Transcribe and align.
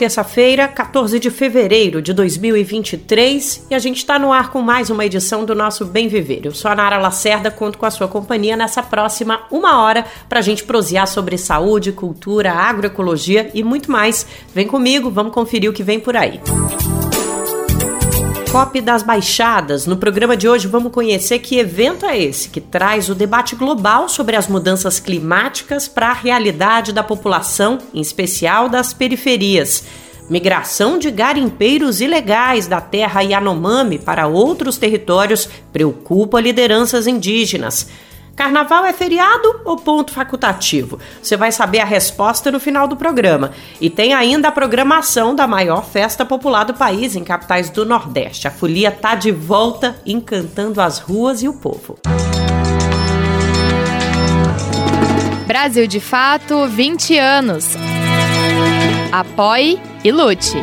Terça-feira, 0.00 0.66
14 0.66 1.20
de 1.20 1.30
fevereiro 1.30 2.00
de 2.00 2.14
2023, 2.14 3.66
e 3.68 3.74
a 3.74 3.78
gente 3.78 3.98
está 3.98 4.18
no 4.18 4.32
ar 4.32 4.50
com 4.50 4.62
mais 4.62 4.88
uma 4.88 5.04
edição 5.04 5.44
do 5.44 5.54
nosso 5.54 5.84
Bem 5.84 6.08
Viver. 6.08 6.40
Eu 6.46 6.54
sou 6.54 6.70
a 6.70 6.74
Nara 6.74 6.96
Lacerda, 6.96 7.50
conto 7.50 7.76
com 7.76 7.84
a 7.84 7.90
sua 7.90 8.08
companhia 8.08 8.56
nessa 8.56 8.82
próxima 8.82 9.42
uma 9.50 9.82
hora 9.82 10.06
para 10.26 10.38
a 10.38 10.42
gente 10.42 10.64
prosear 10.64 11.06
sobre 11.06 11.36
saúde, 11.36 11.92
cultura, 11.92 12.50
agroecologia 12.50 13.50
e 13.52 13.62
muito 13.62 13.92
mais. 13.92 14.26
Vem 14.54 14.66
comigo, 14.66 15.10
vamos 15.10 15.34
conferir 15.34 15.68
o 15.68 15.74
que 15.74 15.82
vem 15.82 16.00
por 16.00 16.16
aí. 16.16 16.40
COP 18.50 18.80
das 18.80 19.04
Baixadas. 19.04 19.86
No 19.86 19.96
programa 19.96 20.36
de 20.36 20.48
hoje 20.48 20.66
vamos 20.66 20.90
conhecer 20.90 21.38
que 21.38 21.56
evento 21.56 22.04
é 22.04 22.18
esse 22.18 22.48
que 22.48 22.60
traz 22.60 23.08
o 23.08 23.14
debate 23.14 23.54
global 23.54 24.08
sobre 24.08 24.34
as 24.34 24.48
mudanças 24.48 24.98
climáticas 24.98 25.86
para 25.86 26.08
a 26.08 26.12
realidade 26.12 26.92
da 26.92 27.04
população, 27.04 27.78
em 27.94 28.00
especial 28.00 28.68
das 28.68 28.92
periferias. 28.92 29.84
Migração 30.28 30.98
de 30.98 31.12
garimpeiros 31.12 32.00
ilegais 32.00 32.66
da 32.66 32.80
terra 32.80 33.20
Yanomami 33.20 34.00
para 34.00 34.26
outros 34.26 34.76
territórios 34.76 35.48
preocupa 35.72 36.40
lideranças 36.40 37.06
indígenas. 37.06 37.86
Carnaval 38.40 38.86
é 38.86 38.92
feriado 38.94 39.60
ou 39.66 39.76
ponto 39.76 40.14
facultativo? 40.14 40.98
Você 41.22 41.36
vai 41.36 41.52
saber 41.52 41.80
a 41.80 41.84
resposta 41.84 42.50
no 42.50 42.58
final 42.58 42.88
do 42.88 42.96
programa. 42.96 43.50
E 43.78 43.90
tem 43.90 44.14
ainda 44.14 44.48
a 44.48 44.50
programação 44.50 45.34
da 45.34 45.46
maior 45.46 45.84
festa 45.84 46.24
popular 46.24 46.64
do 46.64 46.72
país 46.72 47.14
em 47.14 47.22
capitais 47.22 47.68
do 47.68 47.84
Nordeste. 47.84 48.48
A 48.48 48.50
folia 48.50 48.90
tá 48.90 49.14
de 49.14 49.30
volta, 49.30 50.00
encantando 50.06 50.80
as 50.80 50.98
ruas 51.00 51.42
e 51.42 51.48
o 51.48 51.52
povo. 51.52 51.98
Brasil 55.46 55.86
de 55.86 56.00
Fato, 56.00 56.66
20 56.66 57.18
anos. 57.18 57.66
Apoie 59.12 59.78
e 60.02 60.10
lute. 60.10 60.56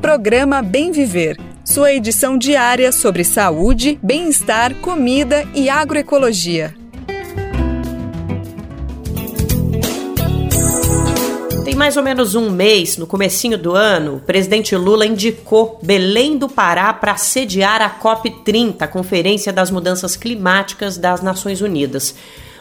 Programa 0.00 0.60
Bem 0.60 0.90
Viver 0.90 1.49
sua 1.64 1.92
edição 1.92 2.36
diária 2.36 2.90
sobre 2.90 3.22
saúde, 3.24 3.98
bem-estar, 4.02 4.74
comida 4.76 5.46
e 5.54 5.68
agroecologia. 5.68 6.74
Tem 11.64 11.74
mais 11.74 11.96
ou 11.96 12.02
menos 12.02 12.34
um 12.34 12.50
mês, 12.50 12.96
no 12.96 13.06
comecinho 13.06 13.56
do 13.56 13.74
ano, 13.74 14.16
o 14.16 14.20
presidente 14.20 14.74
Lula 14.74 15.06
indicou 15.06 15.78
Belém 15.82 16.36
do 16.36 16.48
Pará 16.48 16.92
para 16.92 17.16
sediar 17.16 17.80
a 17.80 17.90
COP30, 17.90 18.76
a 18.80 18.88
Conferência 18.88 19.52
das 19.52 19.70
Mudanças 19.70 20.16
Climáticas 20.16 20.96
das 20.96 21.22
Nações 21.22 21.60
Unidas. 21.60 22.14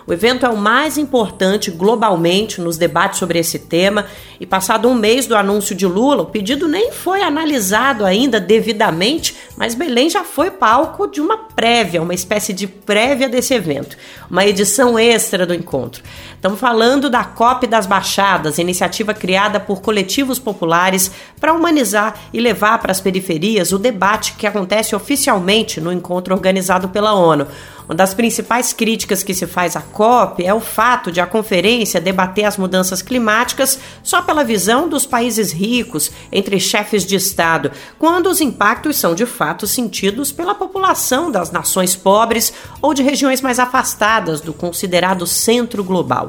O 0.09 0.13
evento 0.13 0.43
é 0.43 0.49
o 0.49 0.57
mais 0.57 0.97
importante 0.97 1.69
globalmente 1.69 2.59
nos 2.59 2.79
debates 2.79 3.19
sobre 3.19 3.37
esse 3.37 3.59
tema 3.59 4.07
e, 4.39 4.45
passado 4.45 4.89
um 4.89 4.95
mês 4.95 5.27
do 5.27 5.35
anúncio 5.35 5.75
de 5.75 5.85
Lula, 5.85 6.23
o 6.23 6.25
pedido 6.25 6.67
nem 6.67 6.91
foi 6.91 7.21
analisado 7.21 8.03
ainda 8.03 8.39
devidamente, 8.39 9.35
mas 9.55 9.75
Belém 9.75 10.09
já 10.09 10.23
foi 10.23 10.49
palco 10.49 11.05
de 11.05 11.21
uma 11.21 11.37
prévia, 11.37 12.01
uma 12.01 12.15
espécie 12.15 12.53
de 12.53 12.65
prévia 12.65 13.29
desse 13.29 13.53
evento, 13.53 13.95
uma 14.27 14.43
edição 14.47 14.97
extra 14.97 15.45
do 15.45 15.53
encontro. 15.53 16.01
Estamos 16.39 16.57
falando 16.57 17.09
da 17.09 17.21
COP 17.25 17.67
das 17.67 17.85
Baixadas, 17.85 18.59
iniciativa 18.59 19.13
criada 19.13 19.59
por 19.59 19.81
coletivos 19.81 20.39
populares 20.39 21.11
para 21.37 21.51
humanizar 21.51 22.15
e 22.31 22.39
levar 22.39 22.79
para 22.79 22.93
as 22.93 23.01
periferias 23.01 23.73
o 23.73 23.77
debate 23.77 24.35
que 24.35 24.47
acontece 24.47 24.95
oficialmente 24.95 25.81
no 25.81 25.91
encontro 25.91 26.33
organizado 26.33 26.87
pela 26.87 27.13
ONU. 27.13 27.45
Uma 27.89 27.95
das 27.95 28.13
principais 28.13 28.71
críticas 28.71 29.23
que 29.23 29.33
se 29.33 29.47
faz 29.47 29.75
à 29.75 29.81
COP 29.81 30.45
é 30.45 30.53
o 30.53 30.59
fato 30.59 31.11
de 31.11 31.19
a 31.19 31.25
conferência 31.25 31.99
debater 31.99 32.45
as 32.45 32.55
mudanças 32.55 33.01
climáticas 33.01 33.79
só 34.03 34.21
pela 34.21 34.43
visão 34.43 34.87
dos 34.87 35.07
países 35.07 35.51
ricos, 35.51 36.11
entre 36.31 36.59
chefes 36.59 37.03
de 37.03 37.15
Estado, 37.15 37.71
quando 37.97 38.27
os 38.27 38.41
impactos 38.41 38.95
são 38.95 39.15
de 39.15 39.25
fato 39.25 39.65
sentidos 39.65 40.31
pela 40.31 40.53
população 40.53 41.31
das 41.31 41.49
nações 41.49 41.95
pobres 41.95 42.53
ou 42.79 42.93
de 42.93 43.01
regiões 43.01 43.41
mais 43.41 43.57
afastadas 43.57 44.39
do 44.39 44.53
considerado 44.53 45.25
centro 45.25 45.83
global. 45.83 46.28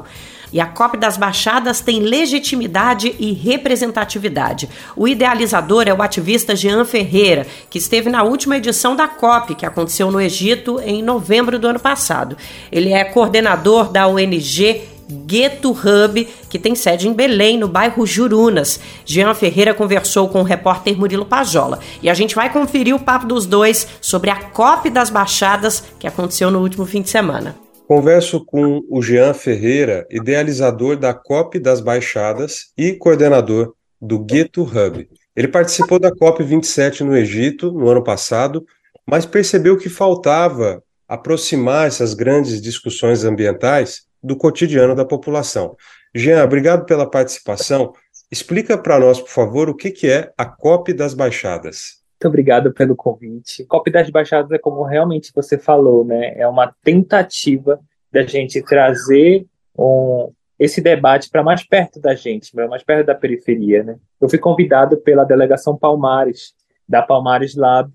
E 0.53 0.59
a 0.59 0.65
COP 0.65 0.97
das 0.97 1.15
Baixadas 1.15 1.79
tem 1.79 1.99
legitimidade 1.99 3.15
e 3.17 3.31
representatividade. 3.31 4.69
O 4.95 5.07
idealizador 5.07 5.87
é 5.87 5.93
o 5.93 6.01
ativista 6.01 6.55
Jean 6.55 6.83
Ferreira, 6.83 7.47
que 7.69 7.77
esteve 7.77 8.09
na 8.09 8.23
última 8.23 8.57
edição 8.57 8.95
da 8.95 9.07
COP, 9.07 9.55
que 9.55 9.65
aconteceu 9.65 10.11
no 10.11 10.19
Egito 10.19 10.81
em 10.83 11.01
novembro 11.01 11.57
do 11.57 11.67
ano 11.67 11.79
passado. 11.79 12.35
Ele 12.71 12.91
é 12.91 13.03
coordenador 13.05 13.89
da 13.89 14.07
ONG 14.07 14.91
Gueto 15.11 15.71
Hub, 15.71 16.27
que 16.49 16.57
tem 16.57 16.73
sede 16.73 17.07
em 17.07 17.13
Belém, 17.13 17.57
no 17.57 17.67
bairro 17.67 18.05
Jurunas. 18.05 18.79
Jean 19.05 19.33
Ferreira 19.33 19.73
conversou 19.73 20.29
com 20.29 20.39
o 20.39 20.45
repórter 20.45 20.97
Murilo 20.97 21.25
Pajola 21.25 21.79
e 22.01 22.09
a 22.09 22.13
gente 22.13 22.33
vai 22.33 22.51
conferir 22.51 22.95
o 22.95 22.99
papo 22.99 23.25
dos 23.25 23.45
dois 23.45 23.87
sobre 23.99 24.29
a 24.29 24.35
COP 24.35 24.89
das 24.89 25.09
Baixadas 25.09 25.83
que 25.99 26.07
aconteceu 26.07 26.49
no 26.49 26.59
último 26.59 26.85
fim 26.85 27.01
de 27.01 27.09
semana. 27.09 27.70
Converso 27.87 28.45
com 28.45 28.81
o 28.89 29.01
Jean 29.01 29.33
Ferreira, 29.33 30.07
idealizador 30.09 30.95
da 30.97 31.13
COP 31.13 31.59
das 31.59 31.81
Baixadas 31.81 32.71
e 32.77 32.93
coordenador 32.93 33.73
do 34.01 34.19
Gueto 34.19 34.63
Hub. 34.63 35.09
Ele 35.35 35.47
participou 35.47 35.99
da 35.99 36.13
COP 36.13 36.43
27 36.43 37.03
no 37.03 37.15
Egito 37.15 37.71
no 37.71 37.89
ano 37.89 38.03
passado, 38.03 38.65
mas 39.05 39.25
percebeu 39.25 39.77
que 39.77 39.89
faltava 39.89 40.81
aproximar 41.07 41.87
essas 41.87 42.13
grandes 42.13 42.61
discussões 42.61 43.23
ambientais 43.23 44.03
do 44.23 44.35
cotidiano 44.35 44.95
da 44.95 45.03
população. 45.03 45.75
Jean, 46.13 46.43
obrigado 46.43 46.85
pela 46.85 47.09
participação. 47.09 47.93
Explica 48.31 48.77
para 48.77 48.99
nós, 48.99 49.19
por 49.19 49.29
favor, 49.29 49.69
o 49.69 49.75
que 49.75 50.07
é 50.07 50.31
a 50.37 50.45
COP 50.45 50.93
das 50.93 51.13
Baixadas. 51.13 52.00
Muito 52.21 52.27
obrigado 52.27 52.71
pelo 52.71 52.95
convite. 52.95 53.65
COP 53.65 53.89
das 53.89 54.07
Baixadas 54.11 54.51
é 54.51 54.59
como 54.59 54.83
realmente 54.83 55.31
você 55.33 55.57
falou, 55.57 56.05
né? 56.05 56.37
É 56.37 56.47
uma 56.47 56.71
tentativa 56.83 57.79
da 58.11 58.21
gente 58.21 58.61
trazer 58.61 59.47
um, 59.75 60.31
esse 60.59 60.81
debate 60.81 61.31
para 61.31 61.41
mais 61.41 61.63
perto 61.63 61.99
da 61.99 62.13
gente, 62.13 62.55
mais 62.55 62.83
perto 62.83 63.07
da 63.07 63.15
periferia, 63.15 63.81
né? 63.81 63.97
Eu 64.21 64.29
fui 64.29 64.37
convidado 64.37 64.97
pela 64.97 65.23
delegação 65.23 65.75
Palmares, 65.75 66.53
da 66.87 67.01
Palmares 67.01 67.55
Lab, 67.55 67.91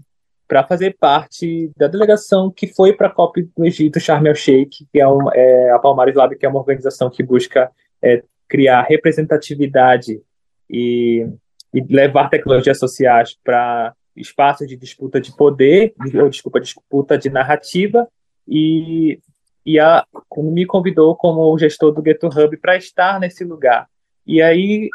para 0.49 0.65
fazer 0.65 0.97
parte 0.99 1.71
da 1.77 1.87
delegação 1.87 2.51
que 2.51 2.67
foi 2.67 2.93
para 2.95 3.07
a 3.07 3.13
COP 3.13 3.49
do 3.57 3.65
Egito, 3.65 4.01
Sharm 4.01 4.27
el-Sheikh, 4.27 4.89
que 4.93 5.01
é, 5.01 5.07
um, 5.07 5.31
é, 5.33 5.71
a 5.71 5.79
Palmares 5.79 6.17
Lab, 6.17 6.35
que 6.35 6.45
é 6.45 6.49
uma 6.49 6.59
organização 6.59 7.09
que 7.09 7.23
busca 7.23 7.71
é, 8.03 8.25
criar 8.49 8.83
representatividade 8.83 10.21
e, 10.69 11.25
e 11.73 11.81
levar 11.89 12.29
tecnologias 12.29 12.81
sociais 12.81 13.39
para 13.45 13.95
espaço 14.17 14.67
de 14.67 14.77
disputa 14.77 15.21
de 15.21 15.35
poder, 15.37 15.95
ou 16.21 16.29
desculpa, 16.29 16.61
disputa 16.61 17.19
de 17.19 17.31
narrativa, 17.31 18.09
e, 18.49 19.21
e 19.65 19.79
a, 19.79 20.05
me 20.37 20.65
convidou 20.67 21.15
como 21.17 21.57
gestor 21.59 21.93
do 21.93 22.03
Ghetto 22.03 22.29
Hub 22.29 22.57
para 22.59 22.77
estar 22.77 23.21
nesse 23.21 23.45
lugar. 23.45 23.89
E 24.27 24.41
aí 24.41 24.89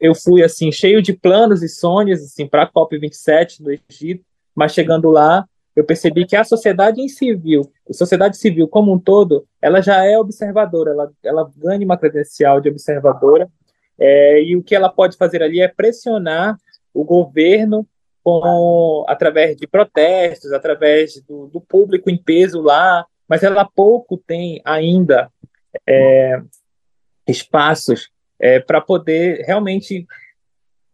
eu 0.00 0.14
fui 0.14 0.42
assim 0.42 0.72
cheio 0.72 1.00
de 1.00 1.12
planos 1.12 1.62
e 1.62 1.68
sonhos 1.68 2.20
assim 2.22 2.46
para 2.46 2.64
a 2.64 2.66
COP 2.66 2.98
27 2.98 3.62
no 3.62 3.70
Egito, 3.70 4.24
mas 4.54 4.72
chegando 4.72 5.10
lá 5.10 5.46
eu 5.74 5.84
percebi 5.84 6.26
que 6.26 6.36
a 6.36 6.44
sociedade 6.44 7.06
civil, 7.08 7.62
a 7.88 7.92
sociedade 7.92 8.36
civil 8.36 8.68
como 8.68 8.92
um 8.92 8.98
todo, 8.98 9.46
ela 9.60 9.80
já 9.80 10.04
é 10.04 10.18
observadora, 10.18 10.90
ela, 10.90 11.12
ela 11.24 11.50
ganha 11.56 11.84
uma 11.84 11.96
credencial 11.96 12.60
de 12.60 12.68
observadora, 12.68 13.48
é, 13.98 14.42
e 14.42 14.56
o 14.56 14.62
que 14.62 14.74
ela 14.74 14.90
pode 14.90 15.16
fazer 15.16 15.42
ali 15.42 15.60
é 15.60 15.68
pressionar 15.68 16.58
o 16.92 17.04
governo 17.04 17.86
com, 18.22 19.04
através 19.08 19.56
de 19.56 19.66
protestos, 19.66 20.52
através 20.52 21.20
do, 21.22 21.48
do 21.48 21.60
público 21.60 22.08
em 22.08 22.16
peso 22.16 22.60
lá, 22.60 23.04
mas 23.28 23.42
ela 23.42 23.64
pouco 23.64 24.16
tem 24.16 24.60
ainda 24.64 25.30
é, 25.86 26.40
espaços 27.26 28.10
é, 28.38 28.60
para 28.60 28.80
poder 28.80 29.44
realmente 29.44 30.06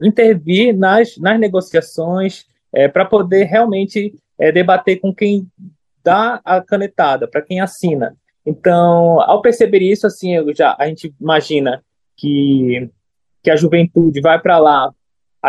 intervir 0.01 0.77
nas, 0.77 1.17
nas 1.19 1.39
negociações, 1.39 2.47
é, 2.73 2.89
para 2.89 3.05
poder 3.05 3.45
realmente 3.45 4.15
é, 4.39 4.53
debater 4.53 5.01
com 5.01 5.15
quem 5.15 5.47
dá 6.05 6.41
a 6.45 6.61
canetada, 6.61 7.27
para 7.27 7.43
quem 7.43 7.61
assina. 7.61 8.17
Então, 8.47 9.21
ao 9.21 9.43
perceber 9.43 9.83
isso, 9.83 10.07
assim, 10.07 10.33
já 10.55 10.75
a 10.79 10.87
gente 10.87 11.13
imagina 11.21 11.83
que, 12.17 12.89
que 13.43 13.51
a 13.51 13.57
juventude 13.57 14.21
vai 14.21 14.41
para 14.41 14.59
lá, 14.59 14.93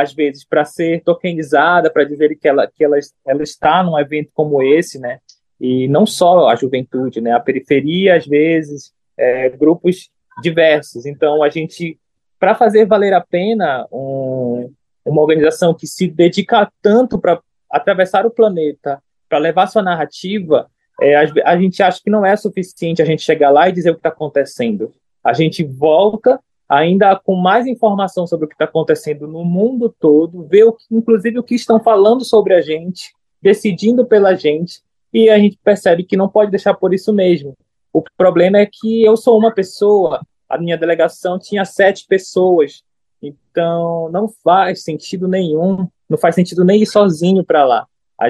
às 0.02 0.14
vezes, 0.14 0.46
para 0.46 0.66
ser 0.66 1.04
tokenizada, 1.04 1.90
para 1.90 2.04
dizer 2.04 2.36
que 2.36 2.48
ela, 2.48 2.68
que 2.68 2.84
ela, 2.84 2.98
ela 3.26 3.44
está 3.44 3.84
num 3.84 4.00
evento 4.00 4.32
como 4.34 4.62
esse, 4.62 5.00
né? 5.00 5.20
E 5.60 5.88
não 5.88 6.06
só 6.06 6.48
a 6.50 6.56
juventude, 6.56 7.20
né? 7.20 7.32
A 7.32 7.40
periferia, 7.40 8.16
às 8.16 8.26
vezes, 8.26 8.94
é, 9.18 9.50
grupos 9.50 10.10
diversos. 10.42 11.06
Então, 11.06 11.44
a 11.44 11.50
gente, 11.50 12.00
para 12.40 12.56
fazer 12.56 12.86
valer 12.86 13.14
a 13.14 13.22
pena 13.22 13.86
um, 13.92 14.72
uma 15.06 15.22
organização 15.22 15.74
que 15.74 15.86
se 15.86 16.08
dedica 16.08 16.72
tanto 16.82 17.20
para 17.20 17.42
atravessar 17.70 18.26
o 18.26 18.32
planeta 18.32 19.02
para 19.28 19.38
levar 19.38 19.68
sua 19.68 19.84
narrativa, 19.84 20.70
é, 21.00 21.16
a, 21.16 21.26
a, 21.46 21.58
gente 21.58 21.84
acha 21.84 22.02
que 22.04 22.10
não 22.10 22.26
é 22.26 22.36
suficiente 22.36 23.02
a 23.02 23.06
gente 23.06 23.22
chegar 23.22 23.52
lá 23.52 23.70
e 23.70 23.72
dizer 23.72 23.92
o 23.92 23.94
que 23.94 24.00
está 24.00 24.10
acontecendo. 24.10 24.92
A 25.24 25.34
gente 25.34 25.64
volta 25.64 26.40
ainda 26.70 27.16
com 27.16 27.36
mais 27.36 27.66
informação 27.66 28.28
sobre 28.28 28.46
o 28.46 28.48
que 28.48 28.56
está 28.56 28.66
acontecendo 28.66 29.28
no 29.28 29.44
mundo 29.44 29.94
todo, 30.00 30.44
ver 30.44 30.64
o 30.64 30.74
que, 30.74 30.86
inclusive 30.92 31.40
o 31.40 31.44
que 31.44 31.56
estão 31.56 31.80
falando 31.80 32.24
sobre 32.24 32.54
a 32.54 32.62
gente, 32.62 33.12
decidindo 33.42 34.06
pela 34.06 34.36
gente, 34.36 34.82
e 35.12 35.30
a 35.30 35.40
gente 35.40 35.58
percebe 35.64 36.04
que 36.04 36.16
não 36.16 36.30
pode 36.30 36.52
deixar 36.52 36.76
por 36.76 36.94
isso 36.94 37.12
mesmo. 37.12 37.58
O 37.92 38.04
problema 38.16 38.60
é 38.60 38.70
que 38.72 39.04
eu 39.04 39.18
sou 39.18 39.38
uma 39.38 39.52
pessoa, 39.52 40.22
a 40.48 40.58
minha 40.60 40.78
delegação 40.78 41.40
tinha 41.40 41.66
sete 41.66 42.06
pessoas, 42.08 42.84
então 43.22 44.10
não 44.12 44.30
faz 44.44 44.84
sentido 44.84 45.28
nenhum 45.28 45.88
não 46.10 46.18
faz 46.18 46.36
sentido 46.36 46.66
nem 46.66 46.82
ir 46.82 46.88
sozinho 46.88 47.44
para 47.44 47.64
lá. 47.64 47.88
A, 48.20 48.28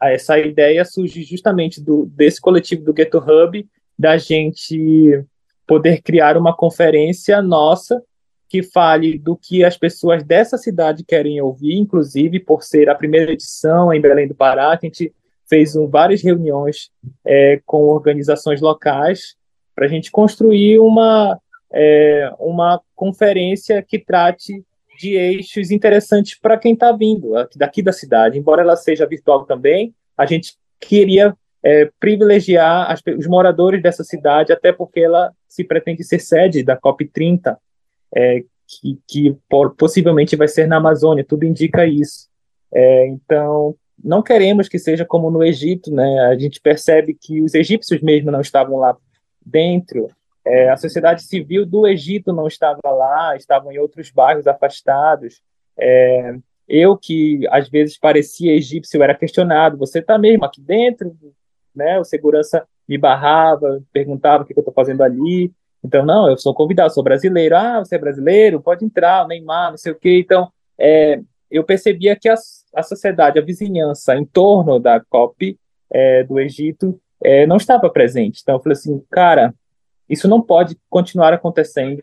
a, 0.00 0.10
essa 0.10 0.38
ideia 0.38 0.84
surge 0.84 1.22
justamente 1.22 1.80
do, 1.80 2.06
desse 2.06 2.40
coletivo 2.40 2.82
do 2.82 2.92
Ghetto 2.92 3.18
Hub, 3.18 3.66
da 3.96 4.18
gente 4.18 5.24
poder 5.70 6.02
criar 6.02 6.36
uma 6.36 6.52
conferência 6.52 7.40
nossa 7.40 8.02
que 8.48 8.60
fale 8.60 9.16
do 9.16 9.36
que 9.36 9.62
as 9.62 9.76
pessoas 9.76 10.24
dessa 10.24 10.58
cidade 10.58 11.04
querem 11.04 11.40
ouvir, 11.40 11.76
inclusive 11.76 12.40
por 12.40 12.64
ser 12.64 12.88
a 12.88 12.94
primeira 12.96 13.30
edição 13.30 13.94
em 13.94 14.00
Belém 14.00 14.26
do 14.26 14.34
Pará, 14.34 14.72
a 14.72 14.78
gente 14.82 15.14
fez 15.48 15.76
um, 15.76 15.86
várias 15.86 16.22
reuniões 16.22 16.90
é, 17.24 17.60
com 17.64 17.84
organizações 17.84 18.60
locais 18.60 19.36
para 19.72 19.86
a 19.86 19.88
gente 19.88 20.10
construir 20.10 20.80
uma, 20.80 21.38
é, 21.72 22.28
uma 22.40 22.80
conferência 22.96 23.80
que 23.80 24.00
trate 24.00 24.64
de 24.98 25.14
eixos 25.14 25.70
interessantes 25.70 26.36
para 26.36 26.58
quem 26.58 26.72
está 26.74 26.90
vindo 26.90 27.30
daqui 27.54 27.80
da 27.80 27.92
cidade. 27.92 28.36
Embora 28.36 28.62
ela 28.62 28.74
seja 28.74 29.06
virtual 29.06 29.44
também, 29.44 29.94
a 30.18 30.26
gente 30.26 30.54
queria 30.80 31.32
é, 31.62 31.88
privilegiar 32.00 32.90
as, 32.90 33.00
os 33.16 33.28
moradores 33.28 33.80
dessa 33.80 34.02
cidade, 34.02 34.52
até 34.52 34.72
porque 34.72 34.98
ela 34.98 35.32
se 35.50 35.64
pretende 35.64 36.04
ser 36.04 36.20
sede 36.20 36.62
da 36.62 36.78
COP30, 36.78 37.56
é, 38.14 38.44
que, 38.66 38.98
que 39.06 39.36
por, 39.48 39.74
possivelmente 39.74 40.36
vai 40.36 40.48
ser 40.48 40.66
na 40.66 40.76
Amazônia, 40.76 41.24
tudo 41.24 41.44
indica 41.44 41.84
isso. 41.86 42.28
É, 42.72 43.06
então, 43.08 43.74
não 44.02 44.22
queremos 44.22 44.68
que 44.68 44.78
seja 44.78 45.04
como 45.04 45.30
no 45.30 45.44
Egito, 45.44 45.92
né? 45.92 46.20
A 46.26 46.38
gente 46.38 46.60
percebe 46.60 47.14
que 47.20 47.42
os 47.42 47.54
egípcios 47.54 48.00
mesmo 48.00 48.30
não 48.30 48.40
estavam 48.40 48.78
lá 48.78 48.96
dentro, 49.44 50.08
é, 50.44 50.70
a 50.70 50.76
sociedade 50.76 51.22
civil 51.22 51.66
do 51.66 51.86
Egito 51.86 52.32
não 52.32 52.46
estava 52.46 52.80
lá, 52.90 53.36
estavam 53.36 53.70
em 53.70 53.78
outros 53.78 54.10
bairros 54.10 54.46
afastados. 54.46 55.42
É, 55.78 56.34
eu, 56.66 56.96
que 56.96 57.46
às 57.50 57.68
vezes 57.68 57.98
parecia 57.98 58.54
egípcio, 58.54 59.02
era 59.02 59.14
questionado: 59.14 59.76
você 59.76 59.98
está 59.98 60.18
mesmo 60.18 60.44
aqui 60.44 60.60
dentro? 60.60 61.16
Né? 61.74 61.98
O 61.98 62.04
segurança 62.04 62.66
me 62.90 62.98
barrava, 62.98 63.80
perguntava 63.92 64.42
o 64.42 64.46
que 64.46 64.52
eu 64.52 64.58
estou 64.58 64.74
fazendo 64.74 65.02
ali. 65.02 65.52
Então, 65.82 66.04
não, 66.04 66.28
eu 66.28 66.36
sou 66.36 66.52
convidado, 66.52 66.92
sou 66.92 67.04
brasileiro. 67.04 67.56
Ah, 67.56 67.78
você 67.78 67.94
é 67.94 67.98
brasileiro? 67.98 68.60
Pode 68.60 68.84
entrar, 68.84 69.28
Neymar, 69.28 69.70
não 69.70 69.78
sei 69.78 69.92
o 69.92 69.94
quê. 69.94 70.18
Então, 70.18 70.50
é, 70.76 71.20
eu 71.48 71.62
percebia 71.62 72.16
que 72.16 72.28
a, 72.28 72.34
a 72.74 72.82
sociedade, 72.82 73.38
a 73.38 73.42
vizinhança 73.42 74.16
em 74.16 74.24
torno 74.24 74.80
da 74.80 74.98
COP 74.98 75.56
é, 75.88 76.24
do 76.24 76.40
Egito 76.40 77.00
é, 77.22 77.46
não 77.46 77.58
estava 77.58 77.88
presente. 77.88 78.40
Então, 78.42 78.56
eu 78.56 78.60
falei 78.60 78.76
assim, 78.76 79.00
cara, 79.08 79.54
isso 80.08 80.26
não 80.26 80.42
pode 80.42 80.76
continuar 80.90 81.32
acontecendo. 81.32 82.02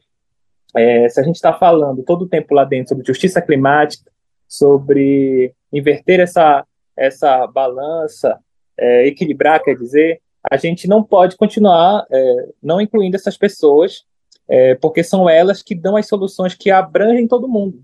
É, 0.74 1.10
se 1.10 1.19
a 1.19 1.24
gente 1.24 1.36
está 1.36 1.51
falando 1.51 2.01
todo 2.01 2.22
o 2.22 2.30
tempo 2.30 2.54
lá 2.54 2.63
dentro 2.63 2.89
sobre 2.89 3.06
justiça 3.06 3.42
climática, 3.42 4.10
sobre 4.48 5.54
inverter 5.74 6.22
essa, 6.22 6.66
essa 6.95 7.45
balança, 7.45 8.39
é, 8.78 9.06
equilibrar, 9.06 9.62
quer 9.62 9.75
dizer, 9.75 10.22
a 10.49 10.57
gente 10.57 10.88
não 10.88 11.03
pode 11.03 11.35
continuar 11.35 12.05
é, 12.09 12.49
não 12.61 12.79
incluindo 12.79 13.15
essas 13.15 13.38
pessoas, 13.38 14.05
é, 14.47 14.75
porque 14.75 15.03
são 15.03 15.29
elas 15.29 15.61
que 15.61 15.75
dão 15.75 15.95
as 15.95 16.07
soluções 16.07 16.53
que 16.53 16.71
abrangem 16.71 17.27
todo 17.27 17.47
mundo. 17.47 17.81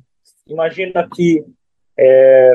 Imagina 0.47 1.07
que 1.13 1.43
é, 1.97 2.53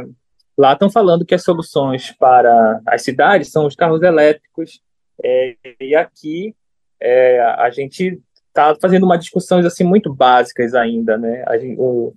lá 0.56 0.72
estão 0.72 0.90
falando 0.90 1.24
que 1.24 1.34
as 1.34 1.42
soluções 1.42 2.12
para 2.12 2.80
as 2.86 3.02
cidades 3.02 3.50
são 3.50 3.66
os 3.66 3.74
carros 3.74 4.02
elétricos, 4.02 4.80
é, 5.22 5.56
e 5.80 5.94
aqui 5.94 6.54
é, 7.00 7.40
a 7.40 7.70
gente 7.70 8.20
está 8.48 8.74
fazendo 8.80 9.04
uma 9.04 9.18
discussões 9.18 9.64
assim 9.64 9.84
muito 9.84 10.12
básicas 10.12 10.74
ainda, 10.74 11.16
né? 11.16 11.44
Gente, 11.60 11.76
o, 11.78 12.14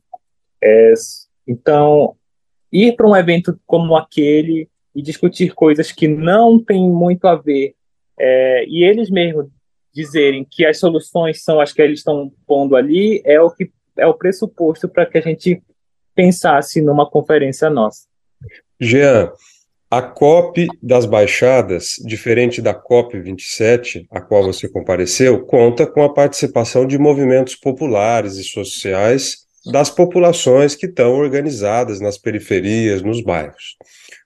é, 0.62 0.94
então, 1.48 2.16
ir 2.72 2.96
para 2.96 3.08
um 3.08 3.16
evento 3.16 3.60
como 3.66 3.96
aquele 3.96 4.70
e 4.94 5.02
discutir 5.02 5.54
coisas 5.54 5.92
que 5.92 6.08
não 6.08 6.60
têm 6.60 6.90
muito 6.90 7.28
a 7.28 7.36
ver 7.36 7.76
é, 8.24 8.66
e 8.68 8.84
eles 8.84 9.10
mesmos 9.10 9.48
dizerem 9.94 10.46
que 10.50 10.64
as 10.66 10.80
soluções 10.80 11.44
são 11.44 11.60
as 11.60 11.74
que 11.74 11.82
eles 11.82 12.00
estão 12.00 12.32
pondo 12.46 12.76
ali 12.76 13.22
é 13.26 13.42
o 13.42 13.50
que 13.50 13.72
é 13.98 14.06
o 14.08 14.14
pressuposto 14.14 14.88
para 14.88 15.06
que 15.06 15.18
a 15.18 15.22
gente 15.22 15.62
pensasse 16.16 16.82
numa 16.82 17.10
conferência 17.10 17.70
nossa. 17.70 18.06
Jean, 18.80 19.32
a 19.90 20.02
COP 20.02 20.68
das 20.82 21.06
Baixadas, 21.06 21.96
diferente 22.06 22.62
da 22.62 22.74
COP 22.74 23.20
27, 23.20 24.08
a 24.10 24.22
qual 24.22 24.44
você 24.44 24.70
compareceu, 24.70 25.46
conta 25.46 25.86
com 25.86 26.04
a 26.04 26.14
participação 26.14 26.86
de 26.86 26.98
movimentos 26.98 27.56
populares 27.56 28.38
e 28.38 28.44
sociais 28.44 29.40
das 29.66 29.90
populações 29.90 30.76
que 30.76 30.86
estão 30.86 31.14
organizadas 31.14 32.00
nas 32.00 32.18
periferias, 32.18 33.02
nos 33.02 33.22
bairros. 33.22 33.76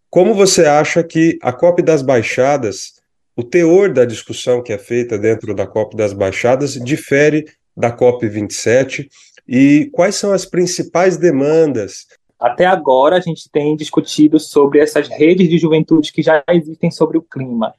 Como 0.09 0.33
você 0.33 0.65
acha 0.65 1.03
que 1.03 1.37
a 1.41 1.51
COP 1.51 1.81
das 1.81 2.01
Baixadas, 2.01 2.93
o 3.35 3.43
teor 3.43 3.91
da 3.91 4.05
discussão 4.05 4.63
que 4.63 4.71
é 4.71 4.77
feita 4.77 5.17
dentro 5.17 5.53
da 5.53 5.67
COP 5.67 5.95
das 5.95 6.13
Baixadas, 6.13 6.73
difere 6.73 7.45
da 7.75 7.91
COP 7.91 8.27
27 8.27 9.09
e 9.47 9.89
quais 9.91 10.15
são 10.15 10.31
as 10.31 10.45
principais 10.45 11.17
demandas 11.17 12.05
até 12.39 12.65
agora, 12.65 13.15
a 13.15 13.19
gente 13.19 13.49
tem 13.49 13.75
discutido 13.75 14.39
sobre 14.39 14.79
essas 14.79 15.07
redes 15.07 15.49
de 15.49 15.57
juventude 15.57 16.11
que 16.11 16.21
já 16.21 16.43
existem 16.49 16.91
sobre 16.91 17.17
o 17.17 17.21
clima. 17.21 17.73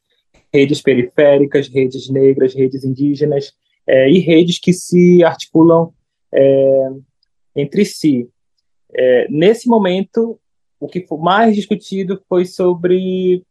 Redes 0.53 0.81
periféricas, 0.81 1.69
redes 1.69 2.09
negras, 2.09 2.55
redes 2.55 2.83
indígenas 2.83 3.53
é, 3.87 4.11
e 4.11 4.19
redes 4.19 4.59
que 4.59 4.73
se 4.73 5.23
articulam 5.23 5.93
é, 6.33 6.89
entre 7.55 7.85
si. 7.85 8.29
É, 8.93 9.29
nesse 9.29 9.69
momento, 9.69 10.41
o 10.81 10.89
que 10.89 11.07
foi 11.07 11.19
mais 11.19 11.55
discutido 11.55 12.21
foi 12.29 12.47
sobre 12.47 13.43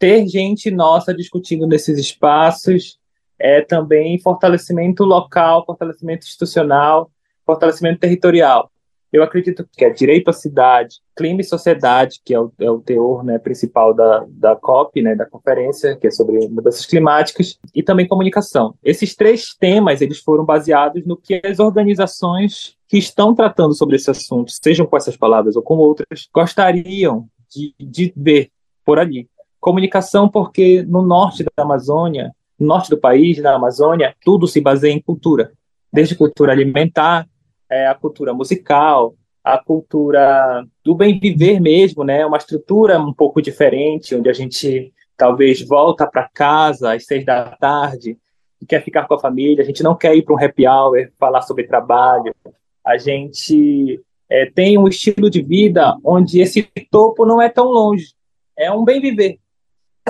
ter 0.00 0.26
gente 0.26 0.70
nossa 0.70 1.14
discutindo 1.14 1.66
nesses 1.66 1.98
espaços, 1.98 2.98
é 3.38 3.60
também 3.60 4.18
fortalecimento 4.18 5.04
local, 5.04 5.64
fortalecimento 5.66 6.26
institucional, 6.26 7.10
fortalecimento 7.44 8.00
territorial. 8.00 8.70
Eu 9.12 9.22
acredito 9.22 9.68
que 9.72 9.84
é 9.84 9.90
direito 9.90 10.30
à 10.30 10.32
cidade, 10.32 10.96
clima 11.16 11.40
e 11.40 11.44
sociedade, 11.44 12.20
que 12.24 12.32
é 12.32 12.40
o, 12.40 12.50
é 12.60 12.70
o 12.70 12.80
teor 12.80 13.24
né, 13.24 13.38
principal 13.38 13.92
da, 13.92 14.24
da 14.28 14.56
COP, 14.56 15.02
né, 15.02 15.14
da 15.14 15.26
conferência, 15.26 15.96
que 15.96 16.06
é 16.06 16.10
sobre 16.10 16.48
mudanças 16.48 16.86
climáticas, 16.86 17.58
e 17.74 17.82
também 17.82 18.06
comunicação. 18.06 18.74
Esses 18.82 19.14
três 19.14 19.54
temas 19.54 20.00
eles 20.00 20.20
foram 20.20 20.44
baseados 20.44 21.04
no 21.04 21.16
que 21.16 21.42
as 21.44 21.58
organizações 21.58 22.76
que 22.88 22.96
estão 22.96 23.34
tratando 23.34 23.74
sobre 23.74 23.96
esse 23.96 24.10
assunto, 24.10 24.50
sejam 24.62 24.86
com 24.86 24.96
essas 24.96 25.16
palavras 25.16 25.56
ou 25.56 25.62
com 25.62 25.76
outras, 25.76 26.28
gostariam 26.32 27.28
de, 27.50 27.74
de 27.78 28.14
ver 28.16 28.50
por 28.82 28.98
ali. 28.98 29.28
Comunicação, 29.60 30.28
porque 30.28 30.82
no 30.82 31.02
norte 31.02 31.44
da 31.44 31.62
Amazônia, 31.62 32.32
no 32.58 32.66
norte 32.66 32.90
do 32.90 32.98
país, 32.98 33.38
na 33.38 33.54
Amazônia, 33.54 34.14
tudo 34.24 34.46
se 34.46 34.60
baseia 34.60 34.92
em 34.92 35.00
cultura, 35.00 35.52
desde 35.92 36.14
cultura 36.14 36.52
alimentar, 36.52 37.26
é, 37.68 37.86
a 37.86 37.94
cultura 37.94 38.34
musical, 38.34 39.14
a 39.42 39.58
cultura 39.58 40.64
do 40.84 40.94
bem 40.94 41.18
viver 41.18 41.60
mesmo, 41.60 42.04
né? 42.04 42.24
Uma 42.26 42.36
estrutura 42.36 42.98
um 42.98 43.12
pouco 43.12 43.40
diferente, 43.40 44.14
onde 44.14 44.28
a 44.28 44.32
gente 44.32 44.92
talvez 45.16 45.60
volta 45.66 46.06
para 46.06 46.28
casa 46.32 46.94
às 46.94 47.04
seis 47.04 47.24
da 47.24 47.44
tarde 47.56 48.16
e 48.60 48.66
quer 48.66 48.82
ficar 48.82 49.06
com 49.06 49.14
a 49.14 49.20
família. 49.20 49.62
A 49.62 49.66
gente 49.66 49.82
não 49.82 49.94
quer 49.94 50.14
ir 50.14 50.22
para 50.22 50.34
um 50.34 50.42
happy 50.42 50.66
hour, 50.66 51.10
falar 51.18 51.42
sobre 51.42 51.64
trabalho. 51.64 52.34
A 52.86 52.96
gente 52.98 54.00
é, 54.28 54.46
tem 54.46 54.78
um 54.78 54.86
estilo 54.86 55.28
de 55.28 55.42
vida 55.42 55.96
onde 56.04 56.40
esse 56.40 56.62
topo 56.90 57.24
não 57.24 57.40
é 57.40 57.48
tão 57.48 57.66
longe. 57.66 58.14
É 58.56 58.70
um 58.70 58.84
bem 58.84 59.00
viver. 59.00 59.39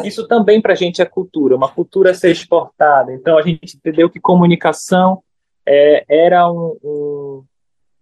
Isso 0.06 0.26
também 0.26 0.60
para 0.60 0.72
a 0.72 0.76
gente 0.76 1.00
é 1.00 1.04
cultura, 1.04 1.56
uma 1.56 1.68
cultura 1.68 2.10
a 2.10 2.14
ser 2.14 2.30
exportada. 2.30 3.12
Então 3.12 3.38
a 3.38 3.42
gente 3.42 3.76
entendeu 3.76 4.10
que 4.10 4.20
comunicação 4.20 5.22
é, 5.66 6.04
era 6.08 6.50
um, 6.50 6.76
um, 6.82 7.44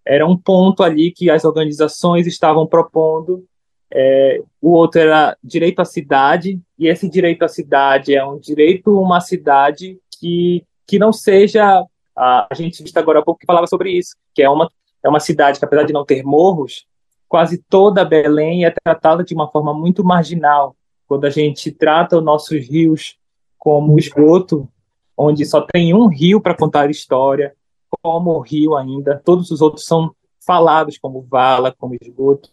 era 0.05 0.25
um 0.25 0.37
ponto 0.37 0.83
ali 0.83 1.11
que 1.11 1.29
as 1.29 1.45
organizações 1.45 2.25
estavam 2.27 2.65
propondo. 2.65 3.45
É, 3.91 4.41
o 4.61 4.71
outro 4.71 5.01
era 5.01 5.35
direito 5.43 5.79
à 5.79 5.85
cidade, 5.85 6.59
e 6.77 6.87
esse 6.87 7.09
direito 7.09 7.43
à 7.43 7.47
cidade 7.47 8.15
é 8.15 8.23
um 8.23 8.39
direito 8.39 8.95
a 8.95 9.01
uma 9.01 9.19
cidade 9.19 9.99
que, 10.19 10.63
que 10.87 10.99
não 10.99 11.11
seja. 11.11 11.83
A, 12.15 12.47
a 12.49 12.53
gente 12.53 12.83
viu 12.83 12.91
agora 12.95 13.19
há 13.19 13.23
pouco 13.23 13.39
que 13.39 13.45
falava 13.45 13.67
sobre 13.67 13.91
isso, 13.91 14.15
que 14.33 14.41
é 14.41 14.49
uma, 14.49 14.69
é 15.03 15.09
uma 15.09 15.19
cidade 15.19 15.59
que, 15.59 15.65
apesar 15.65 15.83
de 15.83 15.93
não 15.93 16.05
ter 16.05 16.23
morros, 16.23 16.85
quase 17.27 17.63
toda 17.69 18.03
Belém 18.03 18.65
é 18.65 18.73
tratada 18.83 19.23
de 19.23 19.33
uma 19.33 19.49
forma 19.49 19.73
muito 19.73 20.03
marginal. 20.03 20.75
Quando 21.09 21.25
a 21.25 21.31
gente 21.31 21.71
trata 21.71 22.19
os 22.19 22.23
nossos 22.23 22.69
rios 22.69 23.17
como 23.57 23.97
esgoto, 23.97 24.69
onde 25.17 25.43
só 25.43 25.59
tem 25.61 25.91
um 25.91 26.05
rio 26.05 26.39
para 26.39 26.55
contar 26.55 26.91
história, 26.91 27.55
como 27.89 28.39
rio 28.39 28.75
ainda, 28.75 29.19
todos 29.25 29.49
os 29.49 29.59
outros 29.59 29.85
são 29.85 30.13
falados 30.45 30.99
como 30.99 31.25
vala, 31.27 31.73
como 31.75 31.97
esgoto, 31.99 32.51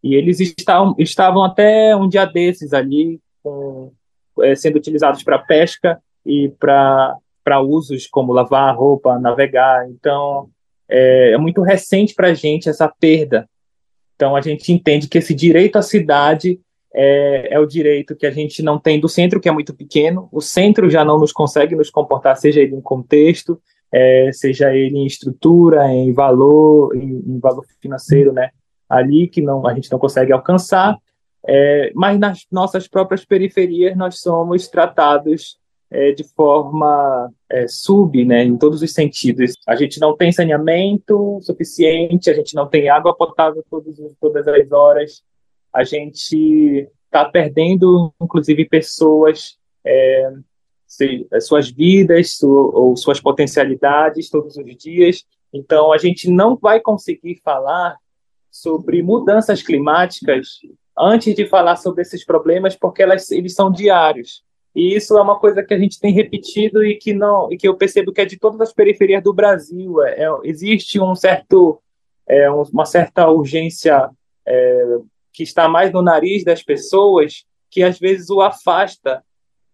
e 0.00 0.14
eles 0.14 0.38
estavam, 0.38 0.94
estavam 0.96 1.42
até 1.42 1.94
um 1.96 2.08
dia 2.08 2.24
desses 2.24 2.72
ali 2.72 3.20
com, 3.42 3.92
é, 4.40 4.54
sendo 4.54 4.76
utilizados 4.76 5.24
para 5.24 5.40
pesca 5.40 6.00
e 6.24 6.50
para 6.60 7.18
usos 7.60 8.06
como 8.06 8.32
lavar 8.32 8.76
roupa, 8.76 9.18
navegar. 9.18 9.88
Então, 9.90 10.48
é, 10.88 11.32
é 11.32 11.38
muito 11.38 11.62
recente 11.62 12.14
para 12.14 12.28
a 12.28 12.34
gente 12.34 12.68
essa 12.68 12.88
perda. 12.88 13.48
Então, 14.14 14.36
a 14.36 14.40
gente 14.40 14.72
entende 14.72 15.08
que 15.08 15.18
esse 15.18 15.34
direito 15.34 15.76
à 15.76 15.82
cidade 15.82 16.60
é, 16.94 17.54
é, 17.54 17.58
o 17.58 17.66
direito 17.66 18.14
que 18.14 18.26
a 18.26 18.30
gente 18.30 18.62
não 18.62 18.78
tem 18.78 19.00
do 19.00 19.08
centro, 19.08 19.40
que 19.40 19.48
é 19.48 19.52
muito 19.52 19.74
pequeno. 19.74 20.28
O 20.30 20.40
centro 20.40 20.90
já 20.90 21.04
não 21.04 21.18
nos 21.18 21.32
consegue 21.32 21.74
nos 21.74 21.90
comportar, 21.90 22.36
seja 22.36 22.60
ele 22.60 22.74
em 22.74 22.80
contexto, 22.80 23.60
é, 23.90 24.30
seja 24.32 24.74
ele 24.74 24.98
em 24.98 25.06
estrutura, 25.06 25.88
em 25.88 26.12
valor, 26.12 26.94
em, 26.94 27.22
em, 27.26 27.38
valor 27.38 27.64
financeiro, 27.80 28.32
né? 28.32 28.50
Ali 28.88 29.26
que 29.26 29.40
não 29.40 29.66
a 29.66 29.74
gente 29.74 29.90
não 29.90 29.98
consegue 29.98 30.32
alcançar, 30.32 30.98
é, 31.46 31.90
mas 31.94 32.18
nas 32.18 32.46
nossas 32.50 32.86
próprias 32.86 33.24
periferias 33.24 33.96
nós 33.96 34.20
somos 34.20 34.68
tratados 34.68 35.58
é, 35.90 36.12
de 36.12 36.24
forma 36.24 37.30
é, 37.50 37.66
sub, 37.68 38.24
né? 38.24 38.44
Em 38.44 38.56
todos 38.56 38.82
os 38.82 38.92
sentidos. 38.92 39.54
A 39.66 39.76
gente 39.76 39.98
não 39.98 40.16
tem 40.16 40.30
saneamento 40.30 41.38
suficiente, 41.42 42.30
a 42.30 42.34
gente 42.34 42.54
não 42.54 42.66
tem 42.66 42.88
água 42.88 43.14
potável 43.14 43.64
todos, 43.70 43.96
todas 44.20 44.46
as 44.46 44.72
horas, 44.72 45.22
a 45.72 45.84
gente 45.84 46.88
está 47.06 47.24
perdendo, 47.24 48.12
inclusive, 48.20 48.64
pessoas 48.68 49.58
é, 49.84 50.32
suas 51.40 51.70
vidas 51.70 52.42
ou 52.42 52.96
suas 52.96 53.20
potencialidades 53.20 54.28
todos 54.28 54.56
os 54.56 54.76
dias. 54.76 55.24
Então, 55.52 55.92
a 55.92 55.98
gente 55.98 56.30
não 56.30 56.56
vai 56.56 56.80
conseguir 56.80 57.40
falar 57.42 57.96
sobre 58.50 59.02
mudanças 59.02 59.62
climáticas 59.62 60.60
antes 60.98 61.34
de 61.34 61.46
falar 61.46 61.76
sobre 61.76 62.02
esses 62.02 62.24
problemas, 62.24 62.76
porque 62.76 63.02
elas, 63.02 63.30
eles 63.30 63.54
são 63.54 63.70
diários. 63.70 64.42
E 64.74 64.94
isso 64.94 65.16
é 65.16 65.22
uma 65.22 65.38
coisa 65.38 65.62
que 65.62 65.74
a 65.74 65.78
gente 65.78 65.98
tem 66.00 66.12
repetido 66.12 66.84
e 66.84 66.96
que 66.96 67.12
não 67.12 67.52
e 67.52 67.56
que 67.56 67.68
eu 67.68 67.76
percebo 67.76 68.12
que 68.12 68.22
é 68.22 68.24
de 68.24 68.38
todas 68.38 68.60
as 68.60 68.72
periferias 68.72 69.22
do 69.22 69.32
Brasil. 69.32 70.02
É, 70.02 70.24
é, 70.24 70.28
existe 70.44 71.00
um 71.00 71.14
certo, 71.14 71.80
é, 72.26 72.50
uma 72.50 72.86
certa 72.86 73.28
urgência 73.28 74.10
é, 74.46 74.98
que 75.32 75.42
está 75.42 75.68
mais 75.68 75.92
no 75.92 76.02
nariz 76.02 76.44
das 76.44 76.62
pessoas, 76.62 77.44
que 77.70 77.82
às 77.82 77.98
vezes 77.98 78.28
o 78.30 78.40
afasta, 78.40 79.24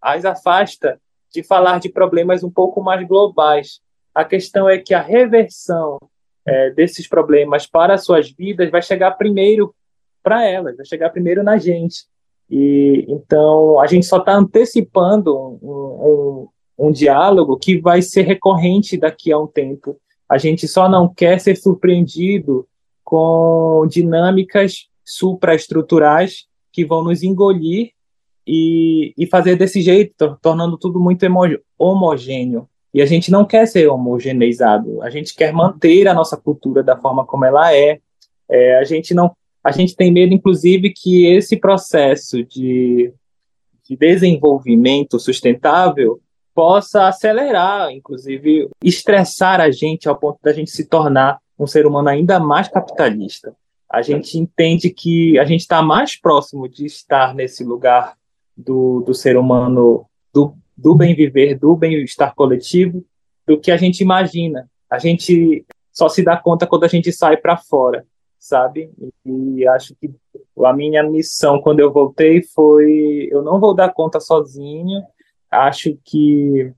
as 0.00 0.24
afasta 0.24 1.00
de 1.32 1.42
falar 1.42 1.80
de 1.80 1.88
problemas 1.88 2.42
um 2.42 2.50
pouco 2.50 2.82
mais 2.82 3.06
globais. 3.06 3.80
A 4.14 4.24
questão 4.24 4.68
é 4.68 4.78
que 4.78 4.94
a 4.94 5.02
reversão 5.02 5.98
é, 6.46 6.70
desses 6.70 7.06
problemas 7.06 7.66
para 7.66 7.94
as 7.94 8.04
suas 8.04 8.30
vidas 8.30 8.70
vai 8.70 8.80
chegar 8.80 9.12
primeiro 9.12 9.74
para 10.22 10.44
elas, 10.44 10.76
vai 10.76 10.86
chegar 10.86 11.10
primeiro 11.10 11.42
na 11.42 11.58
gente. 11.58 12.06
E 12.50 13.04
então 13.08 13.78
a 13.78 13.86
gente 13.86 14.06
só 14.06 14.18
está 14.18 14.34
antecipando 14.34 15.36
um, 15.36 16.48
um, 16.78 16.86
um, 16.86 16.92
diálogo 16.92 17.58
que 17.58 17.78
vai 17.78 18.00
ser 18.00 18.22
recorrente 18.22 18.96
daqui 18.96 19.30
a 19.30 19.38
um 19.38 19.46
tempo. 19.46 19.96
A 20.28 20.38
gente 20.38 20.66
só 20.66 20.88
não 20.88 21.12
quer 21.12 21.38
ser 21.40 21.56
surpreendido 21.56 22.66
com 23.04 23.86
dinâmicas 23.88 24.88
supraestruturais 25.08 26.46
que 26.72 26.84
vão 26.84 27.02
nos 27.02 27.22
engolir 27.22 27.90
e, 28.46 29.12
e 29.16 29.26
fazer 29.26 29.56
desse 29.56 29.82
jeito, 29.82 30.38
tornando 30.40 30.78
tudo 30.78 31.00
muito 31.00 31.24
homogêneo. 31.78 32.68
E 32.92 33.02
a 33.02 33.06
gente 33.06 33.30
não 33.30 33.44
quer 33.44 33.66
ser 33.66 33.88
homogeneizado, 33.88 35.02
a 35.02 35.10
gente 35.10 35.34
quer 35.34 35.52
manter 35.52 36.08
a 36.08 36.14
nossa 36.14 36.36
cultura 36.36 36.82
da 36.82 36.96
forma 36.96 37.26
como 37.26 37.44
ela 37.44 37.74
é. 37.74 38.00
é 38.48 38.78
a 38.78 38.84
gente 38.84 39.12
não, 39.12 39.36
a 39.62 39.70
gente 39.70 39.94
tem 39.94 40.10
medo, 40.10 40.32
inclusive, 40.32 40.90
que 40.90 41.26
esse 41.26 41.56
processo 41.56 42.42
de, 42.42 43.12
de 43.86 43.96
desenvolvimento 43.96 45.18
sustentável 45.18 46.20
possa 46.54 47.06
acelerar, 47.06 47.90
inclusive, 47.92 48.68
estressar 48.82 49.60
a 49.60 49.70
gente 49.70 50.08
ao 50.08 50.18
ponto 50.18 50.38
da 50.42 50.52
gente 50.52 50.70
se 50.70 50.86
tornar 50.86 51.38
um 51.58 51.66
ser 51.66 51.86
humano 51.86 52.08
ainda 52.08 52.40
mais 52.40 52.68
capitalista. 52.68 53.54
A 53.90 54.02
gente 54.02 54.38
entende 54.38 54.90
que 54.90 55.38
a 55.38 55.44
gente 55.44 55.60
está 55.60 55.80
mais 55.80 56.14
próximo 56.14 56.68
de 56.68 56.84
estar 56.84 57.34
nesse 57.34 57.64
lugar 57.64 58.16
do, 58.54 59.00
do 59.00 59.14
ser 59.14 59.36
humano, 59.36 60.04
do, 60.32 60.54
do 60.76 60.94
bem 60.94 61.14
viver, 61.14 61.58
do 61.58 61.74
bem-estar 61.74 62.34
coletivo, 62.34 63.02
do 63.46 63.58
que 63.58 63.70
a 63.70 63.78
gente 63.78 64.00
imagina. 64.00 64.68
A 64.90 64.98
gente 64.98 65.64
só 65.90 66.08
se 66.08 66.22
dá 66.22 66.36
conta 66.36 66.66
quando 66.66 66.84
a 66.84 66.88
gente 66.88 67.10
sai 67.12 67.38
para 67.38 67.56
fora, 67.56 68.04
sabe? 68.38 68.90
E, 69.24 69.60
e 69.60 69.68
acho 69.68 69.94
que 69.94 70.10
a 70.64 70.72
minha 70.72 71.02
missão 71.02 71.60
quando 71.60 71.80
eu 71.80 71.90
voltei 71.90 72.42
foi: 72.42 73.28
eu 73.30 73.42
não 73.42 73.58
vou 73.58 73.74
dar 73.74 73.92
conta 73.92 74.20
sozinho. 74.20 75.02
Acho 75.50 75.96
que 76.04 76.72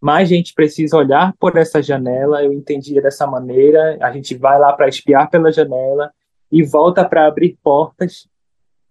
mais 0.00 0.28
gente 0.28 0.54
precisa 0.54 0.96
olhar 0.96 1.34
por 1.40 1.56
essa 1.56 1.82
janela. 1.82 2.44
Eu 2.44 2.52
entendia 2.52 3.02
dessa 3.02 3.26
maneira. 3.26 3.98
A 4.00 4.12
gente 4.12 4.36
vai 4.36 4.60
lá 4.60 4.72
para 4.72 4.88
espiar 4.88 5.28
pela 5.28 5.50
janela 5.50 6.12
e 6.52 6.62
volta 6.62 7.04
para 7.04 7.26
abrir 7.26 7.58
portas 7.62 8.30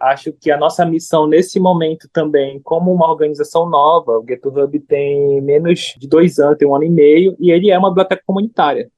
acho 0.01 0.33
que 0.33 0.49
a 0.49 0.57
nossa 0.57 0.83
missão 0.85 1.27
nesse 1.27 1.59
momento 1.59 2.09
também, 2.11 2.59
como 2.61 2.91
uma 2.91 3.09
organização 3.09 3.69
nova, 3.69 4.17
o 4.17 4.25
GetHub 4.27 4.79
tem 4.79 5.39
menos 5.41 5.93
de 5.97 6.07
dois 6.07 6.39
anos, 6.39 6.57
tem 6.57 6.67
um 6.67 6.75
ano 6.75 6.85
e 6.85 6.89
meio, 6.89 7.35
e 7.39 7.51
ele 7.51 7.69
é 7.69 7.77
uma 7.77 7.89
biblioteca 7.89 8.23
comunitária. 8.25 8.89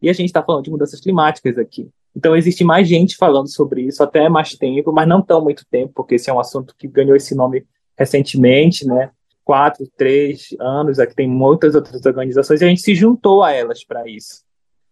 E 0.00 0.08
a 0.08 0.12
gente 0.12 0.26
está 0.26 0.42
falando 0.42 0.64
de 0.64 0.70
mudanças 0.70 1.00
climáticas 1.00 1.58
aqui. 1.58 1.88
Então 2.16 2.36
existe 2.36 2.62
mais 2.62 2.86
gente 2.86 3.16
falando 3.16 3.48
sobre 3.48 3.82
isso 3.82 4.02
até 4.02 4.28
mais 4.28 4.54
tempo, 4.54 4.92
mas 4.92 5.08
não 5.08 5.20
tão 5.20 5.42
muito 5.42 5.64
tempo, 5.68 5.92
porque 5.94 6.14
esse 6.14 6.30
é 6.30 6.32
um 6.32 6.38
assunto 6.38 6.74
que 6.78 6.86
ganhou 6.86 7.16
esse 7.16 7.34
nome 7.34 7.66
recentemente, 7.98 8.86
né? 8.86 9.10
Quatro, 9.44 9.86
três 9.96 10.48
anos, 10.60 10.98
aqui 10.98 11.14
tem 11.14 11.28
muitas 11.28 11.74
outras 11.74 12.04
organizações, 12.06 12.60
e 12.60 12.64
a 12.64 12.68
gente 12.68 12.80
se 12.80 12.94
juntou 12.94 13.42
a 13.42 13.52
elas 13.52 13.84
para 13.84 14.08
isso. 14.08 14.43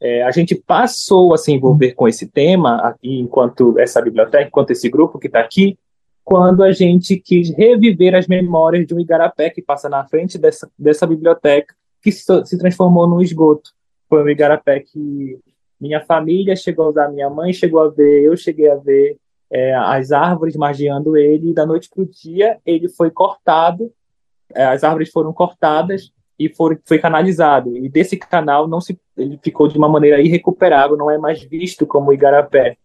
É, 0.04 0.24
a 0.24 0.32
gente 0.32 0.56
passou 0.56 1.32
a 1.32 1.38
se 1.38 1.52
envolver 1.52 1.92
com 1.92 2.08
esse 2.08 2.26
tema, 2.26 2.78
aqui, 2.78 3.20
enquanto 3.20 3.78
essa 3.78 4.02
biblioteca, 4.02 4.48
enquanto 4.48 4.72
esse 4.72 4.88
grupo 4.88 5.16
que 5.16 5.28
está 5.28 5.38
aqui, 5.38 5.78
quando 6.24 6.64
a 6.64 6.72
gente 6.72 7.16
quis 7.16 7.50
reviver 7.50 8.12
as 8.16 8.26
memórias 8.26 8.84
de 8.84 8.92
um 8.92 8.98
igarapé 8.98 9.48
que 9.48 9.62
passa 9.62 9.88
na 9.88 10.04
frente 10.04 10.38
dessa, 10.38 10.68
dessa 10.76 11.06
biblioteca, 11.06 11.72
que 12.02 12.10
se, 12.10 12.24
se 12.44 12.58
transformou 12.58 13.06
num 13.06 13.22
esgoto. 13.22 13.70
Foi 14.08 14.24
um 14.24 14.28
igarapé 14.28 14.80
que 14.80 15.38
minha 15.80 16.00
família 16.00 16.56
chegou 16.56 16.86
a 16.86 16.88
usar, 16.88 17.08
minha 17.08 17.30
mãe 17.30 17.52
chegou 17.52 17.80
a 17.80 17.88
ver, 17.88 18.24
eu 18.24 18.36
cheguei 18.36 18.68
a 18.68 18.76
ver 18.76 19.16
é, 19.48 19.72
as 19.72 20.10
árvores 20.10 20.56
margeando 20.56 21.16
ele, 21.16 21.50
e 21.50 21.54
da 21.54 21.64
noite 21.64 21.88
para 21.88 22.02
o 22.02 22.06
dia 22.06 22.58
ele 22.66 22.88
foi 22.88 23.08
cortado, 23.12 23.92
é, 24.52 24.64
as 24.64 24.82
árvores 24.82 25.10
foram 25.10 25.32
cortadas 25.32 26.10
e 26.46 26.54
foi, 26.54 26.98
canalizado. 26.98 27.76
E 27.76 27.88
desse 27.88 28.16
canal 28.16 28.68
não 28.68 28.80
se, 28.80 28.98
ele 29.16 29.38
ficou 29.42 29.68
de 29.68 29.76
uma 29.78 29.88
maneira 29.88 30.20
irrecuperável, 30.20 30.96
não 30.96 31.10
é 31.10 31.18
mais 31.18 31.42
visto 31.42 31.86
como 31.86 32.12
igarapé. 32.12 32.76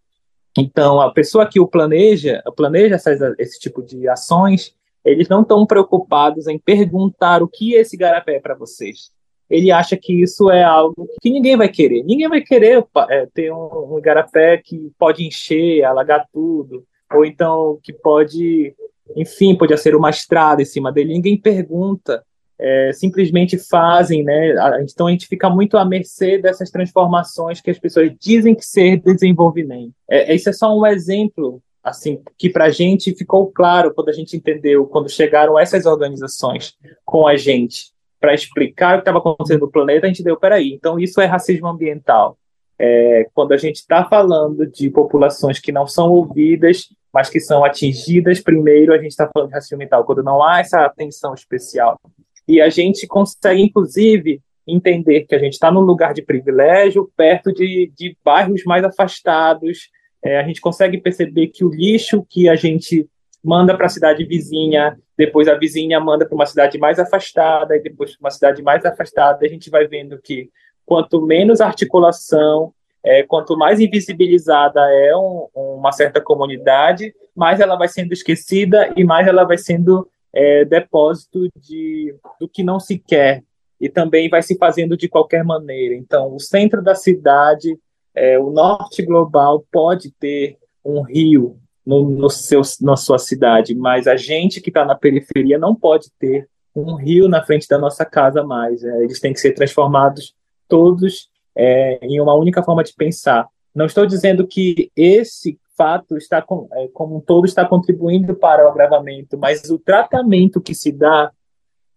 Então, 0.58 1.00
a 1.00 1.12
pessoa 1.12 1.46
que 1.46 1.60
o 1.60 1.68
planeja, 1.68 2.42
planeja 2.56 2.96
essas, 2.96 3.20
esse 3.38 3.60
tipo 3.60 3.84
de 3.84 4.08
ações, 4.08 4.76
eles 5.06 5.30
não 5.30 5.42
estão 5.42 5.66
preocupados 5.66 6.48
em 6.48 6.58
perguntar 6.58 7.44
o 7.44 7.48
que 7.48 7.74
esse 7.74 7.96
igarapé 7.96 8.36
é 8.36 8.40
para 8.40 8.56
vocês. 8.56 9.12
Ele 9.50 9.72
acha 9.72 9.96
que 9.96 10.22
isso 10.22 10.50
é 10.50 10.64
algo 10.64 11.08
que 11.22 11.30
ninguém 11.30 11.56
vai 11.56 11.70
querer. 11.70 12.04
Ninguém 12.04 12.28
vai 12.28 12.42
querer 12.42 12.86
é, 13.10 13.28
ter 13.34 13.52
um, 13.52 13.94
um 13.94 14.00
igarapé 14.00 14.58
que 14.58 14.92
pode 15.00 15.26
encher, 15.26 15.84
alagar 15.84 16.28
tudo, 16.34 16.84
ou 17.14 17.24
então 17.24 17.80
que 17.82 17.94
pode, 17.94 18.76
enfim, 19.16 19.56
pode 19.56 19.78
ser 19.78 19.96
uma 19.96 20.10
estrada 20.10 20.62
em 20.62 20.66
cima 20.66 20.92
dele. 20.92 21.14
Ninguém 21.14 21.40
pergunta 21.40 22.24
é, 22.60 22.92
simplesmente 22.94 23.58
fazem, 23.58 24.24
né? 24.24 24.56
Então 24.82 25.08
a 25.08 25.12
gente 25.12 25.28
fica 25.28 25.50
muito 25.50 25.78
à 25.78 25.86
mercê 25.86 26.38
dessas 26.38 26.72
transformações 26.72 27.62
que 27.62 27.70
as 27.70 27.80
pessoas 27.80 28.12
dizem 28.20 28.56
que 28.56 28.66
ser 28.66 28.98
desenvolvimento. 28.98 29.94
É, 30.10 30.34
esse 30.34 30.50
é 30.50 30.54
só 30.54 30.76
um 30.76 30.86
exemplo, 30.86 31.62
assim, 31.84 32.20
que 32.38 32.50
para 32.50 32.66
a 32.66 32.70
gente 32.70 33.14
ficou 33.16 33.52
claro 33.52 33.94
quando 33.94 34.10
a 34.10 34.14
gente 34.14 34.36
entendeu, 34.36 34.86
quando 34.88 35.10
chegaram 35.10 35.60
essas 35.60 35.86
organizações 35.86 36.76
com 37.06 37.28
a 37.28 37.38
gente 37.38 37.92
para 38.20 38.34
explicar 38.34 38.96
o 38.96 38.98
que 38.98 39.02
estava 39.02 39.20
acontecendo 39.20 39.62
no 39.62 39.72
planeta, 39.72 40.08
a 40.08 40.10
gente 40.10 40.24
deu, 40.24 40.38
peraí, 40.38 40.74
então 40.74 41.00
isso 41.00 41.22
é 41.22 41.26
racismo 41.26 41.68
ambiental. 41.68 42.38
É, 42.80 43.28
quando 43.34 43.54
a 43.54 43.58
gente 43.58 43.78
está 43.78 44.06
falando 44.06 44.66
de 44.68 44.90
populações 44.90 45.60
que 45.60 45.72
não 45.72 45.88
são 45.88 46.12
ouvidas, 46.12 46.90
mas 47.14 47.30
que 47.30 47.40
são 47.40 47.64
atingidas 47.64 48.40
primeiro, 48.40 48.94
a 48.94 48.98
gente 48.98 49.12
está 49.12 49.30
falando 49.32 49.50
de 49.50 49.56
racismo 49.56 49.76
ambiental, 49.76 50.04
quando 50.04 50.24
não 50.24 50.44
há 50.44 50.60
essa 50.60 50.86
atenção 50.86 51.34
especial 51.34 52.00
e 52.48 52.62
a 52.62 52.70
gente 52.70 53.06
consegue, 53.06 53.62
inclusive, 53.62 54.42
entender 54.68 55.22
que 55.22 55.36
a 55.36 55.40
gente 55.40 55.54
está 55.54 55.72
num 55.72 55.82
lugar 55.82 56.14
de 56.14 56.22
privilégio, 56.22 57.12
perto 57.16 57.54
de, 57.54 57.92
de 57.96 58.18
bairros 58.24 58.64
mais 58.66 58.84
afastados. 58.84 59.90
É, 60.24 60.40
a 60.40 60.44
gente 60.44 60.60
consegue 60.60 60.98
perceber 60.98 61.48
que 61.48 61.64
o 61.64 61.70
lixo 61.70 62.26
que 62.30 62.50
a 62.50 62.56
gente 62.56 63.08
manda 63.44 63.76
para 63.76 63.86
a 63.86 63.90
cidade 63.90 64.26
vizinha, 64.26 64.98
depois 65.18 65.48
a 65.48 65.56
vizinha 65.56 66.00
manda 66.00 66.26
para 66.26 66.36
uma 66.36 66.46
cidade 66.46 66.78
mais 66.78 67.00
afastada, 67.00 67.76
e 67.76 67.82
depois 67.82 68.12
para 68.12 68.26
uma 68.26 68.32
cidade 68.32 68.62
mais 68.62 68.86
afastada, 68.86 69.46
a 69.46 69.50
gente 69.50 69.70
vai 69.70 69.88
vendo 69.88 70.20
que 70.22 70.50
quanto 70.86 71.22
menos 71.22 71.62
articulação, 71.62 72.74
é, 73.04 73.24
quanto 73.24 73.58
mais 73.58 73.80
invisibilizada 73.80 74.82
é 74.92 75.16
um, 75.16 75.48
uma 75.56 75.92
certa 75.92 76.20
comunidade, 76.20 77.14
mais 77.36 77.60
ela 77.60 77.78
vai 77.78 77.88
sendo 77.88 78.12
esquecida 78.12 78.92
e 78.98 79.04
mais 79.04 79.28
ela 79.28 79.46
vai 79.46 79.58
sendo 79.58 80.10
é, 80.38 80.64
depósito 80.64 81.50
de, 81.60 82.14
do 82.40 82.48
que 82.48 82.62
não 82.62 82.80
se 82.80 83.00
quer 83.00 83.44
e 83.82 83.90
também 83.90 84.30
vai 84.30 84.44
se 84.44 84.56
fazendo 84.56 84.96
de 84.96 85.10
qualquer 85.10 85.44
maneira. 85.44 85.96
Então, 85.96 86.36
o 86.36 86.40
centro 86.40 86.84
da 86.84 86.94
cidade, 86.94 87.76
é, 88.14 88.38
o 88.38 88.52
norte 88.52 89.04
global 89.04 89.66
pode 89.72 90.12
ter 90.12 90.58
um 90.86 91.02
rio 91.02 91.58
no, 91.84 92.08
no 92.08 92.30
seu, 92.30 92.62
na 92.82 92.96
sua 92.96 93.18
cidade, 93.18 93.74
mas 93.74 94.06
a 94.06 94.16
gente 94.16 94.62
que 94.62 94.70
está 94.70 94.86
na 94.86 94.94
periferia 94.94 95.58
não 95.58 95.74
pode 95.74 96.12
ter 96.20 96.48
um 96.76 96.94
rio 96.94 97.28
na 97.28 97.44
frente 97.44 97.68
da 97.68 97.80
nossa 97.80 98.06
casa 98.06 98.44
mais. 98.44 98.84
É, 98.84 99.04
eles 99.04 99.20
têm 99.20 99.34
que 99.34 99.40
ser 99.40 99.54
transformados 99.54 100.36
todos 100.68 101.30
é, 101.56 101.98
em 102.04 102.22
uma 102.22 102.36
única 102.36 102.62
forma 102.62 102.84
de 102.84 102.94
pensar. 102.94 103.48
Não 103.74 103.88
estou 103.88 104.06
dizendo 104.06 104.46
que 104.46 104.92
esse 104.96 105.60
fato 105.78 106.18
está 106.18 106.44
é, 106.74 106.88
como 106.94 107.18
um 107.18 107.22
todo 107.22 107.46
está 107.46 107.66
contribuindo 107.66 108.36
para 108.36 108.66
o 108.66 108.70
agravamento, 108.70 109.38
mas 109.38 109.70
o 109.70 109.78
tratamento 109.78 110.60
que 110.60 110.74
se 110.74 110.92
dá 110.92 111.32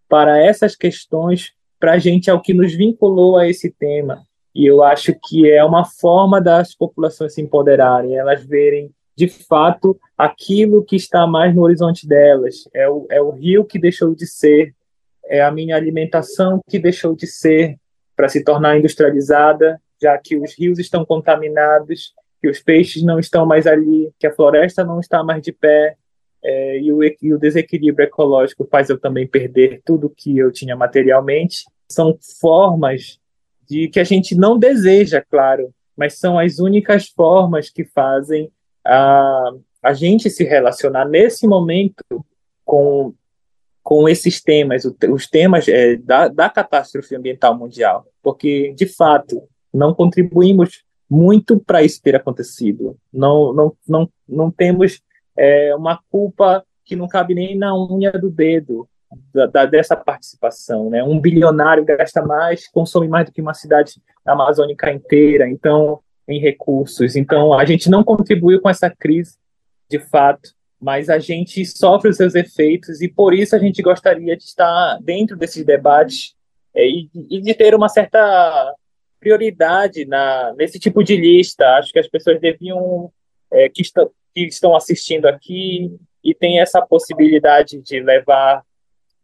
para 0.08 0.38
essas 0.38 0.76
questões 0.76 1.52
para 1.78 1.92
a 1.92 1.98
gente 1.98 2.28
é 2.28 2.34
o 2.34 2.40
que 2.40 2.52
nos 2.52 2.74
vinculou 2.74 3.38
a 3.38 3.48
esse 3.48 3.70
tema. 3.70 4.22
E 4.54 4.66
eu 4.66 4.82
acho 4.82 5.14
que 5.22 5.50
é 5.50 5.64
uma 5.64 5.84
forma 5.84 6.40
das 6.40 6.74
populações 6.74 7.34
se 7.34 7.40
empoderarem, 7.40 8.16
elas 8.16 8.44
verem 8.44 8.92
de 9.16 9.28
fato 9.28 9.98
aquilo 10.16 10.84
que 10.84 10.96
está 10.96 11.26
mais 11.26 11.54
no 11.54 11.62
horizonte 11.62 12.06
delas, 12.06 12.68
é 12.74 12.88
o, 12.88 13.06
é 13.10 13.20
o 13.20 13.30
rio 13.30 13.64
que 13.64 13.78
deixou 13.78 14.14
de 14.14 14.26
ser, 14.26 14.74
é 15.26 15.42
a 15.42 15.50
minha 15.50 15.76
alimentação 15.76 16.60
que 16.68 16.78
deixou 16.78 17.14
de 17.14 17.26
ser 17.26 17.76
para 18.16 18.28
se 18.28 18.42
tornar 18.42 18.78
industrializada, 18.78 19.80
já 20.00 20.16
que 20.18 20.36
os 20.36 20.58
rios 20.58 20.78
estão 20.78 21.04
contaminados 21.04 22.14
que 22.40 22.48
os 22.48 22.60
peixes 22.60 23.02
não 23.02 23.18
estão 23.18 23.44
mais 23.44 23.66
ali, 23.66 24.10
que 24.18 24.26
a 24.26 24.34
floresta 24.34 24.84
não 24.84 25.00
está 25.00 25.22
mais 25.22 25.42
de 25.42 25.52
pé, 25.52 25.96
é, 26.42 26.80
e, 26.80 26.92
o, 26.92 27.02
e, 27.02 27.34
o, 27.34 27.38
desequilíbrio 27.38 28.06
ecológico 28.06 28.66
faz 28.70 28.88
eu 28.88 28.98
também 28.98 29.26
perder 29.26 29.82
tudo 29.84 30.08
que 30.08 30.38
eu 30.38 30.50
tinha 30.50 30.74
materialmente. 30.74 31.64
São 31.88 32.18
formas 32.40 33.18
de 33.68 33.88
que 33.88 34.00
a 34.00 34.04
gente 34.04 34.34
não 34.34 34.58
deseja, 34.58 35.22
claro, 35.28 35.72
mas 35.96 36.18
são 36.18 36.38
as 36.38 36.58
únicas 36.58 37.08
formas 37.08 37.68
que 37.68 37.84
fazem 37.84 38.50
a, 38.84 39.50
a 39.82 39.92
gente 39.92 40.30
se 40.30 40.44
relacionar 40.44 41.04
nesse 41.04 41.46
momento 41.46 42.24
com, 42.64 43.12
com 43.82 44.08
esses 44.08 44.42
temas, 44.42 44.84
os 45.10 45.28
temas 45.28 45.68
é, 45.68 45.96
da, 45.96 46.28
da 46.28 46.48
catástrofe 46.48 47.14
ambiental 47.14 47.56
mundial, 47.56 48.06
porque, 48.22 48.72
de 48.74 48.86
fato, 48.86 49.42
não 49.72 49.94
contribuímos 49.94 50.84
muito 51.10 51.58
para 51.58 51.82
isso 51.82 52.00
ter 52.00 52.14
acontecido. 52.14 52.96
Não, 53.12 53.52
não, 53.52 53.76
não, 53.88 54.08
não 54.28 54.50
temos 54.50 55.00
é, 55.36 55.74
uma 55.74 55.98
culpa 56.08 56.64
que 56.84 56.94
não 56.94 57.08
cabe 57.08 57.34
nem 57.34 57.58
na 57.58 57.76
unha 57.76 58.12
do 58.12 58.30
dedo 58.30 58.88
da, 59.34 59.46
da, 59.46 59.66
dessa 59.66 59.96
participação. 59.96 60.88
Né? 60.88 61.02
Um 61.02 61.20
bilionário 61.20 61.84
gasta 61.84 62.24
mais, 62.24 62.68
consome 62.68 63.08
mais 63.08 63.26
do 63.26 63.32
que 63.32 63.42
uma 63.42 63.54
cidade 63.54 64.00
amazônica 64.24 64.92
inteira, 64.92 65.48
então, 65.48 66.00
em 66.28 66.38
recursos. 66.40 67.16
Então, 67.16 67.52
a 67.52 67.64
gente 67.64 67.90
não 67.90 68.04
contribuiu 68.04 68.60
com 68.60 68.70
essa 68.70 68.88
crise, 68.88 69.36
de 69.88 69.98
fato, 69.98 70.50
mas 70.80 71.10
a 71.10 71.18
gente 71.18 71.64
sofre 71.66 72.10
os 72.10 72.16
seus 72.16 72.34
efeitos 72.36 73.02
e 73.02 73.08
por 73.08 73.34
isso 73.34 73.56
a 73.56 73.58
gente 73.58 73.82
gostaria 73.82 74.36
de 74.36 74.44
estar 74.44 74.98
dentro 75.02 75.36
desses 75.36 75.64
debates 75.64 76.34
é, 76.74 76.86
e, 76.86 77.10
e 77.12 77.40
de 77.40 77.52
ter 77.54 77.74
uma 77.74 77.88
certa 77.88 78.74
prioridade 79.20 80.06
na, 80.06 80.52
nesse 80.54 80.78
tipo 80.78 81.04
de 81.04 81.16
lista. 81.16 81.76
Acho 81.76 81.92
que 81.92 81.98
as 81.98 82.08
pessoas 82.08 82.40
deviam, 82.40 83.12
é, 83.52 83.68
que, 83.68 83.82
estão, 83.82 84.10
que 84.34 84.46
estão 84.46 84.74
assistindo 84.74 85.26
aqui 85.26 85.94
e 86.24 86.34
tem 86.34 86.60
essa 86.60 86.80
possibilidade 86.82 87.80
de 87.80 88.00
levar 88.00 88.64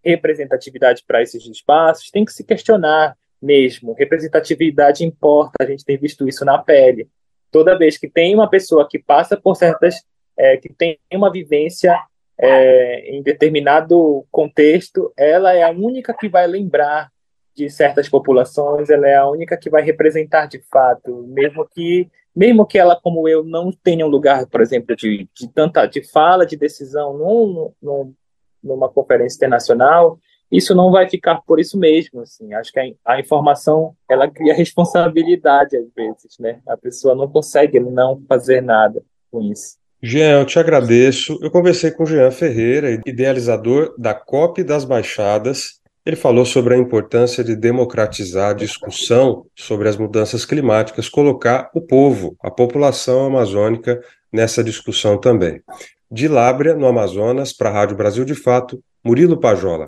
representatividade 0.04 1.02
para 1.04 1.20
esses 1.20 1.44
espaços, 1.46 2.10
tem 2.10 2.24
que 2.24 2.32
se 2.32 2.44
questionar 2.44 3.16
mesmo. 3.42 3.92
Representatividade 3.94 5.04
importa, 5.04 5.56
a 5.60 5.66
gente 5.66 5.84
tem 5.84 5.96
visto 5.96 6.28
isso 6.28 6.44
na 6.44 6.58
pele. 6.58 7.08
Toda 7.50 7.76
vez 7.76 7.98
que 7.98 8.08
tem 8.08 8.34
uma 8.34 8.48
pessoa 8.48 8.86
que 8.88 8.98
passa 8.98 9.36
por 9.36 9.56
certas, 9.56 9.96
é, 10.38 10.56
que 10.56 10.72
tem 10.72 10.98
uma 11.12 11.32
vivência 11.32 11.98
é, 12.38 13.10
em 13.10 13.22
determinado 13.22 14.24
contexto, 14.30 15.12
ela 15.16 15.54
é 15.54 15.62
a 15.62 15.70
única 15.70 16.14
que 16.14 16.28
vai 16.28 16.46
lembrar 16.46 17.10
de 17.56 17.70
certas 17.70 18.08
populações, 18.08 18.90
ela 18.90 19.08
é 19.08 19.16
a 19.16 19.28
única 19.28 19.56
que 19.56 19.70
vai 19.70 19.82
representar 19.82 20.46
de 20.46 20.60
fato, 20.70 21.24
mesmo 21.28 21.66
que 21.66 22.08
mesmo 22.34 22.66
que 22.66 22.78
ela 22.78 23.00
como 23.00 23.26
eu 23.26 23.42
não 23.42 23.72
tenha 23.72 24.04
um 24.04 24.10
lugar, 24.10 24.46
por 24.46 24.60
exemplo, 24.60 24.94
de, 24.94 25.26
de 25.34 25.48
tanta 25.48 25.86
de 25.86 26.06
fala, 26.12 26.44
de 26.44 26.54
decisão 26.54 27.16
num, 27.16 27.72
num, 27.82 28.14
numa 28.62 28.90
conferência 28.90 29.36
internacional, 29.36 30.18
isso 30.52 30.74
não 30.74 30.90
vai 30.90 31.08
ficar 31.08 31.40
por 31.46 31.58
isso 31.58 31.78
mesmo, 31.78 32.20
assim. 32.20 32.52
Acho 32.52 32.70
que 32.70 32.78
a, 32.78 33.14
a 33.14 33.18
informação 33.18 33.96
ela 34.08 34.30
cria 34.30 34.54
responsabilidade 34.54 35.78
às 35.78 35.86
vezes, 35.94 36.38
né? 36.38 36.60
A 36.68 36.76
pessoa 36.76 37.14
não 37.14 37.26
consegue 37.26 37.80
não 37.80 38.22
fazer 38.28 38.60
nada 38.60 39.02
com 39.30 39.40
isso. 39.40 39.78
Jean, 40.02 40.40
eu 40.40 40.46
te 40.46 40.58
agradeço. 40.58 41.38
Eu 41.40 41.50
conversei 41.50 41.90
com 41.90 42.04
Jean 42.04 42.30
Ferreira, 42.30 43.00
idealizador 43.06 43.94
da 43.98 44.12
COP 44.12 44.62
das 44.62 44.84
Baixadas, 44.84 45.80
ele 46.06 46.14
falou 46.14 46.46
sobre 46.46 46.74
a 46.74 46.78
importância 46.78 47.42
de 47.42 47.56
democratizar 47.56 48.50
a 48.50 48.54
discussão 48.54 49.44
sobre 49.56 49.88
as 49.88 49.96
mudanças 49.96 50.44
climáticas, 50.44 51.08
colocar 51.08 51.68
o 51.74 51.80
povo, 51.80 52.36
a 52.40 52.48
população 52.48 53.26
amazônica, 53.26 54.00
nessa 54.32 54.62
discussão 54.62 55.18
também. 55.18 55.60
De 56.08 56.28
Lábrea, 56.28 56.76
no 56.76 56.86
Amazonas, 56.86 57.52
para 57.52 57.70
a 57.70 57.72
Rádio 57.72 57.96
Brasil 57.96 58.24
de 58.24 58.36
Fato, 58.36 58.80
Murilo 59.04 59.40
Pajola. 59.40 59.86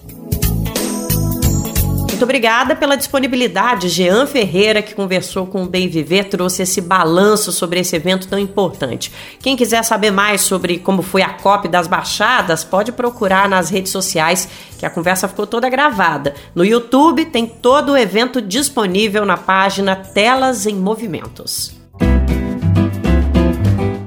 Muito 2.19 2.25
obrigada 2.25 2.75
pela 2.75 2.97
disponibilidade, 2.97 3.89
Jean 3.89 4.27
Ferreira, 4.27 4.83
que 4.83 4.93
conversou 4.93 5.47
com 5.47 5.63
o 5.63 5.69
Bem 5.69 5.87
Viver, 5.89 6.25
trouxe 6.25 6.63
esse 6.63 6.81
balanço 6.81 7.53
sobre 7.53 7.79
esse 7.79 7.95
evento 7.95 8.27
tão 8.27 8.37
importante. 8.37 9.13
Quem 9.39 9.57
quiser 9.57 9.85
saber 9.85 10.11
mais 10.11 10.41
sobre 10.41 10.81
como 10.81 11.01
foi 11.01 11.23
a 11.23 11.35
COP 11.35 11.69
das 11.69 11.87
Baixadas, 11.87 12.65
pode 12.65 12.91
procurar 12.91 13.49
nas 13.49 13.71
redes 13.71 13.93
sociais, 13.93 14.49
que 14.77 14.85
a 14.85 14.91
conversa 14.91 15.29
ficou 15.29 15.47
toda 15.47 15.71
gravada. 15.71 16.35
No 16.57 16.65
YouTube 16.65 17.25
tem 17.27 17.47
todo 17.47 17.93
o 17.93 17.97
evento 17.97 18.43
disponível 18.43 19.25
na 19.25 19.37
página 19.37 19.95
Telas 19.95 20.67
em 20.67 20.75
Movimentos. 20.75 21.73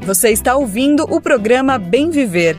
Você 0.01 0.31
está 0.31 0.57
ouvindo 0.57 1.05
o 1.09 1.21
programa 1.21 1.77
Bem 1.77 2.09
Viver, 2.09 2.57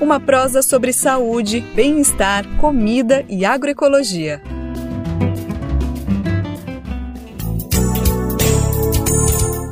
uma 0.00 0.18
prosa 0.18 0.62
sobre 0.62 0.94
saúde, 0.94 1.60
bem-estar, 1.74 2.46
comida 2.56 3.22
e 3.28 3.44
agroecologia. 3.44 4.40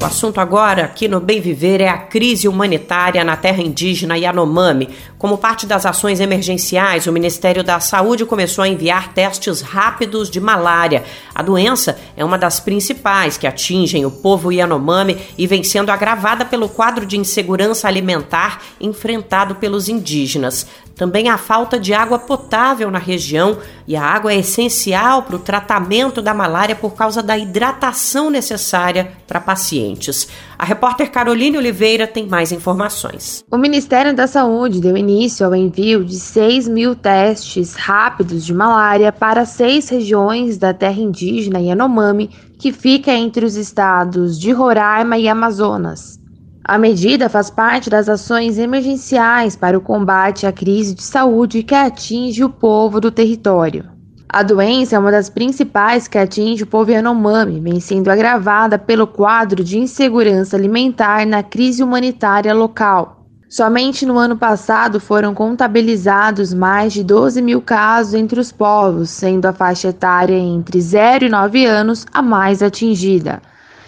O 0.02 0.04
assunto 0.04 0.40
agora 0.40 0.86
aqui 0.86 1.06
no 1.06 1.20
Bem 1.20 1.40
Viver 1.40 1.80
é 1.80 1.88
a 1.88 1.96
crise 1.96 2.48
humanitária 2.48 3.22
na 3.22 3.36
terra 3.36 3.62
indígena 3.62 4.18
Yanomami. 4.18 4.88
Como 5.16 5.38
parte 5.38 5.64
das 5.64 5.86
ações 5.86 6.18
emergenciais, 6.18 7.06
o 7.06 7.12
Ministério 7.12 7.62
da 7.62 7.78
Saúde 7.78 8.26
começou 8.26 8.64
a 8.64 8.68
enviar 8.68 9.12
testes 9.12 9.60
rápidos 9.60 10.28
de 10.28 10.40
malária. 10.40 11.04
A 11.32 11.40
doença 11.40 11.96
é 12.16 12.24
uma 12.24 12.36
das 12.36 12.58
principais 12.58 13.38
que 13.38 13.46
atingem 13.46 14.04
o 14.04 14.10
povo 14.10 14.50
Yanomami 14.50 15.18
e 15.38 15.46
vem 15.46 15.62
sendo 15.62 15.92
agravada 15.92 16.44
pelo 16.44 16.68
quadro 16.68 17.06
de 17.06 17.16
insegurança 17.16 17.86
alimentar 17.86 18.60
enfrentado 18.80 19.54
pelos 19.54 19.88
indígenas. 19.88 20.66
Também 20.94 21.28
a 21.28 21.38
falta 21.38 21.78
de 21.78 21.94
água 21.94 22.18
potável 22.18 22.90
na 22.90 22.98
região 22.98 23.58
e 23.86 23.96
a 23.96 24.02
água 24.02 24.32
é 24.32 24.38
essencial 24.38 25.22
para 25.22 25.36
o 25.36 25.38
tratamento 25.38 26.20
da 26.20 26.34
malária 26.34 26.76
por 26.76 26.94
causa 26.94 27.22
da 27.22 27.36
hidratação 27.36 28.30
necessária 28.30 29.12
para 29.26 29.40
pacientes. 29.40 30.28
A 30.58 30.64
repórter 30.64 31.10
Caroline 31.10 31.58
Oliveira 31.58 32.06
tem 32.06 32.26
mais 32.26 32.52
informações. 32.52 33.42
O 33.50 33.56
Ministério 33.56 34.14
da 34.14 34.26
Saúde 34.26 34.80
deu 34.80 34.96
início 34.96 35.44
ao 35.44 35.54
envio 35.54 36.04
de 36.04 36.14
6 36.14 36.68
mil 36.68 36.94
testes 36.94 37.74
rápidos 37.74 38.44
de 38.44 38.54
malária 38.54 39.10
para 39.10 39.44
seis 39.44 39.88
regiões 39.88 40.56
da 40.58 40.72
terra 40.72 41.00
indígena 41.00 41.60
Yanomami, 41.60 42.30
que 42.58 42.72
fica 42.72 43.12
entre 43.12 43.44
os 43.44 43.56
estados 43.56 44.38
de 44.38 44.52
Roraima 44.52 45.18
e 45.18 45.28
Amazonas. 45.28 46.21
A 46.64 46.78
medida 46.78 47.28
faz 47.28 47.50
parte 47.50 47.90
das 47.90 48.08
ações 48.08 48.56
emergenciais 48.56 49.56
para 49.56 49.76
o 49.76 49.80
combate 49.80 50.46
à 50.46 50.52
crise 50.52 50.94
de 50.94 51.02
saúde 51.02 51.64
que 51.64 51.74
atinge 51.74 52.44
o 52.44 52.48
povo 52.48 53.00
do 53.00 53.10
território. 53.10 53.90
A 54.28 54.44
doença 54.44 54.94
é 54.94 54.98
uma 54.98 55.10
das 55.10 55.28
principais 55.28 56.06
que 56.06 56.16
atinge 56.16 56.62
o 56.62 56.66
povo 56.66 56.92
Yanomami, 56.92 57.58
vem 57.58 57.80
sendo 57.80 58.10
agravada 58.10 58.78
pelo 58.78 59.08
quadro 59.08 59.64
de 59.64 59.76
insegurança 59.76 60.56
alimentar 60.56 61.26
na 61.26 61.42
crise 61.42 61.82
humanitária 61.82 62.54
local. 62.54 63.26
Somente 63.48 64.06
no 64.06 64.16
ano 64.16 64.36
passado 64.36 65.00
foram 65.00 65.34
contabilizados 65.34 66.54
mais 66.54 66.92
de 66.92 67.02
12 67.02 67.42
mil 67.42 67.60
casos 67.60 68.14
entre 68.14 68.38
os 68.38 68.52
povos, 68.52 69.10
sendo 69.10 69.46
a 69.46 69.52
faixa 69.52 69.88
etária 69.88 70.38
entre 70.38 70.80
0 70.80 71.26
e 71.26 71.28
9 71.28 71.66
anos 71.66 72.06
a 72.12 72.22
mais 72.22 72.62
atingida. 72.62 73.42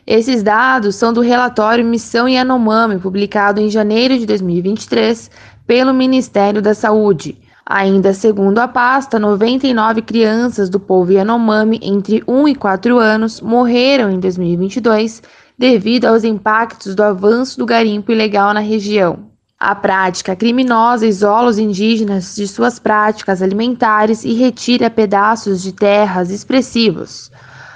Esses 0.07 0.43
dados 0.43 0.97
são 0.97 1.15
do 1.15 1.23
relatório 1.23 1.83
Missão 1.83 2.29
Yanomami, 2.29 2.99
publicado 2.99 3.59
em 3.59 3.71
janeiro 3.71 4.19
de 4.19 4.27
2023 4.27 5.31
pelo 5.67 5.95
Ministério 5.95 6.61
da 6.61 6.75
Saúde. 6.75 7.39
Ainda 7.65 8.13
segundo 8.13 8.59
a 8.59 8.69
pasta, 8.69 9.19
99 9.19 10.03
crianças 10.03 10.69
do 10.69 10.79
povo 10.79 11.11
Yanomami 11.11 11.81
entre 11.83 12.23
1 12.29 12.49
e 12.49 12.55
4 12.55 12.99
anos 12.99 13.41
morreram 13.41 14.11
em 14.11 14.21
2022 14.21 15.23
devido 15.59 16.05
aos 16.05 16.23
impactos 16.23 16.95
do 16.95 17.03
avanço 17.03 17.59
do 17.59 17.65
garimpo 17.65 18.13
ilegal 18.13 18.53
na 18.53 18.61
região. 18.61 19.31
A 19.59 19.75
prática 19.75 20.37
criminosa 20.37 21.07
isola 21.07 21.49
os 21.49 21.59
indígenas 21.59 22.35
de 22.37 22.47
suas 22.47 22.79
práticas 22.79 23.41
alimentares 23.41 24.23
e 24.23 24.35
retira 24.35 24.91
pedaços 24.91 25.63
de 25.63 25.73
terras 25.73 26.31
expressivos. 26.31 27.31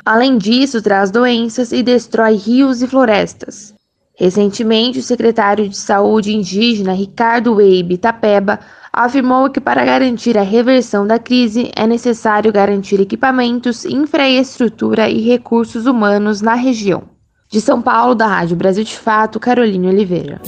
Além 0.04 0.38
disso, 0.38 0.82
traz 0.82 1.11
doenças 1.11 1.72
e 1.72 1.82
destrói 1.82 2.34
rios 2.34 2.82
e 2.82 2.87
florestas. 2.87 3.74
Recentemente, 4.14 4.98
o 4.98 5.02
secretário 5.02 5.68
de 5.68 5.76
Saúde 5.76 6.34
indígena 6.34 6.92
Ricardo 6.92 7.54
Weibe 7.54 7.96
Tapeba 7.96 8.58
afirmou 8.92 9.48
que 9.48 9.61
para 9.61 9.84
garantir 9.84 10.37
a 10.37 10.42
reversão 10.42 11.06
da 11.06 11.20
crise 11.20 11.70
é 11.76 11.87
necessário 11.87 12.52
garantir 12.52 13.00
equipamentos, 13.00 13.84
infraestrutura 13.84 15.08
e 15.08 15.20
recursos 15.20 15.87
humanos 15.87 16.40
na 16.40 16.54
região. 16.54 17.04
De 17.48 17.61
São 17.61 17.80
Paulo, 17.80 18.14
da 18.14 18.26
Rádio 18.26 18.56
Brasil 18.56 18.82
de 18.82 18.98
Fato, 18.98 19.38
Caroline 19.38 19.87
Oliveira. 19.87 20.40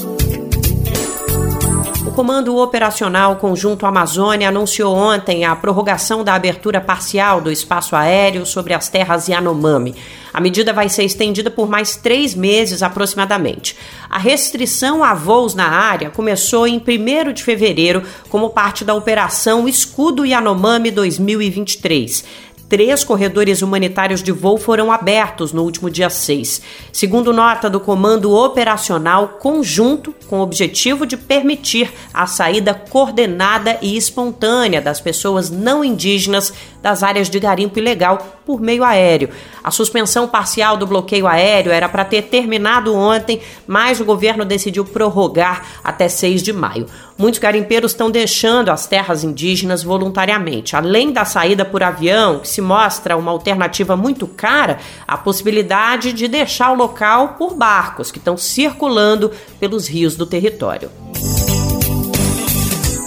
O 2.10 2.12
Comando 2.12 2.56
Operacional 2.56 3.36
Conjunto 3.36 3.86
Amazônia 3.86 4.48
anunciou 4.48 4.96
ontem 4.96 5.44
a 5.44 5.54
prorrogação 5.54 6.24
da 6.24 6.34
abertura 6.34 6.80
parcial 6.80 7.40
do 7.40 7.52
espaço 7.52 7.94
aéreo 7.94 8.44
sobre 8.44 8.74
as 8.74 8.88
terras 8.88 9.28
Yanomami. 9.28 9.94
A 10.34 10.40
medida 10.40 10.72
vai 10.72 10.88
ser 10.88 11.04
estendida 11.04 11.52
por 11.52 11.68
mais 11.68 11.94
três 11.94 12.34
meses 12.34 12.82
aproximadamente. 12.82 13.76
A 14.10 14.18
restrição 14.18 15.04
a 15.04 15.14
voos 15.14 15.54
na 15.54 15.68
área 15.68 16.10
começou 16.10 16.66
em 16.66 16.78
1 16.78 17.32
de 17.32 17.44
fevereiro 17.44 18.02
como 18.28 18.50
parte 18.50 18.84
da 18.84 18.92
Operação 18.92 19.68
Escudo 19.68 20.26
Yanomami 20.26 20.90
2023 20.90 22.24
três 22.70 23.02
corredores 23.02 23.62
humanitários 23.62 24.22
de 24.22 24.30
voo 24.30 24.56
foram 24.56 24.92
abertos 24.92 25.52
no 25.52 25.64
último 25.64 25.90
dia 25.90 26.09
6, 26.09 26.62
segundo 26.92 27.33
nota 27.33 27.68
do 27.68 27.80
Comando 27.80 28.30
Operacional 28.30 29.38
Conjunto, 29.40 30.14
com 30.28 30.38
o 30.38 30.42
objetivo 30.42 31.04
de 31.04 31.16
permitir 31.16 31.92
a 32.14 32.28
saída 32.28 32.72
coordenada 32.72 33.76
e 33.83 33.96
espontânea 33.96 34.80
das 34.80 35.00
pessoas 35.00 35.50
não 35.50 35.85
indígenas 35.85 36.54
das 36.82 37.02
áreas 37.02 37.28
de 37.28 37.38
garimpo 37.38 37.78
ilegal 37.78 38.40
por 38.44 38.60
meio 38.60 38.82
aéreo. 38.82 39.30
A 39.62 39.70
suspensão 39.70 40.26
parcial 40.26 40.76
do 40.76 40.86
bloqueio 40.86 41.26
aéreo 41.26 41.72
era 41.72 41.88
para 41.88 42.04
ter 42.04 42.22
terminado 42.22 42.94
ontem, 42.94 43.40
mas 43.66 44.00
o 44.00 44.04
governo 44.04 44.44
decidiu 44.44 44.84
prorrogar 44.84 45.66
até 45.84 46.08
6 46.08 46.42
de 46.42 46.52
maio. 46.52 46.86
Muitos 47.18 47.38
garimpeiros 47.38 47.92
estão 47.92 48.10
deixando 48.10 48.70
as 48.70 48.86
terras 48.86 49.22
indígenas 49.22 49.82
voluntariamente. 49.82 50.74
Além 50.74 51.12
da 51.12 51.24
saída 51.24 51.64
por 51.64 51.82
avião, 51.82 52.38
que 52.38 52.48
se 52.48 52.62
mostra 52.62 53.16
uma 53.16 53.30
alternativa 53.30 53.94
muito 53.94 54.26
cara, 54.26 54.78
a 55.06 55.18
possibilidade 55.18 56.12
de 56.14 56.26
deixar 56.26 56.72
o 56.72 56.76
local 56.76 57.34
por 57.38 57.54
barcos 57.54 58.10
que 58.10 58.18
estão 58.18 58.36
circulando 58.36 59.30
pelos 59.58 59.86
rios 59.86 60.16
do 60.16 60.24
território. 60.24 60.90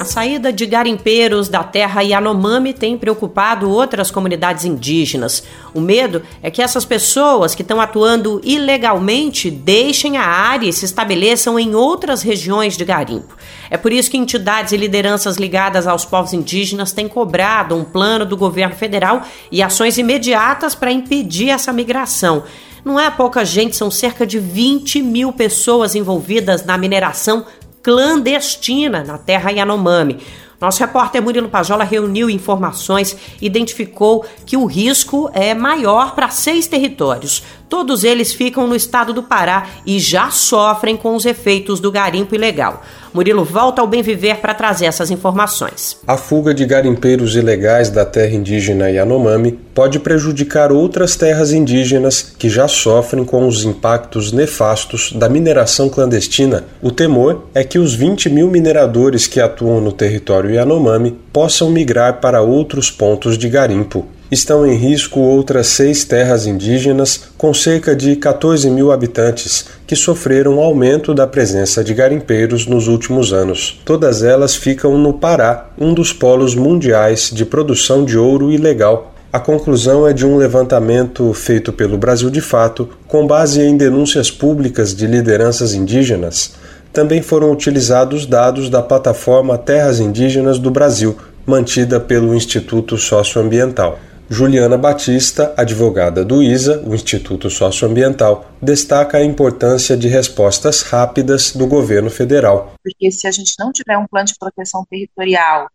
A 0.03 0.05
saída 0.05 0.51
de 0.51 0.65
garimpeiros 0.65 1.47
da 1.47 1.63
terra 1.63 2.01
Yanomami 2.01 2.73
tem 2.73 2.97
preocupado 2.97 3.69
outras 3.69 4.11
comunidades 4.11 4.65
indígenas. 4.65 5.45
O 5.73 5.79
medo 5.79 6.21
é 6.41 6.51
que 6.51 6.61
essas 6.61 6.83
pessoas 6.83 7.55
que 7.55 7.61
estão 7.61 7.79
atuando 7.79 8.41
ilegalmente 8.43 9.49
deixem 9.49 10.17
a 10.17 10.25
área 10.25 10.67
e 10.67 10.73
se 10.73 10.83
estabeleçam 10.83 11.57
em 11.57 11.73
outras 11.73 12.21
regiões 12.21 12.75
de 12.75 12.83
garimpo. 12.83 13.33
É 13.69 13.77
por 13.77 13.93
isso 13.93 14.11
que 14.11 14.17
entidades 14.17 14.73
e 14.73 14.77
lideranças 14.77 15.37
ligadas 15.37 15.87
aos 15.87 16.03
povos 16.03 16.33
indígenas 16.33 16.91
têm 16.91 17.07
cobrado 17.07 17.73
um 17.73 17.85
plano 17.85 18.25
do 18.25 18.35
governo 18.35 18.75
federal 18.75 19.21
e 19.49 19.63
ações 19.63 19.97
imediatas 19.97 20.75
para 20.75 20.91
impedir 20.91 21.49
essa 21.49 21.71
migração. 21.71 22.43
Não 22.83 22.99
é 22.99 23.09
pouca 23.09 23.45
gente, 23.45 23.77
são 23.77 23.89
cerca 23.89 24.27
de 24.27 24.37
20 24.37 25.01
mil 25.01 25.31
pessoas 25.31 25.95
envolvidas 25.95 26.65
na 26.65 26.77
mineração 26.77 27.45
clandestina 27.83 29.03
na 29.03 29.17
terra 29.17 29.51
Yanomami. 29.51 30.19
Nosso 30.59 30.79
repórter 30.79 31.21
Murilo 31.21 31.49
Pajola 31.49 31.83
reuniu 31.83 32.29
informações, 32.29 33.17
identificou 33.41 34.25
que 34.45 34.55
o 34.55 34.65
risco 34.65 35.29
é 35.33 35.53
maior 35.53 36.15
para 36.15 36.29
seis 36.29 36.67
territórios. 36.67 37.43
Todos 37.73 38.03
eles 38.03 38.31
ficam 38.31 38.67
no 38.67 38.75
estado 38.75 39.13
do 39.13 39.23
Pará 39.23 39.65
e 39.83 39.97
já 39.97 40.29
sofrem 40.29 40.95
com 40.95 41.15
os 41.15 41.25
efeitos 41.25 41.79
do 41.79 41.91
garimpo 41.91 42.35
ilegal. 42.35 42.83
Murilo 43.11 43.43
volta 43.43 43.81
ao 43.81 43.87
Bem 43.87 44.03
Viver 44.03 44.37
para 44.37 44.53
trazer 44.53 44.85
essas 44.85 45.09
informações. 45.09 45.97
A 46.05 46.15
fuga 46.15 46.53
de 46.53 46.67
garimpeiros 46.67 47.35
ilegais 47.35 47.89
da 47.89 48.05
terra 48.05 48.35
indígena 48.35 48.91
Yanomami 48.91 49.53
pode 49.73 49.97
prejudicar 49.97 50.71
outras 50.71 51.15
terras 51.15 51.51
indígenas 51.51 52.21
que 52.21 52.47
já 52.47 52.67
sofrem 52.67 53.25
com 53.25 53.47
os 53.47 53.65
impactos 53.65 54.31
nefastos 54.31 55.11
da 55.11 55.27
mineração 55.27 55.89
clandestina. 55.89 56.65
O 56.79 56.91
temor 56.91 57.45
é 57.55 57.63
que 57.63 57.79
os 57.79 57.95
20 57.95 58.29
mil 58.29 58.51
mineradores 58.51 59.25
que 59.25 59.41
atuam 59.41 59.81
no 59.81 59.91
território 59.91 60.51
Yanomami 60.51 61.17
possam 61.33 61.71
migrar 61.71 62.21
para 62.21 62.39
outros 62.39 62.91
pontos 62.91 63.35
de 63.35 63.49
garimpo 63.49 64.05
estão 64.33 64.65
em 64.65 64.75
risco 64.75 65.19
outras 65.19 65.67
seis 65.67 66.03
terras 66.03 66.45
indígenas 66.45 67.29
com 67.37 67.53
cerca 67.53 67.95
de 67.95 68.15
14 68.15 68.69
mil 68.69 68.91
habitantes, 68.91 69.65
que 69.87 69.95
sofreram 69.95 70.59
aumento 70.59 71.13
da 71.13 71.25
presença 71.25 71.83
de 71.83 71.93
garimpeiros 71.93 72.65
nos 72.65 72.87
últimos 72.87 73.31
anos. 73.31 73.81
Todas 73.85 74.23
elas 74.23 74.55
ficam 74.55 74.97
no 74.97 75.13
Pará, 75.13 75.69
um 75.77 75.93
dos 75.93 76.11
polos 76.11 76.55
mundiais 76.55 77.29
de 77.31 77.45
produção 77.45 78.03
de 78.03 78.17
ouro 78.17 78.51
ilegal. 78.51 79.13
A 79.31 79.39
conclusão 79.39 80.07
é 80.07 80.13
de 80.13 80.25
um 80.25 80.37
levantamento 80.37 81.33
feito 81.33 81.71
pelo 81.71 81.97
Brasil 81.97 82.29
de 82.29 82.41
Fato, 82.41 82.89
com 83.07 83.25
base 83.25 83.61
em 83.61 83.77
denúncias 83.77 84.29
públicas 84.29 84.93
de 84.93 85.07
lideranças 85.07 85.73
indígenas. 85.73 86.53
Também 86.91 87.21
foram 87.21 87.51
utilizados 87.51 88.27
dados 88.27 88.69
da 88.69 88.81
plataforma 88.81 89.57
Terras 89.57 89.99
Indígenas 89.99 90.59
do 90.59 90.69
Brasil, 90.69 91.17
mantida 91.45 91.99
pelo 91.99 92.35
Instituto 92.35 92.97
Socioambiental. 92.97 93.97
Juliana 94.29 94.77
Batista, 94.77 95.53
advogada 95.57 96.23
do 96.23 96.41
ISA, 96.41 96.81
o 96.87 96.95
Instituto 96.95 97.49
Socioambiental, 97.49 98.45
destaca 98.61 99.17
a 99.17 99.23
importância 99.23 99.97
de 99.97 100.07
respostas 100.07 100.81
rápidas 100.81 101.51
do 101.51 101.67
governo 101.67 102.09
federal. 102.09 102.73
Porque 102.81 103.11
se 103.11 103.27
a 103.27 103.31
gente 103.31 103.53
não 103.59 103.71
tiver 103.71 103.97
um 103.97 104.07
plano 104.07 104.27
de 104.27 104.35
proteção 104.39 104.85
territorial 104.89 105.69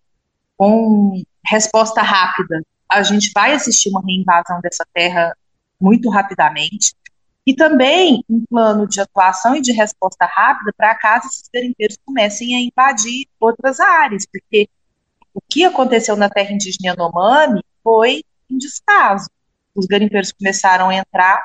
com 0.56 1.22
resposta 1.46 2.02
rápida, 2.02 2.62
a 2.90 3.02
gente 3.02 3.30
vai 3.34 3.52
assistir 3.52 3.90
uma 3.90 4.02
reinvasão 4.04 4.60
dessa 4.60 4.84
terra 4.94 5.36
muito 5.80 6.08
rapidamente. 6.08 6.94
E 7.46 7.54
também 7.54 8.22
um 8.28 8.44
plano 8.48 8.86
de 8.86 9.00
atuação 9.00 9.56
e 9.56 9.60
de 9.60 9.72
resposta 9.72 10.26
rápida 10.26 10.72
para 10.76 10.94
caso 10.96 11.26
esses 11.28 11.48
garimpeiros 11.52 11.96
comecem 12.04 12.56
a 12.56 12.60
invadir 12.60 13.26
outras 13.40 13.80
áreas, 13.80 14.24
porque 14.30 14.68
o 15.32 15.40
que 15.48 15.64
aconteceu 15.64 16.16
na 16.16 16.28
terra 16.28 16.52
indígena 16.52 16.90
Yanomami 16.90 17.62
foi 17.82 18.22
um 18.50 18.58
descaso. 18.58 19.28
Os 19.74 19.86
garimpeiros 19.86 20.32
começaram 20.32 20.88
a 20.88 20.94
entrar, 20.94 21.42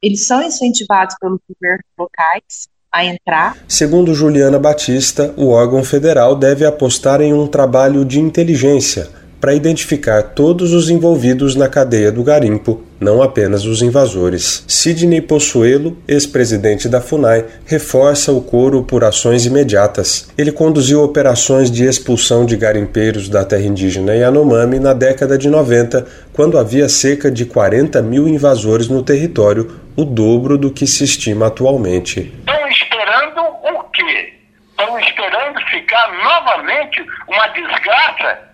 eles 0.00 0.26
são 0.26 0.42
incentivados 0.42 1.16
pelos 1.20 1.40
governos 1.48 1.86
locais 1.98 2.68
a 2.92 3.04
entrar. 3.04 3.56
Segundo 3.66 4.14
Juliana 4.14 4.58
Batista, 4.58 5.34
o 5.36 5.48
órgão 5.48 5.82
federal 5.82 6.36
deve 6.36 6.64
apostar 6.64 7.20
em 7.20 7.32
um 7.32 7.46
trabalho 7.46 8.04
de 8.04 8.20
inteligência 8.20 9.23
para 9.44 9.54
identificar 9.54 10.22
todos 10.22 10.72
os 10.72 10.88
envolvidos 10.88 11.54
na 11.54 11.68
cadeia 11.68 12.10
do 12.10 12.24
garimpo, 12.24 12.82
não 12.98 13.22
apenas 13.22 13.66
os 13.66 13.82
invasores. 13.82 14.64
Sidney 14.66 15.20
Possuelo, 15.20 15.98
ex-presidente 16.08 16.88
da 16.88 16.98
FUNAI, 16.98 17.44
reforça 17.66 18.32
o 18.32 18.40
coro 18.40 18.84
por 18.84 19.04
ações 19.04 19.44
imediatas. 19.44 20.32
Ele 20.38 20.50
conduziu 20.50 21.02
operações 21.02 21.70
de 21.70 21.84
expulsão 21.84 22.46
de 22.46 22.56
garimpeiros 22.56 23.28
da 23.28 23.44
terra 23.44 23.66
indígena 23.66 24.14
Yanomami 24.14 24.80
na 24.80 24.94
década 24.94 25.36
de 25.36 25.50
90, 25.50 26.06
quando 26.32 26.56
havia 26.56 26.88
cerca 26.88 27.30
de 27.30 27.44
40 27.44 28.00
mil 28.00 28.26
invasores 28.26 28.88
no 28.88 29.02
território, 29.02 29.78
o 29.94 30.06
dobro 30.06 30.56
do 30.56 30.70
que 30.70 30.86
se 30.86 31.04
estima 31.04 31.48
atualmente. 31.48 32.32
Estão 32.38 32.68
esperando 32.70 33.40
o 33.42 33.82
quê? 33.92 34.32
Estão 34.70 34.98
esperando 35.00 35.60
ficar 35.70 36.10
novamente 36.24 37.04
uma 37.28 37.46
desgraça 37.48 38.53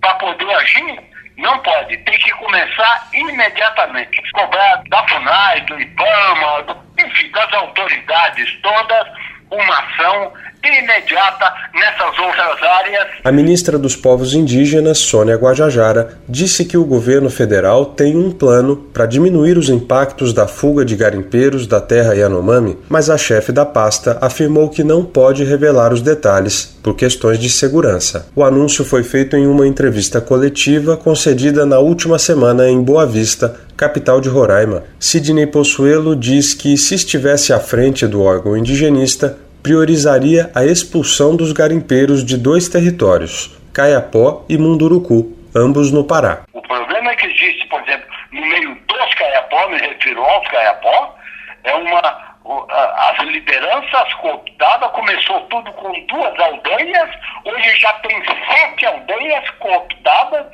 para 0.00 0.14
poder 0.14 0.54
agir, 0.54 1.00
não 1.36 1.58
pode. 1.60 1.96
Tem 1.98 2.18
que 2.18 2.30
começar 2.32 3.08
imediatamente. 3.12 4.22
Cobrar 4.32 4.82
da 4.88 5.08
FUNAI, 5.08 5.60
do 5.62 5.80
IBAMA, 5.80 6.62
do, 6.62 6.76
enfim, 6.98 7.30
das 7.30 7.52
autoridades 7.52 8.60
todas, 8.62 9.06
uma 9.50 9.78
ação 9.78 10.32
imediata 10.62 11.52
nessas 11.74 12.18
outras 12.18 12.62
áreas. 12.62 13.08
A 13.24 13.32
ministra 13.32 13.78
dos 13.78 13.96
Povos 13.96 14.34
Indígenas, 14.34 14.98
Sônia 14.98 15.36
Guajajara, 15.36 16.18
disse 16.28 16.64
que 16.64 16.76
o 16.76 16.84
governo 16.84 17.30
federal 17.30 17.86
tem 17.86 18.16
um 18.16 18.30
plano 18.30 18.76
para 18.76 19.06
diminuir 19.06 19.56
os 19.56 19.68
impactos 19.68 20.32
da 20.32 20.46
fuga 20.46 20.84
de 20.84 20.96
garimpeiros 20.96 21.66
da 21.66 21.80
terra 21.80 22.14
Yanomami, 22.14 22.78
mas 22.88 23.08
a 23.08 23.16
chefe 23.16 23.52
da 23.52 23.64
pasta 23.64 24.18
afirmou 24.20 24.68
que 24.68 24.84
não 24.84 25.04
pode 25.04 25.44
revelar 25.44 25.92
os 25.92 26.02
detalhes 26.02 26.78
por 26.82 26.94
questões 26.94 27.38
de 27.38 27.48
segurança. 27.48 28.26
O 28.34 28.42
anúncio 28.42 28.84
foi 28.84 29.02
feito 29.02 29.36
em 29.36 29.46
uma 29.46 29.66
entrevista 29.66 30.20
coletiva 30.20 30.96
concedida 30.96 31.66
na 31.66 31.78
última 31.78 32.18
semana 32.18 32.68
em 32.68 32.82
Boa 32.82 33.06
Vista, 33.06 33.54
capital 33.76 34.20
de 34.20 34.28
Roraima. 34.28 34.84
Sidney 34.98 35.46
Possuelo 35.46 36.14
diz 36.14 36.52
que 36.52 36.76
se 36.76 36.94
estivesse 36.94 37.52
à 37.52 37.60
frente 37.60 38.06
do 38.06 38.22
órgão 38.22 38.56
indigenista, 38.56 39.38
priorizaria 39.62 40.50
a 40.54 40.64
expulsão 40.64 41.36
dos 41.36 41.52
garimpeiros 41.52 42.24
de 42.24 42.36
dois 42.36 42.68
territórios, 42.68 43.56
Caiapó 43.72 44.44
e 44.48 44.56
Munduruku, 44.56 45.36
ambos 45.54 45.92
no 45.92 46.04
Pará. 46.04 46.42
O 46.52 46.62
problema 46.62 47.10
é 47.10 47.16
que 47.16 47.26
existe, 47.26 47.66
por 47.68 47.80
exemplo, 47.82 48.06
no 48.32 48.40
meio 48.40 48.74
dos 48.86 49.14
Caiapó, 49.14 49.68
me 49.68 49.78
refiro 49.78 50.22
aos 50.22 50.48
Caiapó, 50.48 51.14
é 51.64 51.74
uma 51.74 52.30
as 52.70 53.18
lideranças 53.26 54.14
cooptadas, 54.14 54.90
começou 54.90 55.40
tudo 55.42 55.72
com 55.74 55.92
duas 56.06 56.38
aldeias, 56.40 57.10
hoje 57.44 57.76
já 57.78 57.92
tem 57.94 58.20
sete 58.24 58.86
aldeias 58.86 59.48
cooptadas 59.60 60.46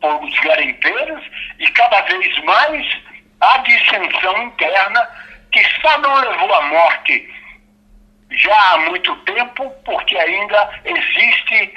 por 0.00 0.24
os 0.24 0.40
garimpeiros 0.40 1.22
e 1.58 1.68
cada 1.68 2.00
vez 2.02 2.44
mais 2.44 2.86
a 3.40 3.58
dissensão 3.58 4.42
interna 4.44 5.08
que 5.52 5.62
só 5.82 5.98
não 5.98 6.14
levou 6.20 6.54
à 6.54 6.62
morte 6.62 7.28
já 8.36 8.74
há 8.74 8.78
muito 8.90 9.14
tempo, 9.24 9.70
porque 9.84 10.16
ainda 10.16 10.70
existe 10.84 11.72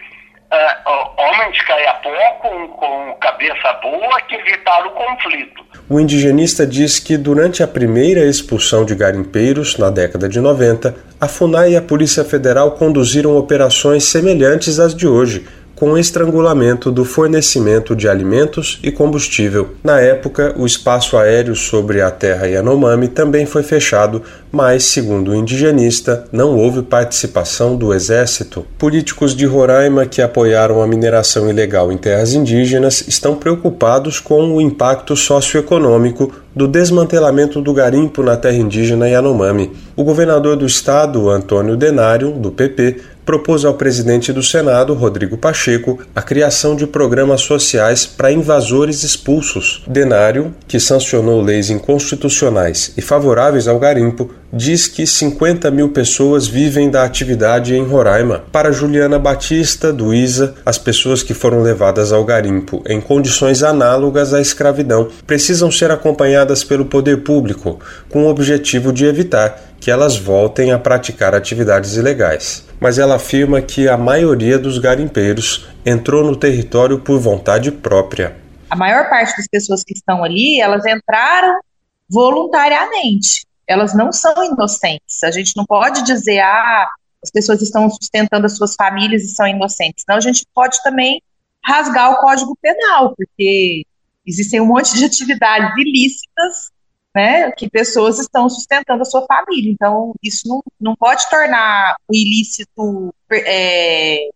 uh, 0.54 1.22
homens 1.22 1.62
caiapó 1.64 2.32
com, 2.42 2.68
com 2.70 3.18
cabeça 3.20 3.74
boa 3.82 4.22
que 4.22 4.36
evitaram 4.36 4.88
o 4.88 4.92
conflito. 4.92 5.64
O 5.90 6.00
indigenista 6.00 6.66
diz 6.66 7.00
que 7.00 7.18
durante 7.18 7.62
a 7.62 7.68
primeira 7.68 8.22
expulsão 8.26 8.86
de 8.86 8.96
garimpeiros, 8.96 9.78
na 9.78 9.90
década 9.90 10.30
de 10.30 10.40
90, 10.40 10.96
a 11.20 11.28
FUNAI 11.28 11.72
e 11.72 11.78
a 11.78 11.82
Polícia 11.82 12.24
Federal 12.24 12.72
conduziram 12.72 13.36
operações 13.36 14.06
semelhantes 14.06 14.80
às 14.80 14.96
de 14.96 15.08
hoje, 15.08 15.46
com 15.76 15.98
estrangulamento 15.98 16.92
do 16.92 17.04
fornecimento 17.04 17.96
de 17.96 18.08
alimentos 18.08 18.80
e 18.82 18.92
combustível. 18.92 19.76
Na 19.84 20.00
época, 20.00 20.54
o 20.56 20.66
espaço 20.66 21.18
aéreo 21.18 21.56
sobre 21.56 22.02
a 22.02 22.10
terra 22.10 22.48
Yanomami 22.48 23.10
também 23.10 23.46
foi 23.46 23.64
fechado, 23.64 24.24
mas, 24.54 24.84
segundo 24.84 25.32
o 25.32 25.36
indigenista, 25.36 26.26
não 26.32 26.56
houve 26.56 26.84
participação 26.84 27.76
do 27.76 27.92
exército. 27.92 28.64
Políticos 28.78 29.36
de 29.36 29.48
Roraima 29.48 30.06
que 30.06 30.22
apoiaram 30.22 30.80
a 30.80 30.86
mineração 30.86 31.50
ilegal 31.50 31.92
em 31.92 31.98
terras 31.98 32.34
indígenas 32.34 33.04
estão 33.08 33.36
preocupados 33.36 34.20
com 34.20 34.54
o 34.54 34.62
impacto 34.62 35.16
socioeconômico 35.16 36.32
do 36.56 36.68
desmantelamento 36.68 37.60
do 37.60 37.74
garimpo 37.74 38.22
na 38.22 38.38
terra 38.38 38.58
indígena 38.58 39.10
Yanomami. 39.10 39.72
O 39.96 40.04
governador 40.04 40.56
do 40.56 40.68
estado, 40.68 41.32
Antônio 41.32 41.76
Denário, 41.76 42.32
do 42.32 42.52
PP, 42.52 42.98
propôs 43.26 43.66
ao 43.66 43.74
presidente 43.74 44.32
do 44.32 44.44
Senado, 44.44 44.94
Rodrigo 44.94 45.38
Pacheco, 45.38 46.00
a 46.16 46.22
criação 46.22 46.76
de 46.76 46.86
programas 46.86 47.42
sociais 47.42 48.06
para 48.06 48.32
invasores 48.32 49.04
expulsos. 49.04 49.84
Denário, 49.88 50.54
que 50.68 50.80
sancionou 50.80 51.42
leis 51.42 51.70
inconstitucionais 51.70 52.94
e 52.98 53.02
favoráveis 53.02 53.68
ao 53.68 53.80
garimpo, 53.80 54.30
diz 54.54 54.88
que 54.88 55.08
50 55.08 55.72
mil 55.72 55.90
pessoas 55.90 56.48
vivem 56.48 56.92
da 56.92 57.04
atividade 57.04 57.76
em 57.76 57.84
Roraima. 57.84 58.44
Para 58.52 58.72
Juliana 58.72 59.18
Batista, 59.18 59.92
do 59.92 60.14
ISA, 60.14 60.54
as 60.64 60.78
pessoas 60.78 61.24
que 61.24 61.34
foram 61.34 61.64
levadas 61.64 62.12
ao 62.12 62.24
garimpo 62.24 62.84
em 62.88 63.02
condições 63.02 63.64
análogas 63.64 64.34
à 64.34 64.40
escravidão 64.40 65.10
precisam 65.26 65.72
ser 65.72 65.90
acompanhadas 65.90 66.64
pelo 66.64 66.86
poder 66.86 67.24
público, 67.24 67.80
com 68.10 68.26
o 68.26 68.30
objetivo 68.30 68.94
de 68.94 69.06
evitar 69.06 69.60
que 69.80 69.90
elas 69.90 70.16
voltem 70.16 70.72
a 70.72 70.80
praticar 70.80 71.34
atividades 71.34 71.98
ilegais 71.98 72.64
mas 72.84 73.00
ela 73.00 73.16
afirma 73.16 73.62
que 73.62 73.88
a 73.88 73.96
maioria 73.96 74.60
dos 74.60 74.78
garimpeiros 74.78 75.70
entrou 75.86 76.22
no 76.22 76.36
território 76.36 77.00
por 77.00 77.18
vontade 77.18 77.72
própria. 77.72 78.36
A 78.70 78.76
maior 78.76 79.10
parte 79.10 79.38
das 79.38 79.48
pessoas 79.48 79.86
que 79.86 79.94
estão 79.94 80.22
ali, 80.22 80.60
elas 80.60 80.86
entraram 80.86 81.62
voluntariamente. 82.10 83.46
Elas 83.68 83.94
não 83.94 84.12
são 84.12 84.44
inocentes. 84.44 85.24
A 85.24 85.32
gente 85.32 85.56
não 85.56 85.66
pode 85.66 86.04
dizer, 86.04 86.40
ah, 86.40 86.88
as 87.24 87.32
pessoas 87.32 87.62
estão 87.62 87.90
sustentando 87.90 88.46
as 88.46 88.58
suas 88.58 88.76
famílias 88.76 89.24
e 89.24 89.30
são 89.30 89.48
inocentes. 89.48 90.04
Não, 90.08 90.16
a 90.16 90.22
gente 90.22 90.46
pode 90.54 90.82
também 90.84 91.22
rasgar 91.64 92.12
o 92.12 92.18
Código 92.18 92.58
Penal, 92.62 93.14
porque 93.16 93.86
existem 94.26 94.60
um 94.60 94.66
monte 94.66 94.94
de 94.96 95.06
atividades 95.06 95.72
ilícitas 95.78 96.72
né, 97.16 97.52
que 97.52 97.70
pessoas 97.70 98.20
estão 98.20 98.50
sustentando 98.50 99.04
a 99.04 99.06
sua 99.06 99.26
família. 99.26 99.72
Então, 99.72 100.14
isso 100.22 100.48
não, 100.48 100.64
não 100.80 100.96
pode 100.96 101.30
tornar 101.30 101.96
o 102.08 102.14
ilícito 102.14 103.14
é, 103.32 104.30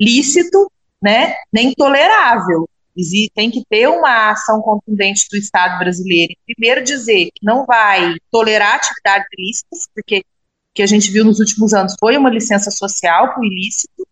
lícito, 0.00 0.70
né, 1.00 1.34
nem 1.52 1.72
tolerável. 1.72 2.68
Tem 3.34 3.50
que 3.50 3.62
ter 3.68 3.88
uma 3.88 4.30
ação 4.30 4.60
contundente 4.62 5.26
do 5.30 5.36
Estado 5.36 5.78
brasileiro. 5.78 6.34
Primeiro, 6.46 6.82
dizer 6.82 7.26
que 7.26 7.44
não 7.44 7.66
vai 7.66 8.14
tolerar 8.30 8.76
atividades 8.76 9.26
ilícitas, 9.38 9.88
porque 9.94 10.18
o 10.18 10.22
que 10.74 10.82
a 10.82 10.86
gente 10.86 11.10
viu 11.10 11.24
nos 11.24 11.38
últimos 11.38 11.74
anos 11.74 11.94
foi 11.98 12.16
uma 12.16 12.30
licença 12.30 12.70
social 12.70 13.32
para 13.32 13.40
o 13.40 13.44
ilícito, 13.44 14.06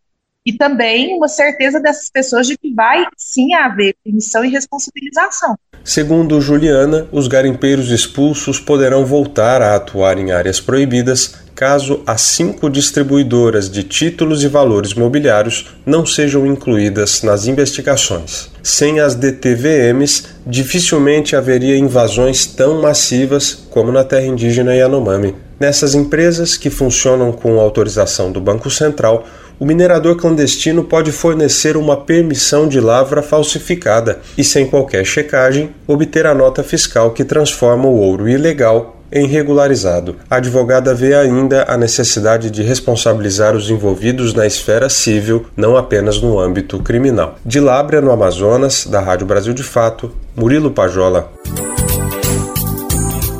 e 0.44 0.52
também 0.52 1.16
uma 1.16 1.28
certeza 1.28 1.80
dessas 1.80 2.10
pessoas 2.10 2.46
de 2.46 2.56
que 2.58 2.72
vai 2.74 3.06
sim 3.16 3.54
haver 3.54 3.94
punição 4.04 4.44
e 4.44 4.50
responsabilização. 4.50 5.56
Segundo 5.82 6.40
Juliana, 6.40 7.06
os 7.12 7.28
garimpeiros 7.28 7.90
expulsos 7.90 8.58
poderão 8.58 9.04
voltar 9.04 9.62
a 9.62 9.74
atuar 9.74 10.18
em 10.18 10.32
áreas 10.32 10.60
proibidas 10.60 11.44
caso 11.54 12.02
as 12.06 12.20
cinco 12.20 12.68
distribuidoras 12.68 13.70
de 13.70 13.84
títulos 13.84 14.42
e 14.42 14.48
valores 14.48 14.92
mobiliários 14.94 15.76
não 15.86 16.04
sejam 16.04 16.46
incluídas 16.46 17.22
nas 17.22 17.46
investigações. 17.46 18.50
Sem 18.62 18.98
as 18.98 19.14
DTVMs, 19.14 20.24
dificilmente 20.46 21.36
haveria 21.36 21.76
invasões 21.76 22.46
tão 22.46 22.82
massivas 22.82 23.54
como 23.70 23.92
na 23.92 24.02
terra 24.02 24.26
indígena 24.26 24.74
Yanomami. 24.74 25.36
Nessas 25.60 25.94
empresas, 25.94 26.56
que 26.56 26.68
funcionam 26.68 27.30
com 27.30 27.60
autorização 27.60 28.32
do 28.32 28.40
Banco 28.40 28.68
Central, 28.68 29.24
o 29.64 29.66
minerador 29.66 30.16
clandestino 30.16 30.84
pode 30.84 31.10
fornecer 31.10 31.74
uma 31.74 31.96
permissão 31.96 32.68
de 32.68 32.78
lavra 32.78 33.22
falsificada 33.22 34.20
e, 34.36 34.44
sem 34.44 34.66
qualquer 34.66 35.06
checagem, 35.06 35.70
obter 35.86 36.26
a 36.26 36.34
nota 36.34 36.62
fiscal 36.62 37.12
que 37.12 37.24
transforma 37.24 37.86
o 37.86 37.96
ouro 37.98 38.28
ilegal 38.28 39.00
em 39.10 39.26
regularizado. 39.26 40.16
A 40.28 40.36
advogada 40.36 40.94
vê 40.94 41.14
ainda 41.14 41.64
a 41.66 41.78
necessidade 41.78 42.50
de 42.50 42.62
responsabilizar 42.62 43.56
os 43.56 43.70
envolvidos 43.70 44.34
na 44.34 44.46
esfera 44.46 44.90
civil, 44.90 45.46
não 45.56 45.78
apenas 45.78 46.20
no 46.20 46.38
âmbito 46.38 46.78
criminal. 46.80 47.36
De 47.42 47.58
Lábrea, 47.58 48.02
no 48.02 48.12
Amazonas, 48.12 48.86
da 48.86 49.00
Rádio 49.00 49.26
Brasil 49.26 49.54
de 49.54 49.62
Fato, 49.62 50.12
Murilo 50.36 50.72
Pajola. 50.72 51.32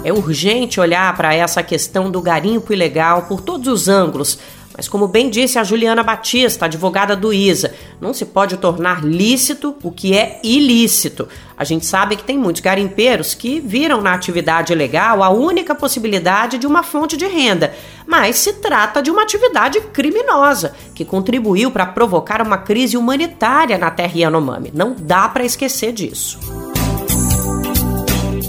É 0.03 0.11
urgente 0.11 0.81
olhar 0.81 1.15
para 1.17 1.35
essa 1.35 1.63
questão 1.63 2.11
do 2.11 2.23
garimpo 2.23 2.73
ilegal 2.73 3.23
por 3.23 3.43
todos 3.43 3.69
os 3.69 3.89
ângulos 3.89 4.39
mas, 4.77 4.89
como 4.89 5.07
bem 5.07 5.31
disse 5.31 5.57
a 5.59 5.63
Juliana 5.63 6.03
Batista, 6.03 6.65
advogada 6.65 7.15
do 7.15 7.33
ISA, 7.33 7.73
não 8.01 8.13
se 8.13 8.27
pode 8.27 8.57
tornar 8.57 9.05
lícito 9.05 9.77
o 9.83 9.93
que 9.93 10.17
é 10.17 10.41
ilícito. 10.43 11.29
A 11.57 11.63
gente 11.63 11.87
sabe 11.87 12.17
que 12.17 12.25
tem 12.25 12.37
muitos 12.37 12.61
garimpeiros 12.61 13.35
que 13.35 13.61
viram 13.61 14.01
na 14.01 14.13
atividade 14.13 14.73
ilegal 14.73 15.23
a 15.23 15.29
única 15.31 15.75
possibilidade 15.77 16.59
de 16.59 16.67
uma 16.67 16.83
fonte 16.83 17.17
de 17.17 17.27
renda, 17.27 17.73
mas 18.05 18.37
se 18.37 18.55
trata 18.55 19.01
de 19.01 19.13
uma 19.13 19.23
atividade 19.23 19.81
criminosa 19.81 20.75
que 20.93 21.05
contribuiu 21.05 21.71
para 21.71 21.87
provocar 21.87 22.43
uma 22.43 22.59
crise 22.59 22.97
humanitária 22.97 23.79
na 23.79 23.93
terra 23.93 24.19
Yanomami. 24.19 24.73
Não 24.75 24.97
dá 24.99 25.29
para 25.29 25.45
esquecer 25.45 25.93
disso. 25.93 26.64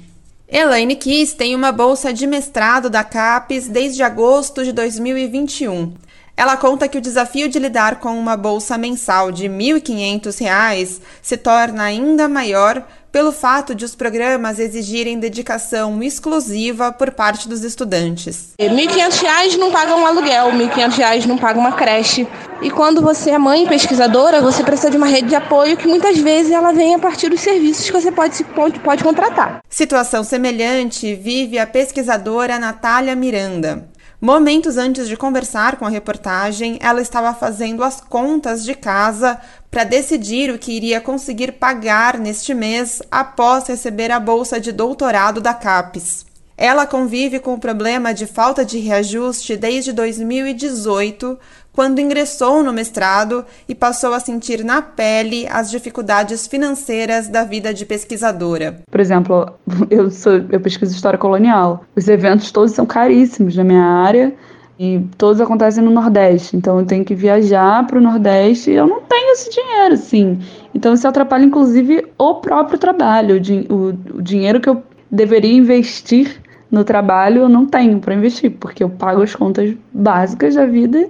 Elaine 0.47 0.95
Kiss 0.95 1.35
tem 1.35 1.55
uma 1.55 1.73
bolsa 1.73 2.13
de 2.13 2.25
mestrado 2.25 2.89
da 2.89 3.03
CAPES 3.03 3.67
desde 3.67 4.01
agosto 4.01 4.63
de 4.63 4.71
2021. 4.71 5.93
Ela 6.35 6.57
conta 6.57 6.87
que 6.87 6.97
o 6.97 7.01
desafio 7.01 7.47
de 7.47 7.59
lidar 7.59 7.99
com 7.99 8.17
uma 8.17 8.35
bolsa 8.35 8.77
mensal 8.77 9.31
de 9.31 9.47
R$ 9.47 9.53
1.500 9.53 10.99
se 11.21 11.37
torna 11.37 11.83
ainda 11.83 12.27
maior 12.27 12.83
pelo 13.13 13.31
fato 13.31 13.75
de 13.75 13.85
os 13.85 13.93
programas 13.93 14.57
exigirem 14.57 15.19
dedicação 15.19 16.01
exclusiva 16.01 16.91
por 16.91 17.11
parte 17.11 17.47
dos 17.47 17.63
estudantes. 17.63 18.53
R$ 18.59 18.67
1.500 18.67 19.57
não 19.57 19.71
paga 19.71 19.95
um 19.95 20.07
aluguel, 20.07 20.49
R$ 20.49 20.67
1.500 20.67 21.25
não 21.27 21.37
paga 21.37 21.59
uma 21.59 21.73
creche. 21.73 22.27
E 22.63 22.71
quando 22.71 23.03
você 23.03 23.29
é 23.29 23.37
mãe 23.37 23.67
pesquisadora, 23.67 24.41
você 24.41 24.63
precisa 24.63 24.89
de 24.89 24.97
uma 24.97 25.05
rede 25.05 25.27
de 25.27 25.35
apoio 25.35 25.77
que 25.77 25.87
muitas 25.87 26.17
vezes 26.17 26.51
ela 26.51 26.73
vem 26.73 26.95
a 26.95 26.99
partir 26.99 27.29
dos 27.29 27.41
serviços 27.41 27.85
que 27.85 27.91
você 27.91 28.11
pode, 28.11 28.43
pode, 28.45 28.79
pode 28.79 29.03
contratar. 29.03 29.59
Situação 29.69 30.23
semelhante 30.23 31.13
vive 31.13 31.59
a 31.59 31.67
pesquisadora 31.67 32.57
Natália 32.57 33.15
Miranda. 33.15 33.92
Momentos 34.25 34.77
antes 34.77 35.09
de 35.09 35.17
conversar 35.17 35.75
com 35.75 35.85
a 35.85 35.89
reportagem, 35.89 36.79
ela 36.81 37.01
estava 37.01 37.33
fazendo 37.33 37.83
as 37.83 37.99
contas 37.99 38.63
de 38.63 38.73
casa 38.73 39.37
para 39.69 39.83
decidir 39.83 40.49
o 40.49 40.57
que 40.57 40.71
iria 40.71 41.01
conseguir 41.01 41.51
pagar 41.51 42.17
neste 42.17 42.53
mês 42.53 43.01
após 43.11 43.67
receber 43.67 44.11
a 44.11 44.21
bolsa 44.21 44.61
de 44.61 44.71
doutorado 44.71 45.41
da 45.41 45.53
CAPES. 45.53 46.25
Ela 46.55 46.87
convive 46.87 47.37
com 47.41 47.55
o 47.55 47.59
problema 47.59 48.13
de 48.13 48.25
falta 48.25 48.63
de 48.63 48.79
reajuste 48.79 49.57
desde 49.57 49.91
2018, 49.91 51.37
quando 51.73 51.99
ingressou 51.99 52.63
no 52.63 52.71
mestrado 52.71 53.43
e 53.67 53.73
passou 53.73 54.13
a 54.13 54.19
sentir 54.19 54.63
na 54.63 54.81
pele 54.81 55.47
as 55.49 55.69
dificuldades 55.69 56.47
financeiras 56.47 57.27
da 57.27 57.43
vida 57.43 57.73
de 57.73 57.85
pesquisadora. 57.85 58.81
Por 58.89 59.01
exemplo, 59.01 59.51
eu, 59.89 60.09
sou, 60.11 60.33
eu 60.49 60.59
pesquiso 60.61 60.95
história 60.95 61.17
colonial. 61.17 61.83
Os 61.95 62.07
eventos 62.07 62.51
todos 62.51 62.71
são 62.71 62.85
caríssimos 62.85 63.55
na 63.55 63.63
minha 63.63 63.83
área 63.83 64.33
e 64.79 65.01
todos 65.17 65.41
acontecem 65.41 65.83
no 65.83 65.91
Nordeste. 65.91 66.55
Então 66.55 66.79
eu 66.79 66.85
tenho 66.85 67.03
que 67.03 67.15
viajar 67.15 67.85
para 67.87 67.97
o 67.97 68.01
Nordeste 68.01 68.71
e 68.71 68.75
eu 68.75 68.87
não 68.87 69.01
tenho 69.01 69.33
esse 69.33 69.49
dinheiro, 69.49 69.95
assim. 69.95 70.39
Então 70.73 70.93
isso 70.93 71.07
atrapalha, 71.07 71.43
inclusive, 71.43 72.05
o 72.17 72.35
próprio 72.35 72.77
trabalho. 72.77 73.41
O, 73.69 74.17
o 74.17 74.21
dinheiro 74.21 74.61
que 74.61 74.69
eu 74.69 74.83
deveria 75.09 75.53
investir 75.53 76.41
no 76.71 76.83
trabalho 76.83 77.43
eu 77.43 77.49
não 77.49 77.67
tenho 77.67 77.99
para 77.99 78.15
investir, 78.15 78.49
porque 78.49 78.83
eu 78.83 78.89
pago 78.89 79.21
as 79.21 79.35
contas 79.35 79.75
básicas 79.93 80.55
da 80.55 80.65
vida 80.65 81.07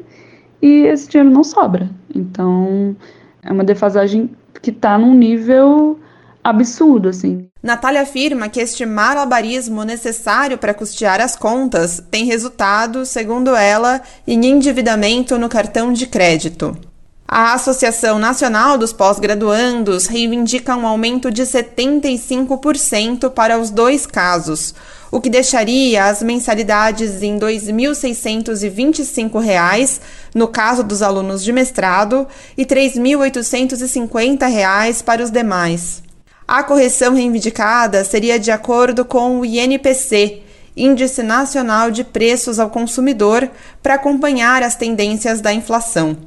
e 0.63 0.87
esse 0.87 1.09
dinheiro 1.09 1.29
não 1.29 1.43
sobra. 1.43 1.89
Então 2.15 2.95
é 3.43 3.51
uma 3.51 3.65
defasagem 3.65 4.29
que 4.61 4.69
está 4.69 4.97
num 4.97 5.13
nível 5.13 5.99
absurdo, 6.41 7.09
assim. 7.09 7.49
Natália 7.61 8.01
afirma 8.01 8.47
que 8.47 8.61
este 8.61 8.85
malabarismo 8.85 9.83
necessário 9.83 10.57
para 10.57 10.73
custear 10.73 11.19
as 11.19 11.35
contas 11.35 12.01
tem 12.09 12.25
resultado, 12.25 13.05
segundo 13.05 13.53
ela, 13.53 14.01
em 14.25 14.45
endividamento 14.45 15.37
no 15.37 15.49
cartão 15.49 15.91
de 15.91 16.07
crédito. 16.07 16.77
A 17.27 17.53
Associação 17.53 18.17
Nacional 18.17 18.77
dos 18.77 18.93
Pós-Graduandos 18.93 20.07
reivindica 20.07 20.77
um 20.77 20.87
aumento 20.87 21.29
de 21.29 21.43
75% 21.43 23.29
para 23.31 23.57
os 23.59 23.69
dois 23.69 24.05
casos, 24.05 24.73
o 25.13 25.21
que 25.21 25.29
deixaria 25.29 26.03
as 26.05 26.23
mensalidades 26.23 27.21
em 27.21 27.35
R$ 27.35 27.41
2.625 27.41 29.99
no 30.33 30.47
caso 30.47 30.83
dos 30.83 31.03
alunos 31.03 31.43
de 31.43 31.53
mestrado 31.53 32.27
e 32.57 32.63
R$ 32.63 32.67
3.850 32.67 35.03
para 35.03 35.21
os 35.21 35.29
demais. 35.29 36.01
A 36.47 36.63
correção 36.63 37.13
reivindicada 37.13 38.03
seria 38.03 38.39
de 38.39 38.49
acordo 38.49 39.05
com 39.05 39.39
o 39.39 39.45
INPC, 39.45 40.41
Índice 40.75 41.21
Nacional 41.21 41.91
de 41.91 42.03
Preços 42.03 42.57
ao 42.57 42.71
Consumidor, 42.71 43.51
para 43.83 43.93
acompanhar 43.93 44.63
as 44.63 44.75
tendências 44.75 45.41
da 45.41 45.53
inflação. 45.53 46.17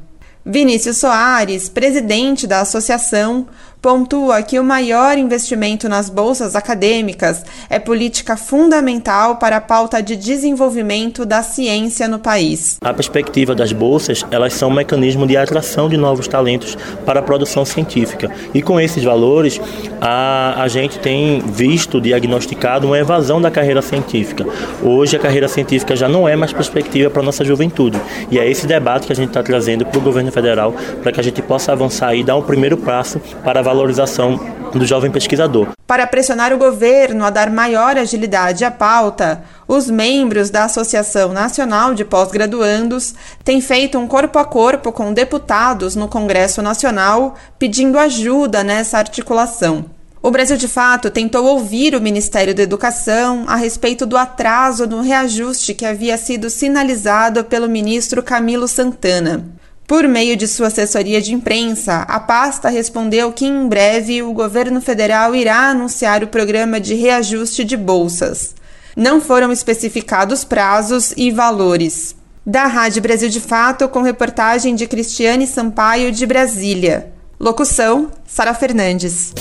Vinícius 0.49 0.99
Soares, 0.99 1.69
presidente 1.69 2.47
da 2.47 2.61
associação, 2.61 3.49
pontua 3.87 4.43
que 4.43 4.59
o 4.59 4.65
maior 4.65 5.17
investimento 5.17 5.89
nas 5.89 6.11
bolsas 6.11 6.57
acadêmicas 6.57 7.45
é 7.71 7.79
política 7.79 8.37
fundamental 8.37 9.37
para 9.37 9.59
a 9.59 9.61
pauta 9.61 10.03
de 10.03 10.17
desenvolvimento 10.17 11.25
da 11.25 11.41
ciência 11.41 12.09
no 12.09 12.19
país. 12.19 12.79
A 12.81 12.93
perspectiva 12.93 13.55
das 13.55 13.71
bolsas, 13.71 14.27
elas 14.33 14.55
são 14.55 14.71
um 14.71 14.75
mecanismo 14.75 15.25
de 15.25 15.37
atração 15.37 15.89
de 15.89 15.97
novos 15.97 16.27
talentos 16.27 16.77
para 17.05 17.21
a 17.21 17.23
produção 17.23 17.65
científica. 17.65 18.29
E 18.53 18.61
com 18.61 18.81
esses 18.81 19.05
valores, 19.05 19.61
a, 20.01 20.61
a 20.61 20.67
gente 20.67 20.99
tem 20.99 21.39
visto, 21.39 22.01
diagnosticado 22.01 22.89
uma 22.89 22.99
evasão 22.99 23.41
da 23.41 23.53
carreira 23.53 23.83
científica. 23.83 24.45
Hoje 24.83 25.15
a 25.15 25.21
carreira 25.21 25.47
científica 25.47 25.95
já 25.95 26.09
não 26.09 26.29
é 26.29 26.35
mais 26.35 26.53
perspectiva 26.53 27.09
para 27.09 27.23
a 27.23 27.25
nossa 27.25 27.45
juventude. 27.45 28.01
E 28.33 28.39
é 28.41 28.51
esse 28.51 28.67
debate 28.67 29.07
que 29.07 29.13
a 29.13 29.17
gente 29.17 29.29
está 29.29 29.45
trazendo 29.45 29.87
para 29.87 29.97
o 29.97 30.03
governo 30.03 30.33
federal 30.33 30.75
para 31.05 31.13
que 31.13 31.21
a 31.21 31.23
gente 31.23 31.41
possa 31.41 31.71
avançar 31.71 32.17
e 32.17 32.25
dar 32.25 32.35
um 32.35 32.43
primeiro 32.43 32.77
passo 32.77 33.21
para 33.45 33.61
a 33.61 33.63
valorização 33.77 34.41
do 34.73 34.85
jovem 34.85 35.11
pesquisador. 35.11 35.69
Para 35.87 36.07
pressionar 36.07 36.53
o 36.53 36.59
governo 36.59 37.25
a 37.25 37.31
dar 37.31 37.51
maior 37.51 37.97
agilidade 37.97 38.65
à 38.65 38.71
pauta, 38.71 39.45
os 39.69 39.89
membros 39.89 40.51
da 40.51 40.65
Associação 40.65 41.33
Nacional 41.33 41.95
de 41.95 42.05
Pós-Graduandos 42.05 43.15
têm 43.45 43.61
feito 43.61 43.99
um 43.99 44.07
corpo 44.07 44.39
a 44.39 44.45
corpo 44.45 44.91
com 44.91 45.13
deputados 45.13 45.95
no 45.95 46.09
Congresso 46.09 46.61
Nacional 46.63 47.35
pedindo 47.59 47.99
ajuda 47.99 48.65
nessa 48.65 48.99
articulação. 48.99 49.85
O 50.23 50.31
Brasil 50.31 50.57
de 50.57 50.67
Fato 50.67 51.09
tentou 51.09 51.45
ouvir 51.45 51.95
o 51.95 52.01
Ministério 52.01 52.53
da 52.53 52.63
Educação 52.63 53.45
a 53.47 53.55
respeito 53.55 54.05
do 54.05 54.17
atraso 54.17 54.85
no 54.85 55.01
reajuste 55.01 55.73
que 55.73 55.87
havia 55.87 56.19
sido 56.19 56.51
sinalizado 56.51 57.45
pelo 57.45 57.69
ministro 57.69 58.23
Camilo 58.25 58.67
Santana. 58.67 59.45
Por 59.87 60.09
meio 60.09 60.37
de 60.37 60.49
sua 60.49 60.67
assessoria 60.67 61.23
de 61.23 61.33
imprensa, 61.33 61.99
a 62.09 62.19
pasta 62.19 62.69
respondeu 62.69 63.33
que 63.33 63.47
em 63.47 63.69
breve 63.69 64.21
o 64.21 64.33
governo 64.33 64.81
federal 64.81 65.35
irá 65.35 65.71
anunciar 65.71 66.25
o 66.25 66.29
programa 66.29 66.81
de 66.81 66.95
reajuste 66.95 67.63
de 67.63 67.77
bolsas. 67.77 68.55
Não 68.97 69.21
foram 69.21 69.53
especificados 69.53 70.43
prazos 70.43 71.13
e 71.17 71.31
valores. 71.31 72.17
Da 72.45 72.67
Rádio 72.67 73.03
Brasil 73.03 73.29
de 73.29 73.41
Fato, 73.41 73.89
com 73.89 74.03
reportagem 74.03 74.75
de 74.75 74.87
Cristiane 74.87 75.47
Sampaio 75.47 76.11
de 76.11 76.27
Brasília. 76.27 77.13
Locução: 77.39 78.11
Sara 78.27 78.55
Fernandes. 78.55 79.33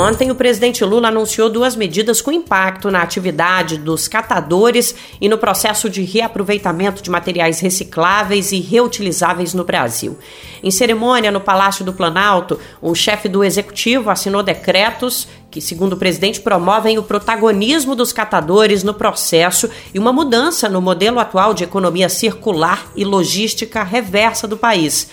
Ontem, 0.00 0.30
o 0.30 0.34
presidente 0.34 0.82
Lula 0.82 1.08
anunciou 1.08 1.50
duas 1.50 1.76
medidas 1.76 2.22
com 2.22 2.32
impacto 2.32 2.90
na 2.90 3.02
atividade 3.02 3.76
dos 3.76 4.08
catadores 4.08 4.94
e 5.20 5.28
no 5.28 5.36
processo 5.36 5.90
de 5.90 6.02
reaproveitamento 6.04 7.02
de 7.02 7.10
materiais 7.10 7.60
recicláveis 7.60 8.50
e 8.50 8.60
reutilizáveis 8.60 9.52
no 9.52 9.62
Brasil. 9.62 10.18
Em 10.62 10.70
cerimônia 10.70 11.30
no 11.30 11.38
Palácio 11.38 11.84
do 11.84 11.92
Planalto, 11.92 12.58
o 12.80 12.94
chefe 12.94 13.28
do 13.28 13.44
executivo 13.44 14.08
assinou 14.08 14.42
decretos 14.42 15.28
que, 15.50 15.60
segundo 15.60 15.92
o 15.92 15.98
presidente, 15.98 16.40
promovem 16.40 16.96
o 16.98 17.02
protagonismo 17.02 17.94
dos 17.94 18.10
catadores 18.10 18.82
no 18.82 18.94
processo 18.94 19.68
e 19.92 19.98
uma 19.98 20.14
mudança 20.14 20.66
no 20.66 20.80
modelo 20.80 21.18
atual 21.18 21.52
de 21.52 21.64
economia 21.64 22.08
circular 22.08 22.90
e 22.96 23.04
logística 23.04 23.82
reversa 23.82 24.48
do 24.48 24.56
país. 24.56 25.10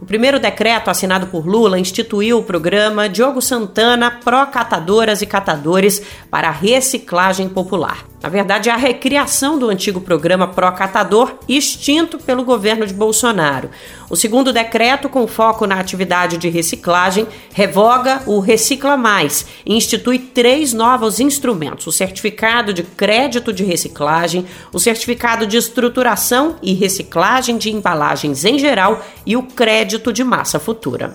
O 0.00 0.06
primeiro 0.06 0.38
decreto 0.38 0.90
assinado 0.90 1.26
por 1.26 1.46
Lula 1.46 1.78
instituiu 1.78 2.38
o 2.38 2.42
programa 2.42 3.08
Diogo 3.08 3.42
Santana 3.42 4.10
Pró 4.10 4.46
Catadoras 4.46 5.22
e 5.22 5.26
Catadores 5.26 6.00
para 6.30 6.48
a 6.48 6.52
Reciclagem 6.52 7.48
Popular. 7.48 8.04
Na 8.20 8.28
verdade, 8.28 8.68
é 8.68 8.72
a 8.72 8.76
recriação 8.76 9.58
do 9.58 9.68
antigo 9.68 10.00
programa 10.00 10.48
Procatador, 10.48 11.34
extinto 11.48 12.18
pelo 12.18 12.44
governo 12.44 12.84
de 12.84 12.92
Bolsonaro. 12.92 13.70
O 14.10 14.16
segundo 14.16 14.52
decreto, 14.52 15.08
com 15.08 15.26
foco 15.26 15.66
na 15.66 15.78
atividade 15.78 16.36
de 16.36 16.48
reciclagem, 16.48 17.28
revoga 17.52 18.22
o 18.26 18.40
Recicla 18.40 18.96
Mais 18.96 19.46
e 19.64 19.74
institui 19.74 20.18
três 20.18 20.72
novos 20.72 21.20
instrumentos: 21.20 21.86
o 21.86 21.92
certificado 21.92 22.72
de 22.72 22.82
crédito 22.82 23.52
de 23.52 23.62
reciclagem, 23.62 24.46
o 24.72 24.80
certificado 24.80 25.46
de 25.46 25.56
estruturação 25.56 26.56
e 26.60 26.74
reciclagem 26.74 27.56
de 27.56 27.70
embalagens 27.70 28.44
em 28.44 28.58
geral 28.58 29.04
e 29.24 29.36
o 29.36 29.44
crédito 29.44 30.12
de 30.12 30.24
massa 30.24 30.58
futura. 30.58 31.14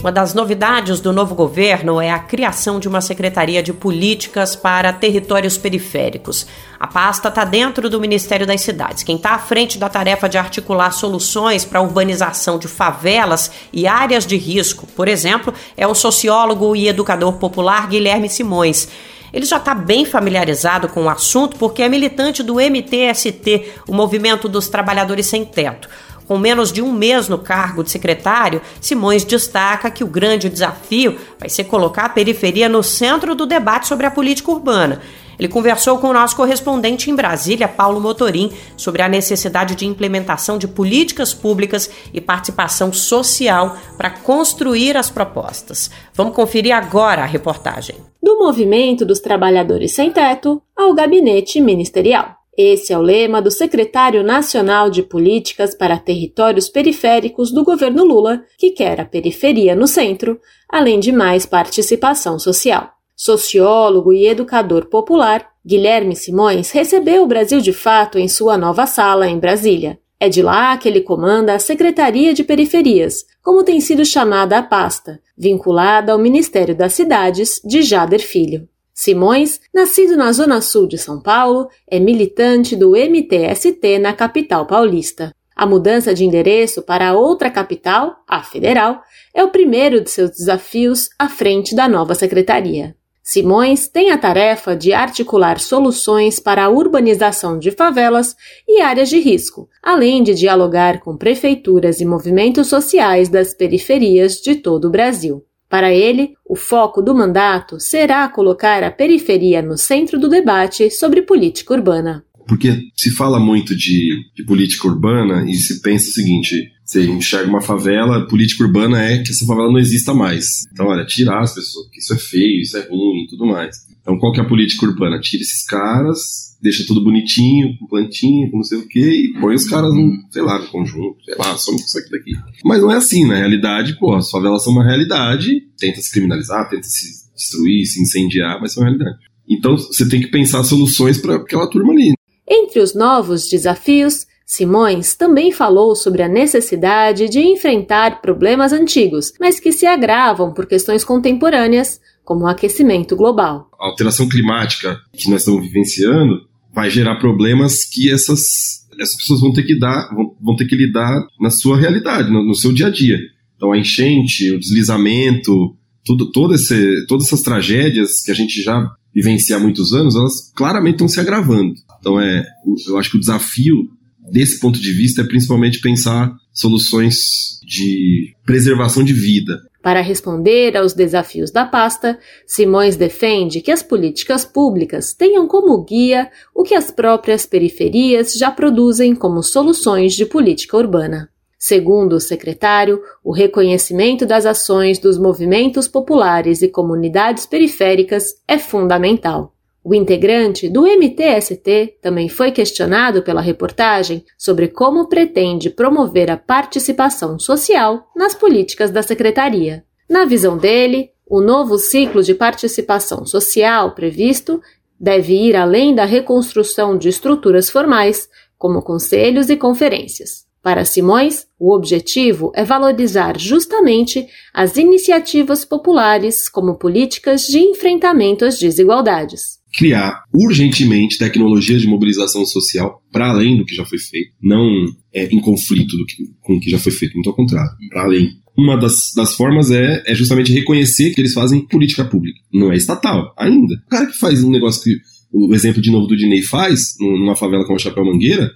Uma 0.00 0.12
das 0.12 0.34
novidades 0.34 1.00
do 1.00 1.12
novo 1.12 1.34
governo 1.34 2.00
é 2.00 2.10
a 2.10 2.18
criação 2.18 2.78
de 2.78 2.86
uma 2.86 3.00
Secretaria 3.00 3.62
de 3.62 3.72
Políticas 3.72 4.54
para 4.54 4.92
Territórios 4.92 5.58
Periféricos. 5.58 6.46
A 6.78 6.86
pasta 6.86 7.28
está 7.28 7.44
dentro 7.44 7.90
do 7.90 8.00
Ministério 8.00 8.46
das 8.46 8.60
Cidades. 8.60 9.02
Quem 9.02 9.16
está 9.16 9.30
à 9.30 9.38
frente 9.38 9.78
da 9.78 9.88
tarefa 9.88 10.28
de 10.28 10.38
articular 10.38 10.92
soluções 10.92 11.64
para 11.64 11.80
a 11.80 11.82
urbanização 11.82 12.58
de 12.58 12.68
favelas 12.68 13.50
e 13.72 13.86
áreas 13.86 14.26
de 14.26 14.36
risco, 14.36 14.86
por 14.94 15.08
exemplo, 15.08 15.52
é 15.76 15.86
o 15.86 15.94
sociólogo 15.94 16.76
e 16.76 16.88
educador 16.88 17.32
popular 17.34 17.88
Guilherme 17.88 18.28
Simões. 18.28 18.88
Ele 19.32 19.44
já 19.44 19.56
está 19.56 19.74
bem 19.74 20.04
familiarizado 20.04 20.88
com 20.88 21.04
o 21.04 21.10
assunto 21.10 21.56
porque 21.56 21.82
é 21.82 21.88
militante 21.88 22.42
do 22.42 22.60
MTST, 22.60 23.72
o 23.88 23.94
Movimento 23.94 24.48
dos 24.48 24.68
Trabalhadores 24.68 25.26
Sem 25.26 25.44
Teto. 25.44 25.88
Com 26.26 26.38
menos 26.38 26.72
de 26.72 26.82
um 26.82 26.92
mês 26.92 27.28
no 27.28 27.38
cargo 27.38 27.84
de 27.84 27.90
secretário, 27.90 28.60
Simões 28.80 29.24
destaca 29.24 29.90
que 29.90 30.02
o 30.02 30.08
grande 30.08 30.48
desafio 30.48 31.16
vai 31.38 31.48
ser 31.48 31.64
colocar 31.64 32.06
a 32.06 32.08
periferia 32.08 32.68
no 32.68 32.82
centro 32.82 33.34
do 33.34 33.46
debate 33.46 33.86
sobre 33.86 34.06
a 34.06 34.10
política 34.10 34.50
urbana. 34.50 35.00
Ele 35.38 35.48
conversou 35.48 35.98
com 35.98 36.08
o 36.08 36.12
nosso 36.12 36.34
correspondente 36.34 37.10
em 37.10 37.14
Brasília, 37.14 37.68
Paulo 37.68 38.00
Motorim, 38.00 38.50
sobre 38.76 39.02
a 39.02 39.08
necessidade 39.08 39.74
de 39.74 39.86
implementação 39.86 40.58
de 40.58 40.66
políticas 40.66 41.34
públicas 41.34 41.90
e 42.12 42.20
participação 42.20 42.92
social 42.92 43.76
para 43.96 44.10
construir 44.10 44.96
as 44.96 45.10
propostas. 45.10 45.90
Vamos 46.14 46.34
conferir 46.34 46.74
agora 46.74 47.22
a 47.22 47.26
reportagem. 47.26 47.96
Do 48.22 48.38
movimento 48.38 49.04
dos 49.04 49.20
trabalhadores 49.20 49.92
sem 49.92 50.10
teto 50.10 50.60
ao 50.74 50.94
gabinete 50.94 51.60
ministerial. 51.60 52.34
Esse 52.56 52.90
é 52.90 52.98
o 52.98 53.02
lema 53.02 53.42
do 53.42 53.50
secretário 53.50 54.22
nacional 54.22 54.88
de 54.88 55.02
Políticas 55.02 55.74
para 55.74 55.98
Territórios 55.98 56.70
Periféricos 56.70 57.52
do 57.52 57.62
governo 57.62 58.02
Lula, 58.02 58.42
que 58.56 58.70
quer 58.70 58.98
a 58.98 59.04
periferia 59.04 59.76
no 59.76 59.86
centro, 59.86 60.40
além 60.66 60.98
de 60.98 61.12
mais 61.12 61.44
participação 61.44 62.38
social. 62.38 62.92
Sociólogo 63.14 64.10
e 64.10 64.26
educador 64.26 64.86
popular, 64.86 65.50
Guilherme 65.64 66.16
Simões 66.16 66.70
recebeu 66.70 67.24
o 67.24 67.26
Brasil 67.26 67.60
de 67.60 67.74
Fato 67.74 68.18
em 68.18 68.28
sua 68.28 68.56
nova 68.56 68.86
sala 68.86 69.28
em 69.28 69.38
Brasília. 69.38 69.98
É 70.18 70.30
de 70.30 70.40
lá 70.40 70.74
que 70.78 70.88
ele 70.88 71.02
comanda 71.02 71.54
a 71.54 71.58
Secretaria 71.58 72.32
de 72.32 72.42
Periferias, 72.42 73.26
como 73.42 73.64
tem 73.64 73.80
sido 73.80 74.02
chamada 74.02 74.56
a 74.56 74.62
pasta, 74.62 75.20
vinculada 75.36 76.12
ao 76.12 76.18
Ministério 76.18 76.74
das 76.74 76.94
Cidades 76.94 77.60
de 77.62 77.82
Jader 77.82 78.20
Filho. 78.20 78.66
Simões, 78.98 79.60
nascido 79.74 80.16
na 80.16 80.32
zona 80.32 80.62
sul 80.62 80.86
de 80.86 80.96
São 80.96 81.20
Paulo, 81.20 81.68
é 81.86 82.00
militante 82.00 82.74
do 82.74 82.92
MTST 82.96 83.98
na 83.98 84.14
capital 84.14 84.66
paulista. 84.66 85.34
A 85.54 85.66
mudança 85.66 86.14
de 86.14 86.24
endereço 86.24 86.80
para 86.80 87.12
outra 87.12 87.50
capital, 87.50 88.16
a 88.26 88.42
federal, 88.42 89.02
é 89.34 89.44
o 89.44 89.50
primeiro 89.50 90.00
de 90.00 90.10
seus 90.10 90.30
desafios 90.30 91.10
à 91.18 91.28
frente 91.28 91.76
da 91.76 91.86
nova 91.86 92.14
secretaria. 92.14 92.96
Simões 93.22 93.86
tem 93.86 94.10
a 94.10 94.16
tarefa 94.16 94.74
de 94.74 94.94
articular 94.94 95.60
soluções 95.60 96.40
para 96.40 96.64
a 96.64 96.70
urbanização 96.70 97.58
de 97.58 97.70
favelas 97.72 98.34
e 98.66 98.80
áreas 98.80 99.10
de 99.10 99.18
risco, 99.18 99.68
além 99.82 100.22
de 100.22 100.32
dialogar 100.32 101.00
com 101.00 101.18
prefeituras 101.18 102.00
e 102.00 102.06
movimentos 102.06 102.68
sociais 102.68 103.28
das 103.28 103.52
periferias 103.52 104.36
de 104.36 104.54
todo 104.54 104.86
o 104.86 104.90
Brasil. 104.90 105.45
Para 105.68 105.92
ele, 105.92 106.34
o 106.44 106.54
foco 106.54 107.02
do 107.02 107.14
mandato 107.14 107.80
será 107.80 108.28
colocar 108.28 108.82
a 108.82 108.90
periferia 108.90 109.60
no 109.60 109.76
centro 109.76 110.18
do 110.18 110.28
debate 110.28 110.90
sobre 110.90 111.22
política 111.22 111.74
urbana. 111.74 112.24
Porque 112.46 112.80
se 112.96 113.10
fala 113.10 113.40
muito 113.40 113.74
de, 113.74 114.24
de 114.34 114.44
política 114.44 114.86
urbana 114.86 115.44
e 115.50 115.54
se 115.54 115.82
pensa 115.82 116.08
o 116.08 116.12
seguinte: 116.12 116.70
você 116.84 117.04
enxerga 117.04 117.48
uma 117.48 117.60
favela, 117.60 118.28
política 118.28 118.62
urbana 118.62 119.02
é 119.02 119.18
que 119.20 119.32
essa 119.32 119.44
favela 119.44 119.72
não 119.72 119.78
exista 119.78 120.14
mais. 120.14 120.64
Então, 120.72 120.86
olha, 120.86 121.04
tirar 121.04 121.40
as 121.40 121.52
pessoas, 121.52 121.88
que 121.90 121.98
isso 121.98 122.14
é 122.14 122.16
feio, 122.16 122.62
isso 122.62 122.76
é 122.76 122.82
ruim 122.82 123.24
e 123.24 123.26
tudo 123.28 123.46
mais. 123.46 123.76
Então, 124.00 124.16
qual 124.18 124.32
que 124.32 124.38
é 124.38 124.44
a 124.44 124.48
política 124.48 124.86
urbana? 124.86 125.18
Tira 125.20 125.42
esses 125.42 125.66
caras, 125.66 126.45
deixa 126.60 126.86
tudo 126.86 127.02
bonitinho, 127.02 127.76
com 127.78 127.86
plantinha, 127.86 128.50
com 128.50 128.58
não 128.58 128.64
sei 128.64 128.78
o 128.78 128.88
quê, 128.88 129.00
e 129.00 129.40
põe 129.40 129.54
os 129.54 129.68
caras, 129.68 129.92
no, 129.94 130.12
sei 130.30 130.42
lá, 130.42 130.58
no 130.58 130.66
conjunto, 130.68 131.16
sei 131.24 131.34
lá, 131.36 131.50
com 131.50 131.74
isso 131.74 131.98
aqui 131.98 132.10
daqui. 132.10 132.32
Mas 132.64 132.80
não 132.80 132.90
é 132.90 132.96
assim, 132.96 133.26
na 133.26 133.36
realidade, 133.36 133.98
pô, 133.98 134.14
as 134.14 134.30
favelas 134.30 134.64
são 134.64 134.72
uma 134.72 134.84
realidade, 134.84 135.62
tenta 135.78 136.00
se 136.00 136.10
criminalizar, 136.10 136.68
tenta 136.68 136.84
se 136.84 137.26
destruir, 137.34 137.86
se 137.86 138.00
incendiar, 138.00 138.60
mas 138.60 138.72
são 138.72 138.82
uma 138.82 138.90
realidade. 138.90 139.18
Então, 139.48 139.76
você 139.76 140.08
tem 140.08 140.20
que 140.20 140.28
pensar 140.28 140.64
soluções 140.64 141.18
para 141.18 141.36
aquela 141.36 141.68
turma 141.70 141.92
ali. 141.92 142.14
Entre 142.48 142.80
os 142.80 142.94
novos 142.94 143.48
desafios, 143.48 144.26
Simões 144.46 145.16
também 145.16 145.50
falou 145.50 145.96
sobre 145.96 146.22
a 146.22 146.28
necessidade 146.28 147.28
de 147.28 147.40
enfrentar 147.40 148.22
problemas 148.22 148.72
antigos, 148.72 149.32
mas 149.40 149.58
que 149.58 149.72
se 149.72 149.84
agravam 149.84 150.54
por 150.54 150.66
questões 150.66 151.02
contemporâneas, 151.02 152.00
como 152.26 152.44
o 152.44 152.48
aquecimento 152.48 153.14
global. 153.14 153.70
A 153.80 153.86
alteração 153.86 154.28
climática 154.28 155.00
que 155.16 155.30
nós 155.30 155.42
estamos 155.42 155.62
vivenciando 155.64 156.46
vai 156.74 156.90
gerar 156.90 157.16
problemas 157.16 157.84
que 157.84 158.10
essas, 158.10 158.84
essas 159.00 159.16
pessoas 159.16 159.40
vão 159.40 159.52
ter 159.52 159.62
que 159.62 159.78
dar, 159.78 160.12
vão, 160.12 160.36
vão 160.42 160.56
ter 160.56 160.66
que 160.66 160.74
lidar 160.74 161.24
na 161.40 161.50
sua 161.50 161.78
realidade, 161.78 162.28
no, 162.28 162.44
no, 162.44 162.54
seu 162.54 162.72
dia 162.72 162.88
a 162.88 162.90
dia. 162.90 163.18
Então 163.56 163.72
a 163.72 163.78
enchente, 163.78 164.50
o 164.50 164.58
deslizamento, 164.58 165.76
tudo, 166.04 166.32
todo 166.32 166.54
esse, 166.54 167.06
todas 167.06 167.28
essas 167.28 167.42
tragédias 167.42 168.22
que 168.22 168.32
a 168.32 168.34
gente 168.34 168.60
já 168.60 168.90
vivencia 169.14 169.56
há 169.56 169.60
muitos 169.60 169.94
anos, 169.94 170.16
elas 170.16 170.52
claramente 170.54 170.96
estão 170.96 171.08
se 171.08 171.20
agravando. 171.20 171.74
Então 172.00 172.20
é, 172.20 172.44
eu 172.88 172.98
acho 172.98 173.10
que 173.12 173.16
o 173.16 173.20
desafio 173.20 173.88
desse 174.30 174.58
ponto 174.58 174.80
de 174.80 174.92
vista, 174.92 175.22
é 175.22 175.24
principalmente 175.24 175.80
pensar 175.80 176.36
soluções 176.52 177.16
de 177.64 178.34
preservação 178.44 179.04
de 179.04 179.12
vida. 179.12 179.60
Para 179.86 180.00
responder 180.00 180.76
aos 180.76 180.94
desafios 180.94 181.52
da 181.52 181.64
pasta, 181.64 182.18
Simões 182.44 182.96
defende 182.96 183.60
que 183.60 183.70
as 183.70 183.84
políticas 183.84 184.44
públicas 184.44 185.14
tenham 185.14 185.46
como 185.46 185.80
guia 185.84 186.28
o 186.52 186.64
que 186.64 186.74
as 186.74 186.90
próprias 186.90 187.46
periferias 187.46 188.34
já 188.34 188.50
produzem 188.50 189.14
como 189.14 189.44
soluções 189.44 190.14
de 190.14 190.26
política 190.26 190.76
urbana. 190.76 191.30
Segundo 191.56 192.14
o 192.14 192.20
secretário, 192.20 193.00
o 193.22 193.30
reconhecimento 193.30 194.26
das 194.26 194.44
ações 194.44 194.98
dos 194.98 195.18
movimentos 195.18 195.86
populares 195.86 196.62
e 196.62 196.68
comunidades 196.68 197.46
periféricas 197.46 198.34
é 198.48 198.58
fundamental. 198.58 199.55
O 199.88 199.94
integrante 199.94 200.68
do 200.68 200.84
MTST 200.84 201.98
também 202.02 202.28
foi 202.28 202.50
questionado 202.50 203.22
pela 203.22 203.40
reportagem 203.40 204.24
sobre 204.36 204.66
como 204.66 205.06
pretende 205.06 205.70
promover 205.70 206.28
a 206.28 206.36
participação 206.36 207.38
social 207.38 208.10
nas 208.16 208.34
políticas 208.34 208.90
da 208.90 209.00
secretaria. 209.00 209.84
Na 210.10 210.24
visão 210.24 210.58
dele, 210.58 211.10
o 211.24 211.40
novo 211.40 211.78
ciclo 211.78 212.20
de 212.20 212.34
participação 212.34 213.24
social 213.24 213.94
previsto 213.94 214.60
deve 214.98 215.34
ir 215.34 215.54
além 215.54 215.94
da 215.94 216.04
reconstrução 216.04 216.98
de 216.98 217.08
estruturas 217.08 217.70
formais, 217.70 218.28
como 218.58 218.82
conselhos 218.82 219.48
e 219.50 219.56
conferências. 219.56 220.46
Para 220.60 220.84
Simões, 220.84 221.46
o 221.60 221.72
objetivo 221.72 222.50
é 222.56 222.64
valorizar 222.64 223.38
justamente 223.38 224.26
as 224.52 224.76
iniciativas 224.76 225.64
populares 225.64 226.48
como 226.48 226.74
políticas 226.74 227.46
de 227.46 227.60
enfrentamento 227.60 228.44
às 228.44 228.58
desigualdades 228.58 229.55
criar 229.72 230.22
urgentemente 230.32 231.18
tecnologias 231.18 231.82
de 231.82 231.88
mobilização 231.88 232.44
social 232.46 233.02
para 233.12 233.28
além 233.28 233.56
do 233.56 233.64
que 233.64 233.74
já 233.74 233.84
foi 233.84 233.98
feito, 233.98 234.32
não 234.42 234.86
é, 235.12 235.26
em 235.26 235.40
conflito 235.40 235.96
que, 236.06 236.24
com 236.40 236.54
o 236.54 236.60
que 236.60 236.70
já 236.70 236.78
foi 236.78 236.92
feito, 236.92 237.14
muito 237.14 237.30
ao 237.30 237.36
contrário, 237.36 237.70
para 237.90 238.04
além. 238.04 238.30
Uma 238.56 238.76
das, 238.76 239.12
das 239.14 239.34
formas 239.34 239.70
é, 239.70 240.02
é 240.06 240.14
justamente 240.14 240.52
reconhecer 240.52 241.12
que 241.12 241.20
eles 241.20 241.34
fazem 241.34 241.66
política 241.66 242.04
pública, 242.04 242.40
não 242.52 242.72
é 242.72 242.76
estatal, 242.76 243.34
ainda. 243.36 243.74
O 243.86 243.90
cara 243.90 244.06
que 244.06 244.16
faz 244.18 244.42
um 244.42 244.50
negócio 244.50 244.82
que 244.82 244.96
o 245.32 245.54
exemplo 245.54 245.82
de 245.82 245.90
novo 245.90 246.06
do 246.06 246.16
Dinei 246.16 246.42
faz, 246.42 246.94
numa 246.98 247.36
favela 247.36 247.64
como 247.64 247.76
a 247.76 247.78
Chapéu 247.78 248.04
Mangueira, 248.04 248.50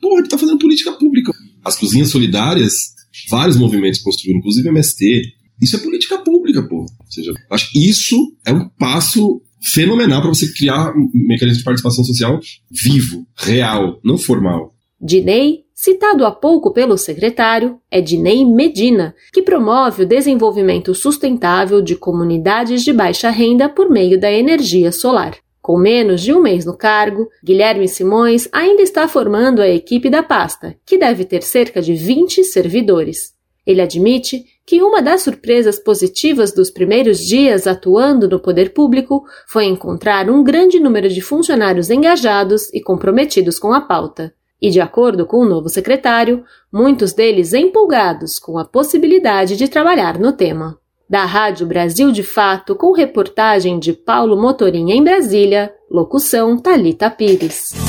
pô, 0.00 0.18
ele 0.18 0.28
tá 0.28 0.38
fazendo 0.38 0.58
política 0.58 0.92
pública. 0.92 1.32
As 1.64 1.76
cozinhas 1.76 2.10
solidárias, 2.10 2.94
vários 3.28 3.56
movimentos 3.56 4.00
construíram, 4.00 4.38
inclusive 4.38 4.68
MST. 4.68 5.22
Isso 5.60 5.76
é 5.76 5.78
política 5.80 6.18
pública, 6.18 6.62
pô. 6.62 6.82
Ou 6.82 7.10
seja, 7.10 7.32
acho 7.50 7.70
que 7.70 7.88
isso 7.88 8.16
é 8.44 8.52
um 8.52 8.68
passo 8.68 9.40
fenomenal 9.62 10.20
para 10.20 10.30
você 10.30 10.52
criar 10.52 10.92
um 10.96 11.10
mecanismo 11.12 11.58
de 11.58 11.64
participação 11.64 12.04
social 12.04 12.40
vivo, 12.70 13.26
real, 13.36 14.00
não 14.04 14.18
formal. 14.18 14.74
Dinei, 15.00 15.64
citado 15.74 16.24
há 16.24 16.30
pouco 16.30 16.72
pelo 16.72 16.96
secretário, 16.96 17.78
é 17.90 18.00
Dinei 18.00 18.44
Medina, 18.44 19.14
que 19.32 19.42
promove 19.42 20.04
o 20.04 20.06
desenvolvimento 20.06 20.94
sustentável 20.94 21.82
de 21.82 21.96
comunidades 21.96 22.84
de 22.84 22.92
baixa 22.92 23.30
renda 23.30 23.68
por 23.68 23.90
meio 23.90 24.18
da 24.18 24.30
energia 24.30 24.92
solar. 24.92 25.36
Com 25.60 25.78
menos 25.78 26.20
de 26.20 26.32
um 26.32 26.42
mês 26.42 26.64
no 26.64 26.76
cargo, 26.76 27.28
Guilherme 27.44 27.86
Simões 27.86 28.48
ainda 28.52 28.82
está 28.82 29.06
formando 29.06 29.62
a 29.62 29.68
equipe 29.68 30.10
da 30.10 30.22
pasta, 30.22 30.76
que 30.84 30.98
deve 30.98 31.24
ter 31.24 31.42
cerca 31.42 31.80
de 31.80 31.94
20 31.94 32.42
servidores. 32.42 33.32
Ele 33.66 33.80
admite 33.80 34.44
que 34.66 34.82
uma 34.82 35.00
das 35.00 35.22
surpresas 35.22 35.78
positivas 35.78 36.52
dos 36.52 36.70
primeiros 36.70 37.18
dias 37.18 37.66
atuando 37.66 38.28
no 38.28 38.40
poder 38.40 38.72
público 38.72 39.24
foi 39.46 39.64
encontrar 39.64 40.28
um 40.30 40.42
grande 40.42 40.80
número 40.80 41.08
de 41.08 41.20
funcionários 41.20 41.90
engajados 41.90 42.72
e 42.72 42.80
comprometidos 42.80 43.58
com 43.58 43.72
a 43.72 43.80
pauta. 43.80 44.32
E, 44.60 44.70
de 44.70 44.80
acordo 44.80 45.26
com 45.26 45.38
o 45.38 45.44
novo 45.44 45.68
secretário, 45.68 46.44
muitos 46.72 47.12
deles 47.12 47.52
empolgados 47.52 48.38
com 48.38 48.58
a 48.58 48.64
possibilidade 48.64 49.56
de 49.56 49.66
trabalhar 49.66 50.18
no 50.18 50.32
tema. 50.32 50.78
Da 51.10 51.24
Rádio 51.24 51.66
Brasil 51.66 52.10
de 52.12 52.22
Fato, 52.22 52.74
com 52.74 52.92
reportagem 52.92 53.78
de 53.78 53.92
Paulo 53.92 54.40
Motorim 54.40 54.92
em 54.92 55.02
Brasília, 55.02 55.74
locução 55.90 56.56
Talita 56.56 57.10
Pires. 57.10 57.81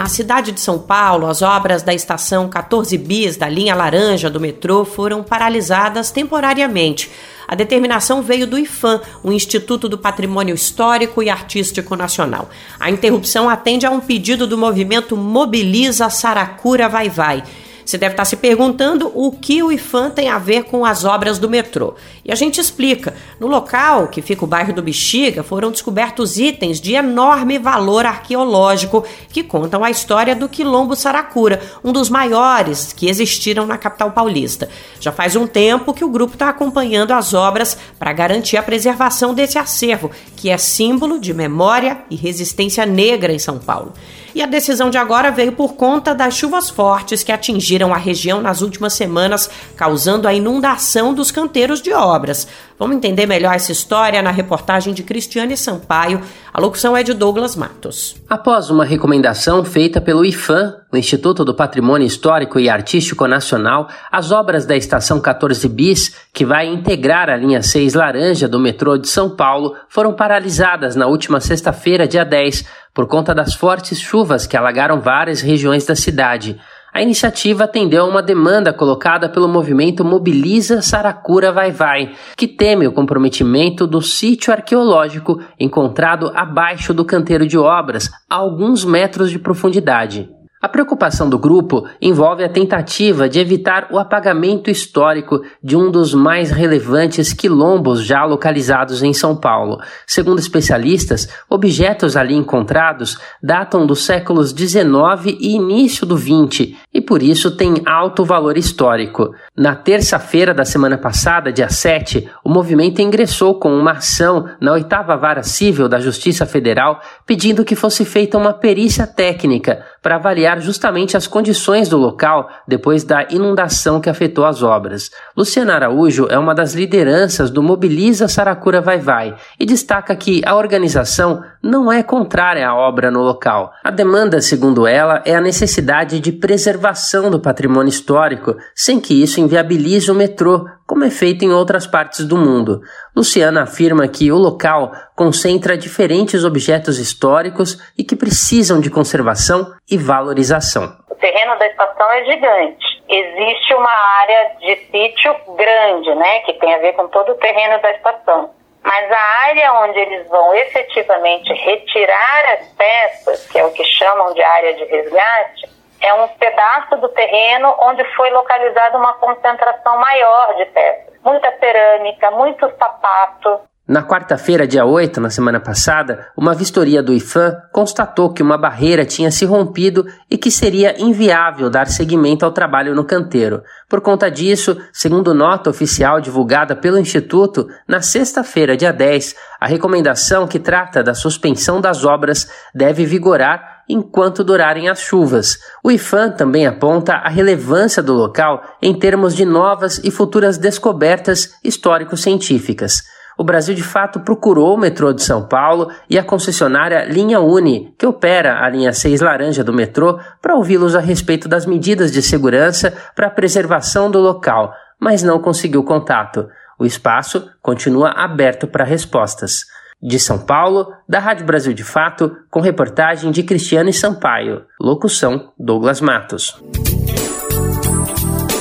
Na 0.00 0.06
cidade 0.06 0.50
de 0.52 0.62
São 0.62 0.78
Paulo, 0.78 1.26
as 1.26 1.42
obras 1.42 1.82
da 1.82 1.92
estação 1.92 2.48
14 2.48 2.96
bis 2.96 3.36
da 3.36 3.46
linha 3.50 3.74
laranja 3.74 4.30
do 4.30 4.40
metrô 4.40 4.82
foram 4.82 5.22
paralisadas 5.22 6.10
temporariamente. 6.10 7.10
A 7.46 7.54
determinação 7.54 8.22
veio 8.22 8.46
do 8.46 8.56
IFAM, 8.56 9.02
o 9.22 9.30
Instituto 9.30 9.90
do 9.90 9.98
Patrimônio 9.98 10.54
Histórico 10.54 11.22
e 11.22 11.28
Artístico 11.28 11.96
Nacional. 11.96 12.48
A 12.80 12.90
interrupção 12.90 13.46
atende 13.46 13.84
a 13.84 13.90
um 13.90 14.00
pedido 14.00 14.46
do 14.46 14.56
movimento 14.56 15.18
Mobiliza 15.18 16.08
Saracura 16.08 16.88
Vai 16.88 17.10
Vai 17.10 17.44
você 17.90 17.98
deve 17.98 18.12
estar 18.12 18.24
se 18.24 18.36
perguntando 18.36 19.10
o 19.14 19.32
que 19.32 19.62
o 19.62 19.72
IFAM 19.72 20.10
tem 20.10 20.28
a 20.28 20.38
ver 20.38 20.64
com 20.64 20.84
as 20.84 21.04
obras 21.04 21.38
do 21.38 21.50
metrô. 21.50 21.94
E 22.24 22.30
a 22.30 22.36
gente 22.36 22.60
explica. 22.60 23.14
No 23.40 23.48
local, 23.48 24.06
que 24.08 24.22
fica 24.22 24.44
o 24.44 24.48
bairro 24.48 24.72
do 24.72 24.82
Bexiga, 24.82 25.42
foram 25.42 25.72
descobertos 25.72 26.38
itens 26.38 26.80
de 26.80 26.94
enorme 26.94 27.58
valor 27.58 28.06
arqueológico 28.06 29.04
que 29.30 29.42
contam 29.42 29.82
a 29.82 29.90
história 29.90 30.36
do 30.36 30.48
Quilombo 30.48 30.94
Saracura, 30.94 31.60
um 31.82 31.92
dos 31.92 32.08
maiores 32.08 32.92
que 32.92 33.08
existiram 33.08 33.66
na 33.66 33.76
capital 33.76 34.12
paulista. 34.12 34.68
Já 35.00 35.10
faz 35.10 35.34
um 35.34 35.46
tempo 35.46 35.92
que 35.92 36.04
o 36.04 36.10
grupo 36.10 36.34
está 36.34 36.48
acompanhando 36.48 37.10
as 37.10 37.34
obras 37.34 37.76
para 37.98 38.12
garantir 38.12 38.56
a 38.56 38.62
preservação 38.62 39.34
desse 39.34 39.58
acervo, 39.58 40.10
que 40.36 40.48
é 40.48 40.56
símbolo 40.56 41.18
de 41.18 41.34
memória 41.34 42.02
e 42.08 42.14
resistência 42.14 42.86
negra 42.86 43.32
em 43.32 43.38
São 43.38 43.58
Paulo. 43.58 43.92
E 44.40 44.42
a 44.42 44.46
decisão 44.46 44.88
de 44.88 44.96
agora 44.96 45.30
veio 45.30 45.52
por 45.52 45.74
conta 45.74 46.14
das 46.14 46.32
chuvas 46.32 46.70
fortes 46.70 47.22
que 47.22 47.30
atingiram 47.30 47.92
a 47.92 47.98
região 47.98 48.40
nas 48.40 48.62
últimas 48.62 48.94
semanas, 48.94 49.50
causando 49.76 50.26
a 50.26 50.32
inundação 50.32 51.12
dos 51.12 51.30
canteiros 51.30 51.82
de 51.82 51.92
obras. 51.92 52.48
Vamos 52.78 52.96
entender 52.96 53.26
melhor 53.26 53.54
essa 53.54 53.70
história 53.70 54.22
na 54.22 54.30
reportagem 54.30 54.94
de 54.94 55.02
Cristiane 55.02 55.58
Sampaio, 55.58 56.22
A 56.52 56.60
locução 56.60 56.96
é 56.96 57.04
de 57.04 57.14
Douglas 57.14 57.54
Matos. 57.54 58.16
Após 58.28 58.70
uma 58.70 58.84
recomendação 58.84 59.64
feita 59.64 60.00
pelo 60.00 60.24
IFAM, 60.24 60.74
o 60.92 60.96
Instituto 60.96 61.44
do 61.44 61.54
Patrimônio 61.54 62.04
Histórico 62.04 62.58
e 62.58 62.68
Artístico 62.68 63.24
Nacional, 63.28 63.88
as 64.10 64.32
obras 64.32 64.66
da 64.66 64.76
Estação 64.76 65.20
14 65.20 65.68
Bis, 65.68 66.16
que 66.34 66.44
vai 66.44 66.66
integrar 66.66 67.30
a 67.30 67.36
linha 67.36 67.62
6 67.62 67.94
laranja 67.94 68.48
do 68.48 68.58
metrô 68.58 68.98
de 68.98 69.08
São 69.08 69.30
Paulo, 69.30 69.76
foram 69.88 70.12
paralisadas 70.12 70.96
na 70.96 71.06
última 71.06 71.38
sexta-feira, 71.38 72.08
dia 72.08 72.24
10, 72.24 72.64
por 72.92 73.06
conta 73.06 73.32
das 73.32 73.54
fortes 73.54 74.00
chuvas 74.00 74.44
que 74.44 74.56
alagaram 74.56 75.00
várias 75.00 75.40
regiões 75.40 75.86
da 75.86 75.94
cidade. 75.94 76.58
A 76.92 77.00
iniciativa 77.02 77.64
atendeu 77.64 78.04
a 78.04 78.08
uma 78.08 78.22
demanda 78.22 78.72
colocada 78.72 79.28
pelo 79.28 79.48
movimento 79.48 80.04
Mobiliza 80.04 80.82
Saracura 80.82 81.52
Vai 81.52 81.70
Vai, 81.70 82.14
que 82.36 82.48
teme 82.48 82.86
o 82.86 82.92
comprometimento 82.92 83.86
do 83.86 84.02
sítio 84.02 84.52
arqueológico 84.52 85.40
encontrado 85.58 86.32
abaixo 86.34 86.92
do 86.92 87.04
canteiro 87.04 87.46
de 87.46 87.56
obras, 87.56 88.10
a 88.28 88.34
alguns 88.34 88.84
metros 88.84 89.30
de 89.30 89.38
profundidade. 89.38 90.28
A 90.62 90.68
preocupação 90.68 91.26
do 91.30 91.38
grupo 91.38 91.88
envolve 92.02 92.44
a 92.44 92.48
tentativa 92.48 93.30
de 93.30 93.40
evitar 93.40 93.88
o 93.90 93.98
apagamento 93.98 94.70
histórico 94.70 95.40
de 95.64 95.74
um 95.74 95.90
dos 95.90 96.12
mais 96.12 96.50
relevantes 96.50 97.32
quilombos 97.32 98.04
já 98.04 98.26
localizados 98.26 99.02
em 99.02 99.14
São 99.14 99.34
Paulo. 99.34 99.78
Segundo 100.06 100.38
especialistas, 100.38 101.26
objetos 101.48 102.14
ali 102.14 102.34
encontrados 102.34 103.18
datam 103.42 103.86
dos 103.86 104.04
séculos 104.04 104.50
XIX 104.50 105.34
e 105.40 105.56
início 105.56 106.04
do 106.04 106.18
XX 106.18 106.74
e 106.92 107.00
por 107.00 107.22
isso 107.22 107.56
têm 107.56 107.76
alto 107.86 108.22
valor 108.22 108.58
histórico. 108.58 109.34
Na 109.56 109.74
terça-feira 109.74 110.52
da 110.52 110.66
semana 110.66 110.98
passada, 110.98 111.50
dia 111.50 111.70
7, 111.70 112.28
o 112.44 112.50
movimento 112.50 113.00
ingressou 113.00 113.58
com 113.58 113.72
uma 113.72 113.92
ação 113.92 114.46
na 114.60 114.72
oitava 114.72 115.16
vara 115.16 115.42
civil 115.42 115.88
da 115.88 115.98
Justiça 115.98 116.44
Federal 116.44 117.00
pedindo 117.24 117.64
que 117.64 117.74
fosse 117.74 118.04
feita 118.04 118.36
uma 118.36 118.52
perícia 118.52 119.06
técnica 119.06 119.86
para 120.02 120.16
avaliar 120.16 120.49
justamente 120.58 121.16
as 121.16 121.26
condições 121.26 121.88
do 121.88 121.96
local 121.96 122.48
depois 122.66 123.04
da 123.04 123.26
inundação 123.30 124.00
que 124.00 124.08
afetou 124.08 124.44
as 124.44 124.62
obras. 124.62 125.10
Luciana 125.36 125.74
Araújo 125.74 126.26
é 126.30 126.38
uma 126.38 126.54
das 126.54 126.74
lideranças 126.74 127.50
do 127.50 127.62
Mobiliza 127.62 128.26
Saracura 128.26 128.80
Vai 128.80 128.98
Vai 128.98 129.36
e 129.58 129.66
destaca 129.66 130.16
que 130.16 130.40
a 130.44 130.56
organização 130.56 131.42
não 131.62 131.92
é 131.92 132.02
contrária 132.02 132.66
à 132.66 132.74
obra 132.74 133.10
no 133.10 133.20
local. 133.20 133.72
A 133.84 133.90
demanda, 133.90 134.40
segundo 134.40 134.86
ela, 134.86 135.22
é 135.24 135.36
a 135.36 135.40
necessidade 135.40 136.18
de 136.18 136.32
preservação 136.32 137.30
do 137.30 137.38
patrimônio 137.38 137.90
histórico, 137.90 138.56
sem 138.74 138.98
que 138.98 139.22
isso 139.22 139.40
inviabilize 139.40 140.10
o 140.10 140.14
metrô, 140.14 140.66
como 140.90 141.04
é 141.04 141.10
feito 141.10 141.44
em 141.44 141.52
outras 141.52 141.86
partes 141.86 142.26
do 142.26 142.36
mundo. 142.36 142.80
Luciana 143.14 143.62
afirma 143.62 144.08
que 144.08 144.32
o 144.32 144.36
local 144.36 144.90
concentra 145.14 145.78
diferentes 145.78 146.44
objetos 146.44 146.98
históricos 146.98 147.78
e 147.96 148.02
que 148.02 148.16
precisam 148.16 148.80
de 148.80 148.90
conservação 148.90 149.72
e 149.88 149.96
valorização. 149.96 150.98
O 151.08 151.14
terreno 151.14 151.56
da 151.60 151.66
estação 151.68 152.10
é 152.10 152.24
gigante. 152.24 152.84
Existe 153.08 153.72
uma 153.72 153.92
área 154.20 154.50
de 154.58 154.76
sítio 154.90 155.32
grande, 155.56 156.12
né, 156.16 156.40
que 156.40 156.54
tem 156.54 156.74
a 156.74 156.78
ver 156.78 156.94
com 156.94 157.06
todo 157.06 157.30
o 157.30 157.36
terreno 157.36 157.80
da 157.80 157.92
estação. 157.92 158.50
Mas 158.82 159.12
a 159.12 159.46
área 159.46 159.72
onde 159.84 159.96
eles 159.96 160.28
vão 160.28 160.52
efetivamente 160.56 161.52
retirar 161.52 162.58
as 162.58 162.66
peças, 162.72 163.46
que 163.46 163.60
é 163.60 163.64
o 163.64 163.70
que 163.70 163.84
chamam 163.84 164.34
de 164.34 164.42
área 164.42 164.74
de 164.74 164.84
resgate, 164.86 165.70
é 166.00 166.14
um 166.14 166.28
pedaço 166.28 166.96
do 166.96 167.08
terreno 167.10 167.74
onde 167.80 168.04
foi 168.16 168.30
localizada 168.30 168.96
uma 168.96 169.14
concentração 169.14 169.98
maior 169.98 170.54
de 170.56 170.64
peças. 170.66 171.14
Muita 171.22 171.50
cerâmica, 171.58 172.30
muito 172.30 172.70
sapato, 172.78 173.60
na 173.90 174.04
quarta-feira, 174.04 174.68
dia 174.68 174.84
8, 174.84 175.20
na 175.20 175.30
semana 175.30 175.58
passada, 175.58 176.28
uma 176.36 176.54
vistoria 176.54 177.02
do 177.02 177.12
IFAM 177.12 177.60
constatou 177.72 178.32
que 178.32 178.40
uma 178.40 178.56
barreira 178.56 179.04
tinha 179.04 179.32
se 179.32 179.44
rompido 179.44 180.06
e 180.30 180.38
que 180.38 180.48
seria 180.48 180.94
inviável 181.02 181.68
dar 181.68 181.88
seguimento 181.88 182.44
ao 182.44 182.52
trabalho 182.52 182.94
no 182.94 183.04
canteiro. 183.04 183.64
Por 183.88 184.00
conta 184.00 184.30
disso, 184.30 184.80
segundo 184.92 185.34
nota 185.34 185.70
oficial 185.70 186.20
divulgada 186.20 186.76
pelo 186.76 187.00
Instituto, 187.00 187.66
na 187.88 188.00
sexta-feira, 188.00 188.76
dia 188.76 188.92
10, 188.92 189.34
a 189.60 189.66
recomendação 189.66 190.46
que 190.46 190.60
trata 190.60 191.02
da 191.02 191.12
suspensão 191.12 191.80
das 191.80 192.04
obras 192.04 192.48
deve 192.72 193.04
vigorar 193.04 193.79
enquanto 193.92 194.44
durarem 194.44 194.88
as 194.88 195.00
chuvas. 195.00 195.58
O 195.82 195.90
IFAM 195.90 196.30
também 196.30 196.66
aponta 196.66 197.14
a 197.14 197.28
relevância 197.28 198.02
do 198.02 198.12
local 198.12 198.62
em 198.80 198.94
termos 198.94 199.34
de 199.34 199.44
novas 199.44 200.00
e 200.04 200.10
futuras 200.10 200.58
descobertas 200.58 201.52
histórico-científicas 201.64 203.02
o 203.40 203.42
Brasil 203.42 203.74
de 203.74 203.82
fato 203.82 204.20
procurou 204.20 204.74
o 204.74 204.78
metrô 204.78 205.14
de 205.14 205.22
São 205.22 205.48
Paulo 205.48 205.90
e 206.10 206.18
a 206.18 206.22
concessionária 206.22 207.06
Linha 207.06 207.40
Uni, 207.40 207.94
que 207.96 208.04
opera 208.04 208.62
a 208.62 208.68
linha 208.68 208.92
6 208.92 209.22
laranja 209.22 209.64
do 209.64 209.72
metrô, 209.72 210.20
para 210.42 210.56
ouvi-los 210.56 210.94
a 210.94 211.00
respeito 211.00 211.48
das 211.48 211.64
medidas 211.64 212.12
de 212.12 212.20
segurança 212.20 212.92
para 213.16 213.28
a 213.28 213.30
preservação 213.30 214.10
do 214.10 214.20
local, 214.20 214.74
mas 215.00 215.22
não 215.22 215.38
conseguiu 215.38 215.82
contato. 215.82 216.50
O 216.78 216.84
espaço 216.84 217.50
continua 217.62 218.10
aberto 218.10 218.66
para 218.66 218.84
respostas. 218.84 219.60
De 220.02 220.18
São 220.18 220.38
Paulo, 220.38 220.92
da 221.08 221.18
Rádio 221.18 221.44
Brasil 221.44 221.74
de 221.74 221.84
Fato, 221.84 222.34
com 222.50 222.60
reportagem 222.60 223.30
de 223.30 223.42
Cristiane 223.42 223.92
Sampaio. 223.92 224.62
Locução: 224.80 225.52
Douglas 225.58 226.00
Matos. 226.00 226.62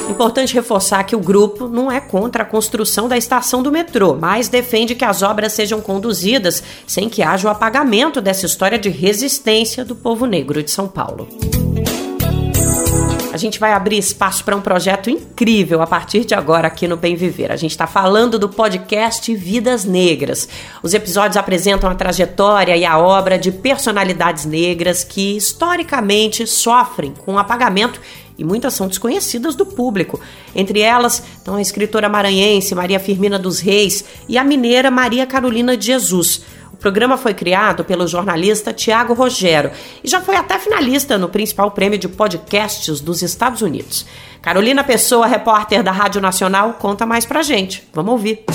Importante 0.10 0.54
reforçar 0.54 1.06
que 1.06 1.16
o 1.16 1.20
grupo 1.20 1.70
não 1.70 1.90
é 1.90 2.02
contra 2.02 2.44
a 2.44 2.46
construção 2.46 3.08
da 3.08 3.16
estação 3.16 3.64
do 3.64 3.72
metrô, 3.72 4.18
mas 4.20 4.50
defende 4.50 4.94
que 4.94 5.06
as 5.06 5.22
obras 5.22 5.54
sejam 5.54 5.80
conduzidas 5.80 6.62
sem 6.86 7.08
que 7.08 7.24
haja 7.24 7.48
o 7.48 7.52
apagamento 7.52 8.20
dessa 8.20 8.46
história 8.46 8.78
de 8.78 8.90
resistência 8.90 9.86
do 9.86 9.96
povo 9.96 10.26
negro 10.26 10.62
de 10.62 10.72
São 10.72 10.90
Paulo. 10.90 11.30
Gente 13.40 13.58
vai 13.58 13.72
abrir 13.72 13.98
espaço 13.98 14.44
para 14.44 14.54
um 14.54 14.60
projeto 14.60 15.10
incrível 15.10 15.82
a 15.82 15.88
partir 15.88 16.26
de 16.26 16.36
agora 16.36 16.68
aqui 16.68 16.90
no 16.90 16.98
Bem 16.98 17.16
Viver. 17.16 17.54
A 17.54 17.56
gente 17.56 17.72
está 17.72 17.88
falando 17.88 18.38
do 18.38 18.50
podcast 18.50 19.34
Vidas 19.34 19.86
Negras. 19.86 20.50
Os 20.84 20.94
episódios 20.94 21.38
apresentam 21.38 21.90
a 21.90 21.96
trajetória 21.96 22.76
e 22.76 22.84
a 22.84 23.00
obra 23.00 23.40
de 23.40 23.50
personalidades 23.50 24.44
negras 24.44 25.06
que 25.06 25.38
historicamente 25.38 26.46
sofrem 26.46 27.14
com 27.14 27.40
apagamento 27.40 28.02
e 28.38 28.44
muitas 28.44 28.74
são 28.74 28.90
desconhecidas 28.90 29.56
do 29.56 29.66
público. 29.66 30.20
Entre 30.54 30.82
elas 30.82 31.24
estão 31.38 31.56
a 31.56 31.62
escritora 31.62 32.10
maranhense 32.10 32.76
Maria 32.76 33.00
Firmina 33.00 33.40
dos 33.40 33.62
Reis 33.62 34.04
e 34.28 34.38
a 34.38 34.44
mineira 34.44 34.92
Maria 34.92 35.26
Carolina 35.26 35.78
de 35.78 35.86
Jesus. 35.86 36.42
O 36.80 36.82
programa 36.82 37.18
foi 37.18 37.34
criado 37.34 37.84
pelo 37.84 38.08
jornalista 38.08 38.72
Tiago 38.72 39.14
Rogero 39.14 39.70
e 40.02 40.10
já 40.10 40.22
foi 40.22 40.38
até 40.38 40.58
finalista 40.58 41.18
no 41.18 41.28
principal 41.28 41.72
prêmio 41.72 42.00
de 42.00 42.08
podcasts 42.08 43.02
dos 43.02 43.22
Estados 43.22 43.62
Unidos. 43.62 44.06
Carolina 44.42 44.82
Pessoa, 44.82 45.28
repórter 45.28 45.84
da 45.84 45.92
Rádio 45.92 46.22
Nacional, 46.22 46.78
conta 46.80 47.06
mais 47.06 47.26
pra 47.26 47.44
gente. 47.44 47.86
Vamos 47.94 48.14
ouvir. 48.14 48.46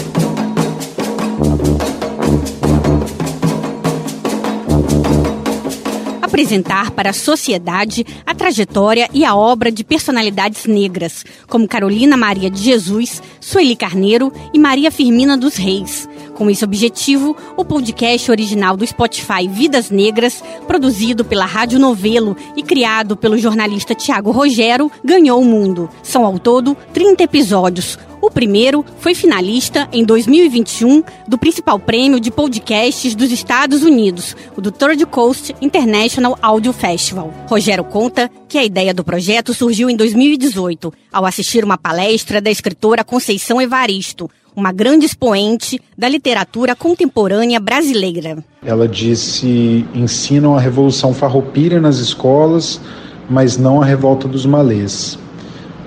apresentar 6.22 6.90
para 6.90 7.10
a 7.10 7.12
sociedade 7.12 8.04
a 8.26 8.34
trajetória 8.34 9.08
e 9.14 9.24
a 9.24 9.36
obra 9.36 9.70
de 9.70 9.84
personalidades 9.84 10.66
negras, 10.66 11.24
como 11.46 11.68
Carolina 11.68 12.16
Maria 12.16 12.50
de 12.50 12.60
Jesus, 12.60 13.22
Sueli 13.40 13.76
Carneiro 13.76 14.32
e 14.52 14.58
Maria 14.58 14.90
Firmina 14.90 15.36
dos 15.36 15.54
Reis. 15.54 16.08
Com 16.34 16.50
esse 16.50 16.64
objetivo, 16.64 17.36
o 17.56 17.64
podcast 17.64 18.30
original 18.30 18.76
do 18.76 18.86
Spotify 18.86 19.46
Vidas 19.48 19.90
Negras, 19.90 20.42
produzido 20.66 21.24
pela 21.24 21.46
Rádio 21.46 21.78
Novelo 21.78 22.36
e 22.56 22.62
criado 22.62 23.16
pelo 23.16 23.38
jornalista 23.38 23.94
Tiago 23.94 24.32
Rogero, 24.32 24.90
ganhou 25.04 25.40
o 25.40 25.44
mundo. 25.44 25.88
São 26.02 26.26
ao 26.26 26.38
todo 26.38 26.76
30 26.92 27.22
episódios, 27.22 27.98
o 28.24 28.30
primeiro 28.30 28.82
foi 29.00 29.14
finalista 29.14 29.86
em 29.92 30.02
2021 30.02 31.02
do 31.28 31.36
principal 31.36 31.78
prêmio 31.78 32.18
de 32.18 32.30
podcasts 32.30 33.14
dos 33.14 33.30
Estados 33.30 33.82
Unidos, 33.82 34.34
o 34.56 34.62
do 34.62 34.72
Third 34.72 35.04
Coast 35.04 35.54
International 35.60 36.38
Audio 36.40 36.72
Festival. 36.72 37.30
Rogério 37.46 37.84
conta 37.84 38.30
que 38.48 38.56
a 38.56 38.64
ideia 38.64 38.94
do 38.94 39.04
projeto 39.04 39.52
surgiu 39.52 39.90
em 39.90 39.96
2018, 39.96 40.90
ao 41.12 41.26
assistir 41.26 41.64
uma 41.64 41.76
palestra 41.76 42.40
da 42.40 42.50
escritora 42.50 43.04
Conceição 43.04 43.60
Evaristo, 43.60 44.30
uma 44.56 44.72
grande 44.72 45.04
expoente 45.04 45.80
da 45.96 46.08
literatura 46.08 46.76
contemporânea 46.76 47.58
brasileira. 47.58 48.38
Ela 48.64 48.86
disse: 48.86 49.84
ensinam 49.94 50.56
a 50.56 50.60
Revolução 50.60 51.12
Farroupilha 51.12 51.80
nas 51.80 51.96
escolas, 51.96 52.80
mas 53.28 53.56
não 53.56 53.82
a 53.82 53.84
Revolta 53.84 54.28
dos 54.28 54.46
Malês. 54.46 55.18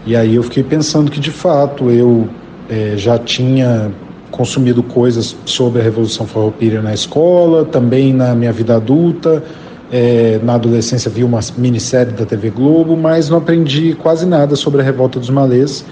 E 0.06 0.16
aí 0.16 0.36
eu 0.36 0.44
fiquei 0.44 0.64
pensando 0.64 1.12
que 1.12 1.20
de 1.20 1.32
fato 1.32 1.90
eu 1.90 2.30
é, 2.70 2.94
já 2.96 3.18
tinha 3.18 3.92
consumido 4.32 4.84
coisas 4.84 5.36
sobre 5.46 5.82
a 5.82 5.84
Revolução 5.84 6.28
Farroupilha 6.28 6.82
na 6.82 6.94
escola, 6.94 7.66
também 7.66 8.14
na 8.14 8.36
minha 8.36 8.52
vida 8.52 8.76
adulta. 8.76 9.44
É, 9.90 10.40
na 10.44 10.56
adolescência 10.56 11.10
vi 11.10 11.24
uma 11.24 11.40
minissérie 11.58 12.12
da 12.12 12.26
TV 12.26 12.50
Globo, 12.50 12.98
mas 12.98 13.30
não 13.30 13.38
aprendi 13.38 13.96
quase 13.96 14.26
nada 14.26 14.54
sobre 14.56 14.82
a 14.82 14.84
Revolta 14.84 15.18
dos 15.18 15.30
Malês. 15.30 15.86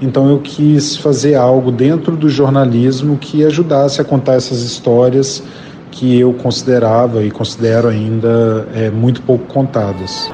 Então 0.00 0.28
eu 0.28 0.38
quis 0.38 0.96
fazer 0.96 1.34
algo 1.34 1.72
dentro 1.72 2.16
do 2.16 2.28
jornalismo 2.28 3.18
que 3.18 3.44
ajudasse 3.44 4.00
a 4.00 4.04
contar 4.04 4.34
essas 4.34 4.62
histórias 4.62 5.42
que 5.90 6.18
eu 6.18 6.32
considerava 6.32 7.24
e 7.24 7.30
considero 7.30 7.88
ainda 7.88 8.68
é, 8.74 8.90
muito 8.90 9.20
pouco 9.22 9.44
contadas. 9.46 10.30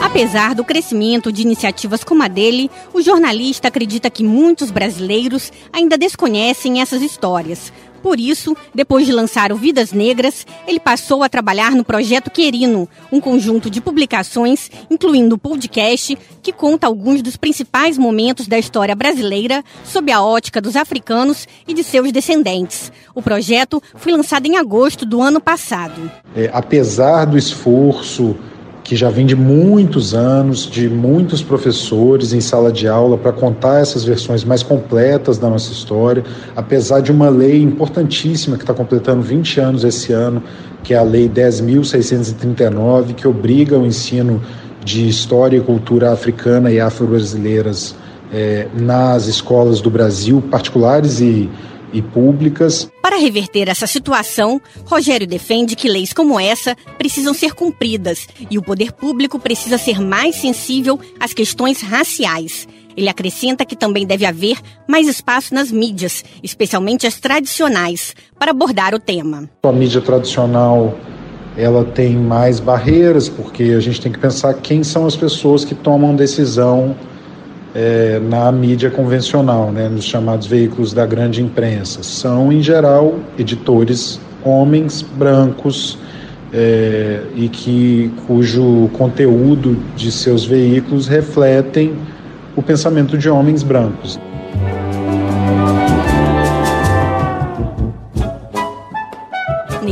Apesar 0.00 0.54
do 0.54 0.64
crescimento 0.64 1.30
de 1.32 1.42
iniciativas 1.42 2.02
como 2.02 2.22
a 2.22 2.28
dele, 2.28 2.70
o 2.94 3.02
jornalista 3.02 3.68
acredita 3.68 4.08
que 4.08 4.24
muitos 4.24 4.70
brasileiros 4.70 5.52
ainda 5.72 5.98
desconhecem 5.98 6.80
essas 6.80 7.02
histórias. 7.02 7.72
Por 8.06 8.20
isso, 8.20 8.56
depois 8.72 9.04
de 9.04 9.10
lançar 9.10 9.50
o 9.50 9.56
Vidas 9.56 9.90
Negras, 9.90 10.46
ele 10.64 10.78
passou 10.78 11.24
a 11.24 11.28
trabalhar 11.28 11.72
no 11.72 11.82
Projeto 11.82 12.30
Querino, 12.30 12.88
um 13.10 13.20
conjunto 13.20 13.68
de 13.68 13.80
publicações, 13.80 14.70
incluindo 14.88 15.34
o 15.34 15.38
podcast, 15.38 16.16
que 16.40 16.52
conta 16.52 16.86
alguns 16.86 17.20
dos 17.20 17.36
principais 17.36 17.98
momentos 17.98 18.46
da 18.46 18.60
história 18.60 18.94
brasileira 18.94 19.64
sob 19.84 20.12
a 20.12 20.22
ótica 20.22 20.60
dos 20.60 20.76
africanos 20.76 21.48
e 21.66 21.74
de 21.74 21.82
seus 21.82 22.12
descendentes. 22.12 22.92
O 23.12 23.20
projeto 23.20 23.82
foi 23.96 24.12
lançado 24.12 24.46
em 24.46 24.56
agosto 24.56 25.04
do 25.04 25.20
ano 25.20 25.40
passado. 25.40 26.08
É, 26.36 26.48
apesar 26.52 27.24
do 27.24 27.36
esforço 27.36 28.36
que 28.86 28.94
já 28.94 29.10
vem 29.10 29.26
de 29.26 29.34
muitos 29.34 30.14
anos, 30.14 30.64
de 30.64 30.88
muitos 30.88 31.42
professores 31.42 32.32
em 32.32 32.40
sala 32.40 32.70
de 32.70 32.86
aula 32.86 33.18
para 33.18 33.32
contar 33.32 33.80
essas 33.80 34.04
versões 34.04 34.44
mais 34.44 34.62
completas 34.62 35.38
da 35.38 35.50
nossa 35.50 35.72
história, 35.72 36.22
apesar 36.54 37.00
de 37.00 37.10
uma 37.10 37.28
lei 37.28 37.60
importantíssima 37.60 38.56
que 38.56 38.62
está 38.62 38.72
completando 38.72 39.22
20 39.22 39.58
anos 39.58 39.82
esse 39.82 40.12
ano, 40.12 40.40
que 40.84 40.94
é 40.94 40.98
a 40.98 41.02
Lei 41.02 41.28
10.639, 41.28 43.14
que 43.14 43.26
obriga 43.26 43.76
o 43.76 43.84
ensino 43.84 44.40
de 44.84 45.08
história 45.08 45.56
e 45.56 45.60
cultura 45.60 46.12
africana 46.12 46.70
e 46.70 46.78
afro-brasileiras 46.78 47.96
é, 48.32 48.68
nas 48.72 49.26
escolas 49.26 49.80
do 49.80 49.90
Brasil, 49.90 50.40
particulares 50.48 51.20
e 51.20 51.50
e 51.96 52.02
públicas. 52.02 52.90
Para 53.02 53.16
reverter 53.16 53.68
essa 53.68 53.86
situação, 53.86 54.60
Rogério 54.84 55.26
defende 55.26 55.74
que 55.74 55.88
leis 55.88 56.12
como 56.12 56.38
essa 56.38 56.76
precisam 56.98 57.32
ser 57.32 57.54
cumpridas 57.54 58.28
e 58.50 58.58
o 58.58 58.62
poder 58.62 58.92
público 58.92 59.38
precisa 59.38 59.78
ser 59.78 60.00
mais 60.00 60.36
sensível 60.36 61.00
às 61.18 61.32
questões 61.32 61.80
raciais. 61.80 62.68
Ele 62.96 63.08
acrescenta 63.08 63.64
que 63.64 63.76
também 63.76 64.06
deve 64.06 64.24
haver 64.24 64.58
mais 64.88 65.06
espaço 65.06 65.54
nas 65.54 65.70
mídias, 65.70 66.24
especialmente 66.42 67.06
as 67.06 67.20
tradicionais, 67.20 68.14
para 68.38 68.52
abordar 68.52 68.94
o 68.94 68.98
tema. 68.98 69.48
A 69.62 69.72
mídia 69.72 70.00
tradicional 70.00 70.98
ela 71.56 71.84
tem 71.84 72.14
mais 72.14 72.60
barreiras, 72.60 73.28
porque 73.28 73.62
a 73.64 73.80
gente 73.80 74.00
tem 74.00 74.12
que 74.12 74.18
pensar 74.18 74.54
quem 74.54 74.84
são 74.84 75.06
as 75.06 75.16
pessoas 75.16 75.64
que 75.64 75.74
tomam 75.74 76.14
decisão 76.14 76.94
é, 77.76 78.18
na 78.18 78.50
mídia 78.50 78.90
convencional, 78.90 79.70
né, 79.70 79.86
nos 79.86 80.06
chamados 80.06 80.46
veículos 80.46 80.94
da 80.94 81.04
grande 81.04 81.42
imprensa. 81.42 82.02
São, 82.02 82.50
em 82.50 82.62
geral, 82.62 83.16
editores 83.38 84.18
homens 84.42 85.02
brancos 85.02 85.98
é, 86.54 87.20
e 87.34 87.50
que 87.50 88.10
cujo 88.26 88.88
conteúdo 88.94 89.76
de 89.94 90.10
seus 90.10 90.46
veículos 90.46 91.06
refletem 91.06 91.92
o 92.56 92.62
pensamento 92.62 93.18
de 93.18 93.28
homens 93.28 93.62
brancos. 93.62 94.18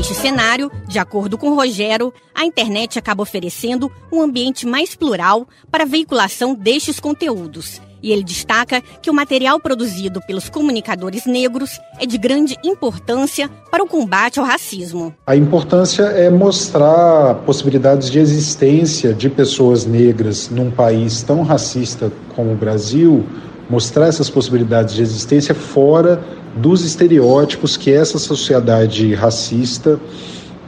Neste 0.05 0.21
cenário, 0.21 0.71
de 0.87 0.99
acordo 0.99 1.39
com 1.39 1.55
Rogério, 1.55 2.13
a 2.35 2.45
internet 2.45 2.99
acaba 2.99 3.23
oferecendo 3.23 3.91
um 4.13 4.21
ambiente 4.21 4.67
mais 4.67 4.95
plural 4.95 5.49
para 5.71 5.85
a 5.85 5.87
veiculação 5.87 6.55
destes 6.55 7.01
conteúdos. 7.01 7.81
E 8.03 8.13
ele 8.13 8.23
destaca 8.23 8.83
que 9.01 9.09
o 9.09 9.15
material 9.15 9.59
produzido 9.59 10.21
pelos 10.27 10.51
comunicadores 10.51 11.25
negros 11.25 11.81
é 11.99 12.05
de 12.05 12.19
grande 12.19 12.55
importância 12.63 13.49
para 13.71 13.83
o 13.83 13.89
combate 13.89 14.39
ao 14.39 14.45
racismo. 14.45 15.15
A 15.27 15.35
importância 15.35 16.03
é 16.03 16.29
mostrar 16.29 17.37
possibilidades 17.47 18.11
de 18.11 18.19
existência 18.19 19.15
de 19.15 19.31
pessoas 19.31 19.87
negras 19.87 20.51
num 20.51 20.71
país 20.71 21.23
tão 21.23 21.43
racista 21.43 22.13
como 22.37 22.53
o 22.53 22.57
Brasil, 22.57 23.25
mostrar 23.69 24.09
essas 24.09 24.29
possibilidades 24.29 24.95
de 24.95 25.03
existência 25.03 25.55
fora 25.55 26.23
dos 26.57 26.85
estereótipos 26.85 27.77
que 27.77 27.91
essa 27.91 28.19
sociedade 28.19 29.15
racista 29.15 29.99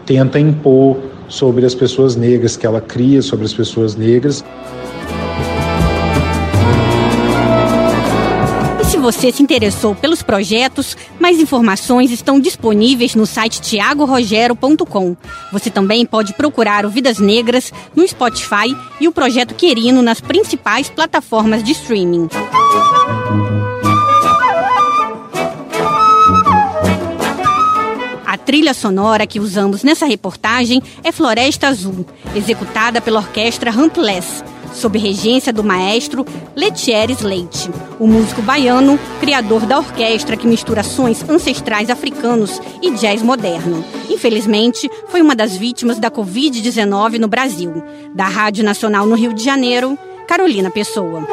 tenta 0.05 0.39
impor 0.39 0.97
sobre 1.29 1.67
as 1.67 1.75
pessoas 1.75 2.17
negras, 2.17 2.57
que 2.57 2.67
ela 2.67 2.81
cria 2.81 3.21
sobre 3.23 3.45
as 3.45 3.53
pessoas 3.53 3.97
negras. 3.97 4.45
Você 9.07 9.31
se 9.31 9.41
interessou 9.41 9.95
pelos 9.95 10.21
projetos, 10.21 10.97
mais 11.21 11.39
informações 11.39 12.11
estão 12.11 12.41
disponíveis 12.41 13.15
no 13.15 13.25
site 13.25 13.61
tiagorogero.com. 13.61 15.17
Você 15.53 15.71
também 15.71 16.05
pode 16.05 16.35
procurar 16.35 16.85
o 16.85 16.91
Vidas 16.91 17.21
Negras 17.21 17.73
no 17.95 18.07
Spotify 18.09 18.77
e 19.01 19.07
o 19.07 19.13
Projeto 19.13 19.55
Querino 19.55 20.03
nas 20.03 20.21
principais 20.21 20.91
plataformas 20.91 21.63
de 21.63 21.71
streaming. 21.71 22.29
trilha 28.47 28.73
sonora 28.73 29.27
que 29.27 29.41
usamos 29.41 29.83
nessa 29.83 30.07
reportagem 30.07 30.81
é 31.03 31.11
Floresta 31.11 31.67
Azul, 31.67 32.07
executada 32.33 33.01
pela 33.01 33.19
orquestra 33.19 33.73
Huntless, 33.73 34.45
sob 34.77 34.99
regência 34.99 35.53
do 35.53 35.65
maestro 35.65 36.25
Letieres 36.55 37.23
Leite, 37.23 37.71
o 37.99 38.07
músico 38.07 38.43
baiano, 38.43 38.99
criador 39.21 39.67
da 39.67 39.79
orquestra 39.79 40.37
que 40.37 40.47
mistura 40.47 40.83
sons 40.83 41.29
ancestrais 41.29 41.91
africanos 41.91 42.61
e 42.83 42.91
jazz 42.93 43.23
moderno. 43.23 43.85
Infelizmente, 44.11 44.89
foi 45.09 45.23
uma 45.23 45.35
das 45.35 45.57
vítimas 45.57 45.99
da 45.99 46.11
Covid-19 46.11 47.19
no 47.19 47.27
Brasil. 47.27 47.83
Da 48.15 48.27
Rádio 48.27 48.65
Nacional 48.65 49.07
no 49.07 49.17
Rio 49.17 49.33
de 49.33 49.43
Janeiro, 49.43 49.99
Carolina 50.29 50.71
Pessoa. 50.71 51.27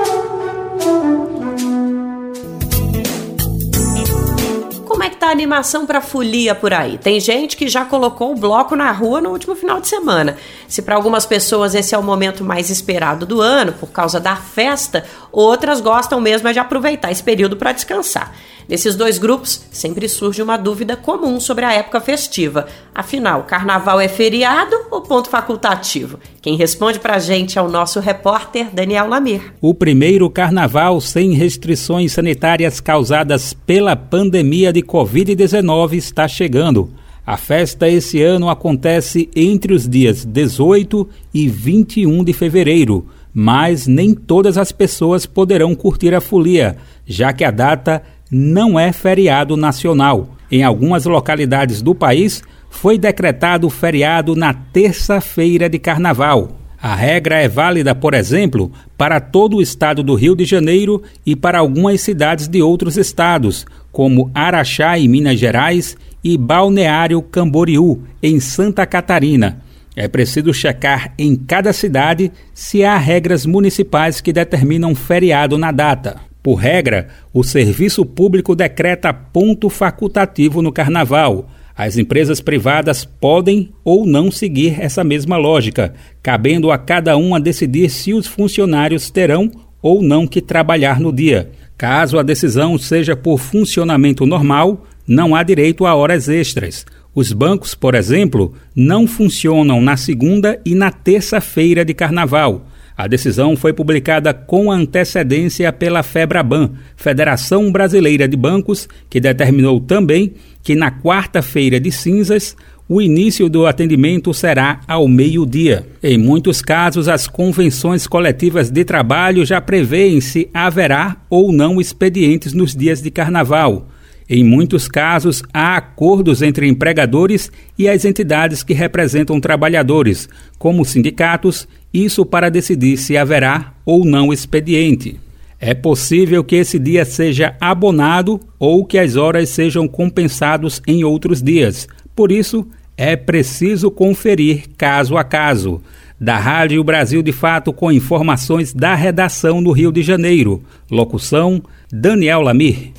Tá 5.24 5.30
a 5.30 5.32
animação 5.32 5.86
para 5.86 6.02
folia 6.02 6.54
por 6.54 6.74
aí? 6.74 6.98
Tem 6.98 7.18
gente 7.18 7.56
que 7.56 7.70
já 7.70 7.86
colocou 7.86 8.34
o 8.34 8.36
bloco 8.36 8.76
na 8.76 8.92
rua 8.92 9.22
no 9.22 9.30
último 9.30 9.56
final 9.56 9.80
de 9.80 9.88
semana. 9.88 10.36
Se 10.68 10.82
para 10.82 10.96
algumas 10.96 11.26
pessoas 11.26 11.74
esse 11.74 11.96
é 11.96 11.98
o 11.98 12.04
momento 12.04 12.44
mais 12.44 12.70
esperado 12.70 13.26
do 13.26 13.40
ano 13.40 13.72
por 13.72 13.90
causa 13.90 14.20
da 14.20 14.36
festa, 14.36 15.06
outras 15.32 15.80
gostam 15.80 16.20
mesmo 16.20 16.50
é 16.50 16.52
de 16.52 16.60
aproveitar 16.60 17.10
esse 17.10 17.24
período 17.24 17.56
para 17.56 17.72
descansar. 17.72 18.34
Nesses 18.68 18.96
dois 18.96 19.18
grupos, 19.18 19.66
sempre 19.72 20.08
surge 20.08 20.42
uma 20.42 20.58
dúvida 20.58 20.96
comum 20.96 21.40
sobre 21.40 21.66
a 21.66 21.74
época 21.74 22.00
festiva. 22.00 22.68
Afinal, 22.94 23.44
carnaval 23.44 24.00
é 24.00 24.08
feriado 24.08 24.76
ou 24.90 25.02
ponto 25.02 25.30
facultativo? 25.30 26.20
Quem 26.42 26.56
responde 26.56 27.00
pra 27.00 27.20
gente 27.20 27.58
é 27.58 27.62
o 27.62 27.70
nosso 27.70 28.00
repórter 28.00 28.70
Daniel 28.74 29.08
Lamir. 29.08 29.54
O 29.62 29.74
primeiro 29.74 30.30
carnaval 30.30 31.00
sem 31.02 31.34
restrições 31.34 32.14
sanitárias 32.14 32.80
causadas 32.80 33.54
pela 33.54 33.96
pandemia 33.96 34.72
de 34.72 34.82
Covid-19 34.82 35.94
está 35.94 36.28
chegando. 36.28 36.94
A 37.26 37.38
festa 37.38 37.88
esse 37.88 38.22
ano 38.22 38.50
acontece 38.50 39.30
entre 39.34 39.74
os 39.74 39.88
dias 39.88 40.26
18 40.26 41.08
e 41.34 41.48
21 41.48 42.22
de 42.22 42.34
fevereiro, 42.34 43.08
mas 43.34 43.88
nem 43.88 44.14
todas 44.14 44.58
as 44.58 44.74
pessoas 44.74 45.26
poderão 45.26 45.74
curtir 45.74 46.14
a 46.14 46.20
folia, 46.20 46.76
já 47.06 47.32
que 47.32 47.46
a 47.46 47.52
data 47.52 48.04
não 48.34 48.80
é 48.80 48.92
feriado 48.92 49.56
nacional. 49.56 50.30
Em 50.52 50.64
algumas 50.64 51.06
localidades 51.06 51.82
do 51.82 51.94
país, 51.96 52.42
foi 52.70 52.98
decretado 52.98 53.70
feriado 53.70 54.36
na 54.36 54.54
terça-feira 54.54 55.70
de 55.70 55.80
carnaval. 55.80 56.58
A 56.82 56.96
regra 56.96 57.40
é 57.40 57.48
válida, 57.48 57.96
por 57.96 58.14
exemplo, 58.14 58.70
para 58.98 59.22
todo 59.22 59.58
o 59.58 59.62
estado 59.62 60.04
do 60.04 60.16
Rio 60.16 60.36
de 60.36 60.44
Janeiro 60.44 61.02
e 61.26 61.34
para 61.34 61.60
algumas 61.60 62.02
cidades 62.02 62.48
de 62.48 62.62
outros 62.62 62.98
estados, 62.98 63.66
como 63.90 64.30
Araxá, 64.34 65.00
em 65.00 65.08
Minas 65.08 65.40
Gerais, 65.40 65.96
e 66.22 66.38
Balneário 66.38 67.22
Camboriú, 67.22 68.04
em 68.22 68.40
Santa 68.40 68.86
Catarina. 68.86 69.62
É 69.96 70.08
preciso 70.08 70.54
checar 70.54 71.14
em 71.18 71.36
cada 71.36 71.72
cidade 71.72 72.32
se 72.54 72.84
há 72.84 72.98
regras 72.98 73.46
municipais 73.46 74.20
que 74.20 74.34
determinam 74.34 74.96
feriado 74.96 75.58
na 75.58 75.72
data. 75.72 76.33
Por 76.44 76.56
regra, 76.56 77.08
o 77.34 77.42
serviço 77.42 78.06
público 78.06 78.54
decreta 78.54 79.14
ponto 79.14 79.70
facultativo 79.70 80.62
no 80.62 80.74
carnaval. 80.74 81.50
As 81.74 81.98
empresas 81.98 82.42
privadas 82.42 83.06
podem 83.06 83.72
ou 83.82 84.06
não 84.06 84.30
seguir 84.30 84.76
essa 84.78 85.06
mesma 85.06 85.38
lógica, 85.38 85.94
cabendo 86.22 86.70
a 86.70 86.78
cada 86.78 87.16
um 87.16 87.34
a 87.34 87.40
decidir 87.40 87.90
se 87.90 88.14
os 88.14 88.28
funcionários 88.28 89.10
terão 89.10 89.50
ou 89.82 90.04
não 90.04 90.28
que 90.28 90.42
trabalhar 90.42 91.00
no 91.00 91.14
dia. 91.14 91.50
Caso 91.78 92.20
a 92.20 92.24
decisão 92.24 92.78
seja 92.78 93.16
por 93.16 93.40
funcionamento 93.40 94.26
normal, 94.26 94.86
não 95.08 95.34
há 95.34 95.44
direito 95.44 95.86
a 95.86 95.96
horas 95.96 96.28
extras. 96.28 96.86
Os 97.16 97.32
bancos, 97.32 97.74
por 97.74 97.96
exemplo, 97.96 98.54
não 98.76 99.08
funcionam 99.08 99.80
na 99.82 99.96
segunda 99.96 100.60
e 100.66 100.76
na 100.76 100.92
terça-feira 100.92 101.86
de 101.86 101.94
carnaval. 101.94 102.66
A 102.96 103.08
decisão 103.08 103.56
foi 103.56 103.74
publicada 103.74 104.34
com 104.34 104.72
antecedência 104.72 105.74
pela 105.74 106.04
FEBRABAN, 106.04 106.72
Federação 106.96 107.72
Brasileira 107.72 108.28
de 108.28 108.38
Bancos, 108.38 108.88
que 109.10 109.20
determinou 109.20 109.80
também 109.80 110.34
que 110.62 110.76
na 110.76 110.92
quarta-feira 110.92 111.80
de 111.80 111.92
cinzas 111.92 112.56
o 112.88 113.02
início 113.02 113.50
do 113.50 113.66
atendimento 113.66 114.34
será 114.34 114.82
ao 114.88 115.08
meio-dia. 115.08 115.88
Em 116.04 116.18
muitos 116.18 116.62
casos, 116.62 117.08
as 117.08 117.28
convenções 117.28 118.06
coletivas 118.06 118.70
de 118.70 118.84
trabalho 118.84 119.46
já 119.46 119.60
prevêem 119.60 120.22
se 120.22 120.50
haverá 120.54 121.18
ou 121.30 121.52
não 121.52 121.82
expedientes 121.82 122.54
nos 122.54 122.76
dias 122.76 123.02
de 123.02 123.10
carnaval. 123.10 123.88
Em 124.30 124.44
muitos 124.44 124.88
casos, 124.88 125.44
há 125.54 125.76
acordos 125.76 126.42
entre 126.42 126.68
empregadores 126.68 127.52
e 127.78 127.90
as 127.90 128.06
entidades 128.06 128.64
que 128.64 128.74
representam 128.74 129.40
trabalhadores, 129.40 130.30
como 130.58 130.86
sindicatos, 130.86 131.68
isso 131.94 132.26
para 132.26 132.50
decidir 132.50 132.98
se 132.98 133.18
haverá 133.18 133.74
ou 133.86 134.06
não 134.06 134.32
expediente. 134.32 135.20
É 135.60 135.74
possível 135.74 136.44
que 136.44 136.58
esse 136.58 136.78
dia 136.78 137.06
seja 137.06 137.56
abonado 137.60 138.40
ou 138.60 138.86
que 138.86 138.98
as 138.98 139.16
horas 139.16 139.50
sejam 139.50 139.88
compensados 139.88 140.82
em 140.86 141.04
outros 141.04 141.42
dias. 141.42 141.88
Por 142.16 142.32
isso, 142.32 142.68
é 142.98 143.16
preciso 143.16 143.90
conferir 143.90 144.66
caso 144.78 145.18
a 145.18 145.24
caso. 145.24 145.82
Da 146.20 146.38
Rádio 146.38 146.84
Brasil 146.84 147.22
de 147.22 147.32
Fato 147.32 147.74
com 147.74 147.92
informações 147.92 148.74
da 148.74 148.96
redação 148.96 149.64
do 149.64 149.72
Rio 149.72 149.92
de 149.92 150.02
Janeiro. 150.02 150.62
Locução: 150.90 151.62
Daniel 151.92 152.42
Lamir. 152.42 152.92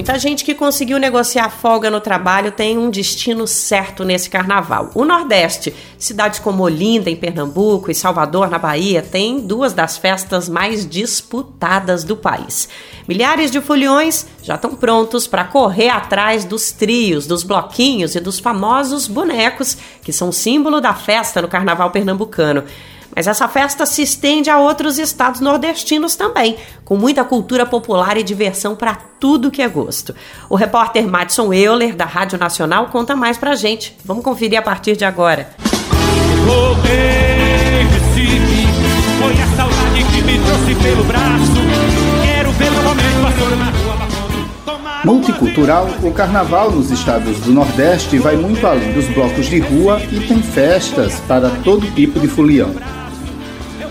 Muita 0.00 0.18
gente 0.18 0.46
que 0.46 0.54
conseguiu 0.54 0.98
negociar 0.98 1.50
folga 1.50 1.90
no 1.90 2.00
trabalho 2.00 2.50
tem 2.50 2.78
um 2.78 2.88
destino 2.88 3.46
certo 3.46 4.02
nesse 4.02 4.30
carnaval. 4.30 4.90
O 4.94 5.04
Nordeste, 5.04 5.74
cidades 5.98 6.38
como 6.38 6.62
Olinda, 6.62 7.10
em 7.10 7.16
Pernambuco, 7.16 7.90
e 7.90 7.94
Salvador, 7.94 8.48
na 8.48 8.58
Bahia, 8.58 9.02
têm 9.02 9.40
duas 9.40 9.74
das 9.74 9.98
festas 9.98 10.48
mais 10.48 10.88
disputadas 10.88 12.02
do 12.02 12.16
país. 12.16 12.66
Milhares 13.06 13.50
de 13.50 13.60
foliões 13.60 14.26
já 14.42 14.54
estão 14.54 14.74
prontos 14.74 15.26
para 15.26 15.44
correr 15.44 15.90
atrás 15.90 16.46
dos 16.46 16.72
trios, 16.72 17.26
dos 17.26 17.42
bloquinhos 17.42 18.14
e 18.14 18.20
dos 18.20 18.38
famosos 18.38 19.06
bonecos, 19.06 19.76
que 20.02 20.14
são 20.14 20.32
símbolo 20.32 20.80
da 20.80 20.94
festa 20.94 21.42
no 21.42 21.48
carnaval 21.48 21.90
pernambucano. 21.90 22.64
Mas 23.14 23.26
essa 23.26 23.48
festa 23.48 23.84
se 23.86 24.02
estende 24.02 24.50
a 24.50 24.58
outros 24.58 24.98
estados 24.98 25.40
nordestinos 25.40 26.14
também, 26.16 26.56
com 26.84 26.96
muita 26.96 27.24
cultura 27.24 27.66
popular 27.66 28.16
e 28.16 28.22
diversão 28.22 28.74
para 28.76 28.94
tudo 28.94 29.50
que 29.50 29.62
é 29.62 29.68
gosto. 29.68 30.14
O 30.48 30.54
repórter 30.54 31.06
Madison 31.06 31.52
Euler, 31.52 31.94
da 31.94 32.04
Rádio 32.04 32.38
Nacional, 32.38 32.86
conta 32.88 33.16
mais 33.16 33.36
pra 33.36 33.54
gente. 33.54 33.96
Vamos 34.04 34.24
conferir 34.24 34.58
a 34.58 34.62
partir 34.62 34.96
de 34.96 35.04
agora. 35.04 35.50
Recife, 37.90 38.66
foi 39.18 39.32
a 39.32 39.46
saudade 39.56 40.04
que 40.04 40.22
me 40.22 40.38
trouxe 40.38 40.74
pelo 40.82 41.04
braço. 41.04 41.60
Quero 42.24 42.52
ver 42.52 42.70
momento 42.70 43.56
na 43.56 43.70
rua. 43.70 44.20
Multicultural, 45.02 45.88
o 46.02 46.12
carnaval 46.12 46.70
nos 46.70 46.90
estados 46.90 47.40
do 47.40 47.52
Nordeste 47.52 48.18
vai 48.18 48.36
muito 48.36 48.66
além 48.66 48.92
dos 48.92 49.06
blocos 49.08 49.46
de 49.46 49.58
rua 49.58 49.98
e 50.12 50.20
tem 50.20 50.42
festas 50.42 51.18
para 51.20 51.48
todo 51.64 51.90
tipo 51.94 52.20
de 52.20 52.28
folião. 52.28 52.70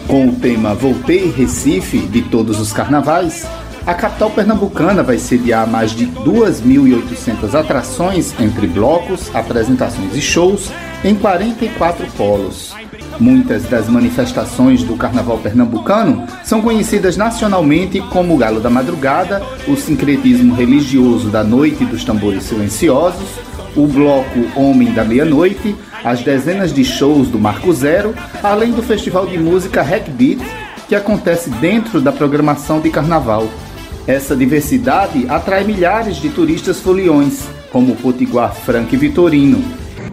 Com 0.10 0.28
o 0.28 0.32
tema 0.32 0.74
Voltei 0.74 1.30
Recife 1.30 2.00
de 2.00 2.24
todos 2.24 2.60
os 2.60 2.74
carnavais, 2.74 3.46
a 3.86 3.94
capital 3.94 4.32
pernambucana 4.32 5.04
vai 5.04 5.20
sediar 5.20 5.70
mais 5.70 5.92
de 5.92 6.08
2.800 6.08 7.54
atrações 7.54 8.34
entre 8.40 8.66
blocos, 8.66 9.30
apresentações 9.36 10.16
e 10.16 10.20
shows 10.20 10.72
em 11.04 11.14
44 11.14 12.08
polos. 12.18 12.74
Muitas 13.20 13.66
das 13.66 13.88
manifestações 13.88 14.82
do 14.82 14.98
carnaval 14.98 15.38
pernambucano 15.38 16.26
são 16.44 16.60
conhecidas 16.60 17.16
nacionalmente 17.16 18.02
como 18.02 18.34
o 18.34 18.38
Galo 18.38 18.60
da 18.60 18.70
Madrugada, 18.70 19.44
o 19.68 19.76
sincretismo 19.76 20.56
religioso 20.56 21.30
da 21.30 21.44
Noite 21.44 21.86
dos 21.86 22.04
Tambores 22.04 22.46
Silenciosos, 22.46 23.30
o 23.76 23.86
bloco 23.86 24.40
Homem 24.56 24.92
da 24.92 25.06
Meia-Noite, 25.06 25.76
as 26.04 26.22
dezenas 26.22 26.74
de 26.74 26.84
shows 26.84 27.28
do 27.30 27.40
Marco 27.40 27.72
Zero, 27.74 28.14
além 28.42 28.72
do 28.72 28.82
festival 28.82 29.28
de 29.28 29.38
música 29.38 29.82
Hackbeat, 29.82 30.42
que 30.88 30.96
acontece 30.96 31.50
dentro 31.50 32.02
da 32.02 32.12
programação 32.12 32.80
de 32.80 32.90
carnaval. 32.90 33.48
Essa 34.08 34.36
diversidade 34.36 35.26
atrai 35.30 35.64
milhares 35.64 36.18
de 36.18 36.30
turistas 36.30 36.80
foliões, 36.80 37.48
como 37.72 37.94
o 37.94 37.96
Potiguar 37.96 38.54
Frank 38.54 38.96
Vitorino. 38.98 39.64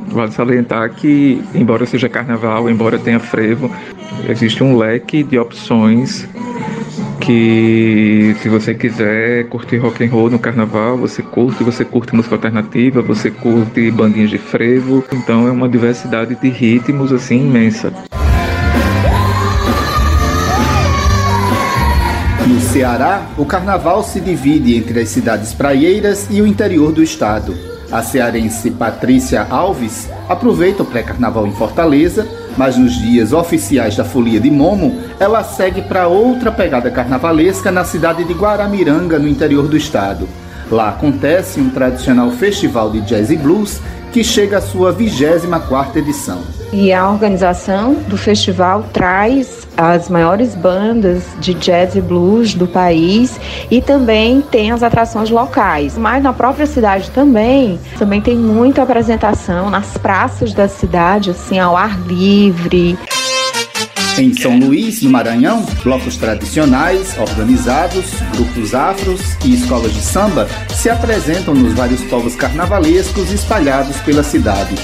Vale 0.08 0.32
salientar 0.32 0.94
que, 0.94 1.42
embora 1.54 1.86
seja 1.86 2.08
carnaval, 2.08 2.68
embora 2.68 2.98
tenha 2.98 3.18
frevo, 3.18 3.70
existe 4.28 4.62
um 4.62 4.76
leque 4.76 5.22
de 5.22 5.38
opções 5.38 6.28
que 7.20 8.36
se 8.40 8.48
você 8.48 8.74
quiser 8.74 9.48
curtir 9.48 9.78
rock 9.78 10.04
and 10.04 10.10
roll 10.10 10.30
no 10.30 10.38
carnaval, 10.38 10.96
você 10.96 11.22
curte, 11.22 11.64
você 11.64 11.84
curte 11.84 12.14
música 12.14 12.34
alternativa, 12.34 13.02
você 13.02 13.30
curte 13.30 13.90
bandinhas 13.90 14.30
de 14.30 14.38
frevo, 14.38 15.04
então 15.12 15.46
é 15.46 15.50
uma 15.50 15.68
diversidade 15.68 16.34
de 16.34 16.48
ritmos 16.48 17.12
assim 17.12 17.46
imensa. 17.46 17.92
No 22.46 22.60
Ceará, 22.60 23.26
o 23.36 23.44
carnaval 23.44 24.02
se 24.02 24.20
divide 24.20 24.76
entre 24.76 25.00
as 25.00 25.08
cidades 25.08 25.52
praieiras 25.52 26.28
e 26.30 26.40
o 26.40 26.46
interior 26.46 26.92
do 26.92 27.02
estado. 27.02 27.56
A 27.90 28.02
cearense 28.02 28.70
Patrícia 28.70 29.46
Alves 29.48 30.08
aproveita 30.28 30.82
o 30.82 30.86
pré-carnaval 30.86 31.46
em 31.46 31.52
Fortaleza 31.52 32.45
mas 32.56 32.76
nos 32.76 32.94
dias 32.94 33.32
oficiais 33.32 33.96
da 33.96 34.04
Folia 34.04 34.40
de 34.40 34.50
Momo, 34.50 35.00
ela 35.20 35.44
segue 35.44 35.82
para 35.82 36.08
outra 36.08 36.50
pegada 36.50 36.90
carnavalesca 36.90 37.70
na 37.70 37.84
cidade 37.84 38.24
de 38.24 38.32
Guaramiranga, 38.32 39.18
no 39.18 39.28
interior 39.28 39.68
do 39.68 39.76
estado. 39.76 40.28
Lá 40.70 40.88
acontece 40.88 41.60
um 41.60 41.70
tradicional 41.70 42.30
festival 42.30 42.90
de 42.90 43.00
jazz 43.02 43.30
e 43.30 43.36
blues 43.36 43.80
que 44.16 44.24
chega 44.24 44.56
à 44.56 44.60
sua 44.62 44.94
24ª 44.94 45.96
edição. 45.96 46.40
E 46.72 46.90
a 46.90 47.06
organização 47.06 47.92
do 48.08 48.16
festival 48.16 48.82
traz 48.90 49.68
as 49.76 50.08
maiores 50.08 50.54
bandas 50.54 51.22
de 51.38 51.52
jazz 51.52 51.94
e 51.94 52.00
blues 52.00 52.54
do 52.54 52.66
país 52.66 53.38
e 53.70 53.82
também 53.82 54.40
tem 54.40 54.70
as 54.70 54.82
atrações 54.82 55.28
locais. 55.28 55.98
Mas 55.98 56.22
na 56.22 56.32
própria 56.32 56.66
cidade 56.66 57.10
também, 57.10 57.78
também 57.98 58.22
tem 58.22 58.36
muita 58.36 58.82
apresentação 58.82 59.68
nas 59.68 59.98
praças 59.98 60.54
da 60.54 60.66
cidade, 60.66 61.32
assim, 61.32 61.58
ao 61.58 61.76
ar 61.76 62.00
livre. 62.06 62.98
Em 64.18 64.32
São 64.32 64.58
Luís, 64.58 65.02
no 65.02 65.10
Maranhão, 65.10 65.66
blocos 65.84 66.16
tradicionais, 66.16 67.18
organizados, 67.18 68.06
grupos 68.34 68.74
afros 68.74 69.20
e 69.44 69.52
escolas 69.52 69.92
de 69.92 70.00
samba 70.00 70.48
se 70.74 70.88
apresentam 70.88 71.54
nos 71.54 71.74
vários 71.74 72.02
povos 72.04 72.34
carnavalescos 72.34 73.30
espalhados 73.30 73.98
pela 74.00 74.22
cidade. 74.22 74.74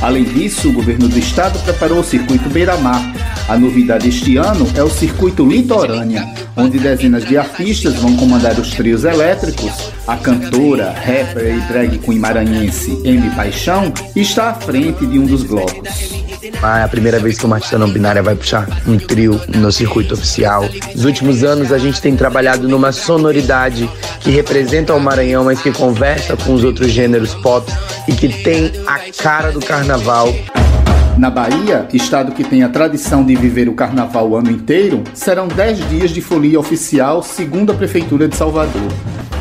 Além 0.00 0.24
disso, 0.24 0.70
o 0.70 0.72
governo 0.72 1.08
do 1.08 1.18
estado 1.18 1.58
preparou 1.62 2.00
o 2.00 2.04
circuito 2.04 2.48
Beira-Mar. 2.48 3.02
A 3.46 3.58
novidade 3.58 4.08
este 4.08 4.38
ano 4.38 4.66
é 4.74 4.82
o 4.82 4.88
circuito 4.88 5.44
Litorânea, 5.44 6.26
onde 6.56 6.78
dezenas 6.78 7.24
de 7.24 7.36
artistas 7.36 7.96
vão 7.96 8.16
comandar 8.16 8.58
os 8.58 8.70
trios 8.70 9.04
elétricos. 9.04 9.90
A 10.06 10.16
cantora, 10.16 10.90
rapper 10.92 11.54
e 11.54 11.60
drag 11.72 11.98
queen 11.98 12.18
maranhense 12.18 12.98
M 13.04 13.30
Paixão 13.30 13.92
está 14.16 14.50
à 14.50 14.54
frente 14.54 15.04
de 15.06 15.18
um 15.18 15.26
dos 15.26 15.42
blocos. 15.42 16.20
É 16.62 16.82
a 16.82 16.88
primeira 16.88 17.18
vez 17.18 17.38
que 17.38 17.44
uma 17.44 17.56
artista 17.56 17.78
não 17.78 17.90
binária 17.90 18.22
vai 18.22 18.34
puxar 18.34 18.66
um 18.86 18.98
trio 18.98 19.40
no 19.48 19.70
circuito 19.70 20.14
oficial. 20.14 20.64
Nos 20.94 21.04
últimos 21.04 21.44
anos 21.44 21.72
a 21.72 21.78
gente 21.78 22.00
tem 22.00 22.16
trabalhado 22.16 22.68
numa 22.68 22.92
sonoridade 22.92 23.88
que 24.20 24.30
representa 24.30 24.94
o 24.94 25.00
Maranhão, 25.00 25.44
mas 25.44 25.60
que 25.60 25.72
conversa 25.72 26.36
com 26.36 26.54
os 26.54 26.64
outros 26.64 26.90
gêneros 26.92 27.34
pop 27.36 27.70
e 28.06 28.12
que 28.12 28.28
tem 28.28 28.72
a 28.86 28.98
cara 29.22 29.50
do 29.50 29.60
carnaval. 29.60 29.89
Na 31.18 31.30
Bahia, 31.30 31.88
estado 31.92 32.30
que 32.30 32.44
tem 32.44 32.62
a 32.62 32.68
tradição 32.68 33.24
de 33.24 33.34
viver 33.34 33.68
o 33.68 33.74
carnaval 33.74 34.28
o 34.28 34.36
ano 34.36 34.48
inteiro, 34.48 35.02
serão 35.12 35.48
10 35.48 35.88
dias 35.88 36.10
de 36.12 36.20
folia 36.20 36.60
oficial, 36.60 37.24
segundo 37.24 37.72
a 37.72 37.74
Prefeitura 37.74 38.28
de 38.28 38.36
Salvador. 38.36 38.88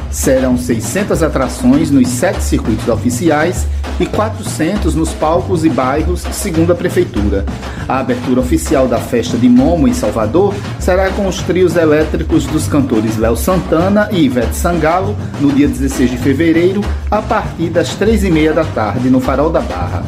Serão 0.10 0.58
600 0.58 1.22
atrações 1.22 1.92
nos 1.92 2.08
sete 2.08 2.42
circuitos 2.42 2.88
oficiais 2.88 3.68
e 4.00 4.08
400 4.08 4.96
nos 4.96 5.14
palcos 5.14 5.64
e 5.64 5.70
bairros, 5.70 6.22
segundo 6.32 6.72
a 6.72 6.76
Prefeitura. 6.76 7.46
A 7.88 8.00
abertura 8.00 8.40
oficial 8.40 8.88
da 8.88 8.98
festa 8.98 9.38
de 9.38 9.48
Momo 9.48 9.88
em 9.88 9.94
Salvador 9.94 10.56
será 10.80 11.12
com 11.12 11.28
os 11.28 11.44
trios 11.44 11.76
elétricos 11.76 12.46
dos 12.46 12.68
cantores 12.68 13.18
Léo 13.18 13.36
Santana 13.36 14.10
e 14.12 14.24
Ivete 14.24 14.56
Sangalo 14.56 15.16
no 15.40 15.52
dia 15.52 15.68
16 15.68 16.10
de 16.10 16.18
fevereiro, 16.18 16.82
a 17.12 17.22
partir 17.22 17.70
das 17.70 17.94
três 17.94 18.24
e 18.24 18.32
meia 18.32 18.52
da 18.52 18.66
tarde, 18.66 19.12
no 19.12 19.20
Farol 19.20 19.52
da 19.52 19.62
Barra. 19.62 20.04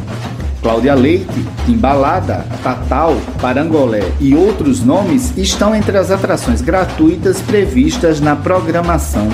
Cláudia 0.62 0.93
Leite, 0.93 1.43
Embalada, 1.68 2.45
Tatal, 2.62 3.18
Parangolé 3.41 4.12
e 4.20 4.36
outros 4.36 4.84
nomes 4.84 5.36
estão 5.36 5.74
entre 5.76 5.97
as 5.97 6.12
atrações 6.12 6.62
gratuitas 6.62 7.41
previstas 7.41 8.22
na 8.22 8.36
programação. 8.36 9.28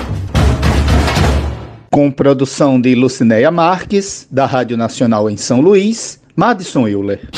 Com 1.92 2.10
produção 2.10 2.80
de 2.80 2.94
Lucinéia 2.94 3.50
Marques, 3.50 4.26
da 4.30 4.46
Rádio 4.46 4.78
Nacional 4.78 5.28
em 5.28 5.36
São 5.36 5.60
Luís, 5.60 6.18
Madison 6.34 6.88
Euler. 6.88 7.28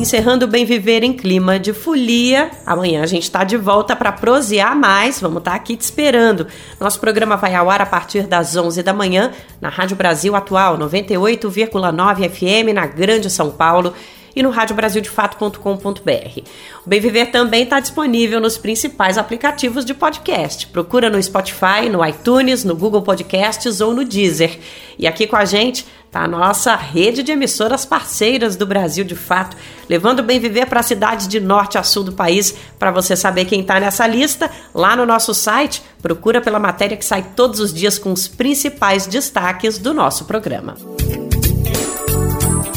Encerrando 0.00 0.46
o 0.46 0.48
Bem 0.48 0.64
Viver 0.64 1.02
em 1.04 1.12
clima 1.12 1.58
de 1.58 1.72
folia. 1.72 2.50
Amanhã 2.64 3.02
a 3.02 3.06
gente 3.06 3.24
está 3.24 3.44
de 3.44 3.56
volta 3.56 3.94
para 3.94 4.10
prosear 4.10 4.74
mais. 4.74 5.20
Vamos 5.20 5.38
estar 5.38 5.50
tá 5.50 5.56
aqui 5.56 5.76
te 5.76 5.82
esperando. 5.82 6.46
Nosso 6.80 6.98
programa 6.98 7.36
vai 7.36 7.54
ao 7.54 7.68
ar 7.68 7.82
a 7.82 7.86
partir 7.86 8.26
das 8.26 8.56
11 8.56 8.82
da 8.82 8.94
manhã 8.94 9.30
na 9.60 9.68
Rádio 9.68 9.96
Brasil 9.96 10.34
Atual 10.34 10.78
98,9 10.78 12.30
FM 12.30 12.74
na 12.74 12.86
Grande 12.86 13.28
São 13.28 13.50
Paulo 13.50 13.92
e 14.34 14.42
no 14.42 14.50
radiobrasildefato.com.br. 14.50 16.40
O 16.84 16.88
Bem 16.88 17.00
Viver 17.00 17.26
também 17.26 17.64
está 17.64 17.80
disponível 17.80 18.40
nos 18.40 18.58
principais 18.58 19.18
aplicativos 19.18 19.84
de 19.84 19.94
podcast. 19.94 20.66
Procura 20.68 21.10
no 21.10 21.22
Spotify, 21.22 21.88
no 21.90 22.04
iTunes, 22.04 22.64
no 22.64 22.76
Google 22.76 23.02
Podcasts 23.02 23.80
ou 23.80 23.94
no 23.94 24.04
Deezer. 24.04 24.58
E 24.98 25.06
aqui 25.06 25.26
com 25.26 25.36
a 25.36 25.44
gente 25.44 25.86
está 26.10 26.24
a 26.24 26.28
nossa 26.28 26.74
rede 26.74 27.22
de 27.22 27.30
emissoras 27.30 27.84
parceiras 27.84 28.56
do 28.56 28.66
Brasil 28.66 29.04
de 29.04 29.14
Fato, 29.14 29.56
levando 29.88 30.18
o 30.18 30.24
Bem 30.24 30.40
Viver 30.40 30.66
para 30.66 30.80
a 30.80 30.82
cidade 30.82 31.28
de 31.28 31.38
norte 31.38 31.78
a 31.78 31.84
sul 31.84 32.02
do 32.02 32.12
país. 32.12 32.52
Para 32.78 32.90
você 32.90 33.14
saber 33.14 33.44
quem 33.44 33.60
está 33.60 33.78
nessa 33.78 34.06
lista, 34.08 34.50
lá 34.74 34.96
no 34.96 35.06
nosso 35.06 35.32
site, 35.32 35.82
procura 36.02 36.40
pela 36.40 36.58
matéria 36.58 36.96
que 36.96 37.04
sai 37.04 37.24
todos 37.36 37.60
os 37.60 37.72
dias 37.72 37.96
com 37.96 38.12
os 38.12 38.26
principais 38.26 39.06
destaques 39.06 39.78
do 39.78 39.94
nosso 39.94 40.24
programa. 40.24 40.74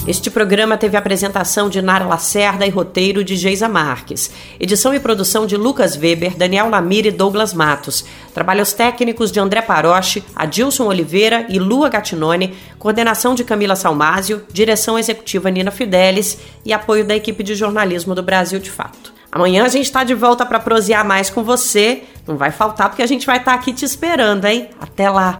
Este 0.06 0.30
programa 0.30 0.78
teve 0.78 0.98
apresentação 0.98 1.70
de 1.70 1.82
Nara 1.82 2.06
Lacerda 2.06 2.66
e 2.66 2.70
roteiro 2.70 3.24
de 3.24 3.38
Geisa 3.38 3.70
Marques. 3.70 4.30
Edição 4.60 4.94
e 4.94 5.00
produção 5.00 5.46
de 5.46 5.56
Lucas 5.56 5.96
Weber, 5.96 6.36
Daniel 6.36 6.70
Lamir 6.70 7.06
e 7.06 7.12
Douglas 7.12 7.54
Matos. 7.54 8.04
Trabalhos 8.34 8.74
técnicos 8.74 9.32
de 9.32 9.40
André 9.40 9.62
Paroche, 9.62 10.22
Adilson 10.36 10.88
Oliveira 10.88 11.46
e 11.48 11.58
Lua 11.58 11.88
Gatinone. 11.88 12.54
Coordenação 12.78 13.34
de 13.34 13.46
Camila 13.46 13.78
Salmásio. 13.78 14.44
Direção 14.52 15.00
executiva 15.00 15.50
Nina 15.50 15.72
Fidelis. 15.72 16.38
E 16.66 16.74
apoio 16.74 17.06
da 17.06 17.16
equipe 17.16 17.42
de 17.42 17.56
jornalismo 17.56 18.14
do 18.14 18.22
Brasil 18.22 18.60
de 18.60 18.70
Fato. 18.70 19.14
Amanhã 19.32 19.64
a 19.64 19.70
gente 19.70 19.86
está 19.86 20.04
de 20.04 20.14
volta 20.14 20.46
para 20.46 20.60
prosear 20.60 21.06
mais 21.06 21.30
com 21.30 21.46
você. 21.46 22.04
Não 22.28 22.36
vai 22.36 22.52
faltar 22.52 22.90
porque 22.90 23.02
a 23.02 23.08
gente 23.08 23.26
vai 23.26 23.38
estar 23.38 23.54
tá 23.54 23.58
aqui 23.58 23.72
te 23.72 23.86
esperando, 23.86 24.44
hein? 24.44 24.70
Até 24.82 25.10
lá! 25.10 25.40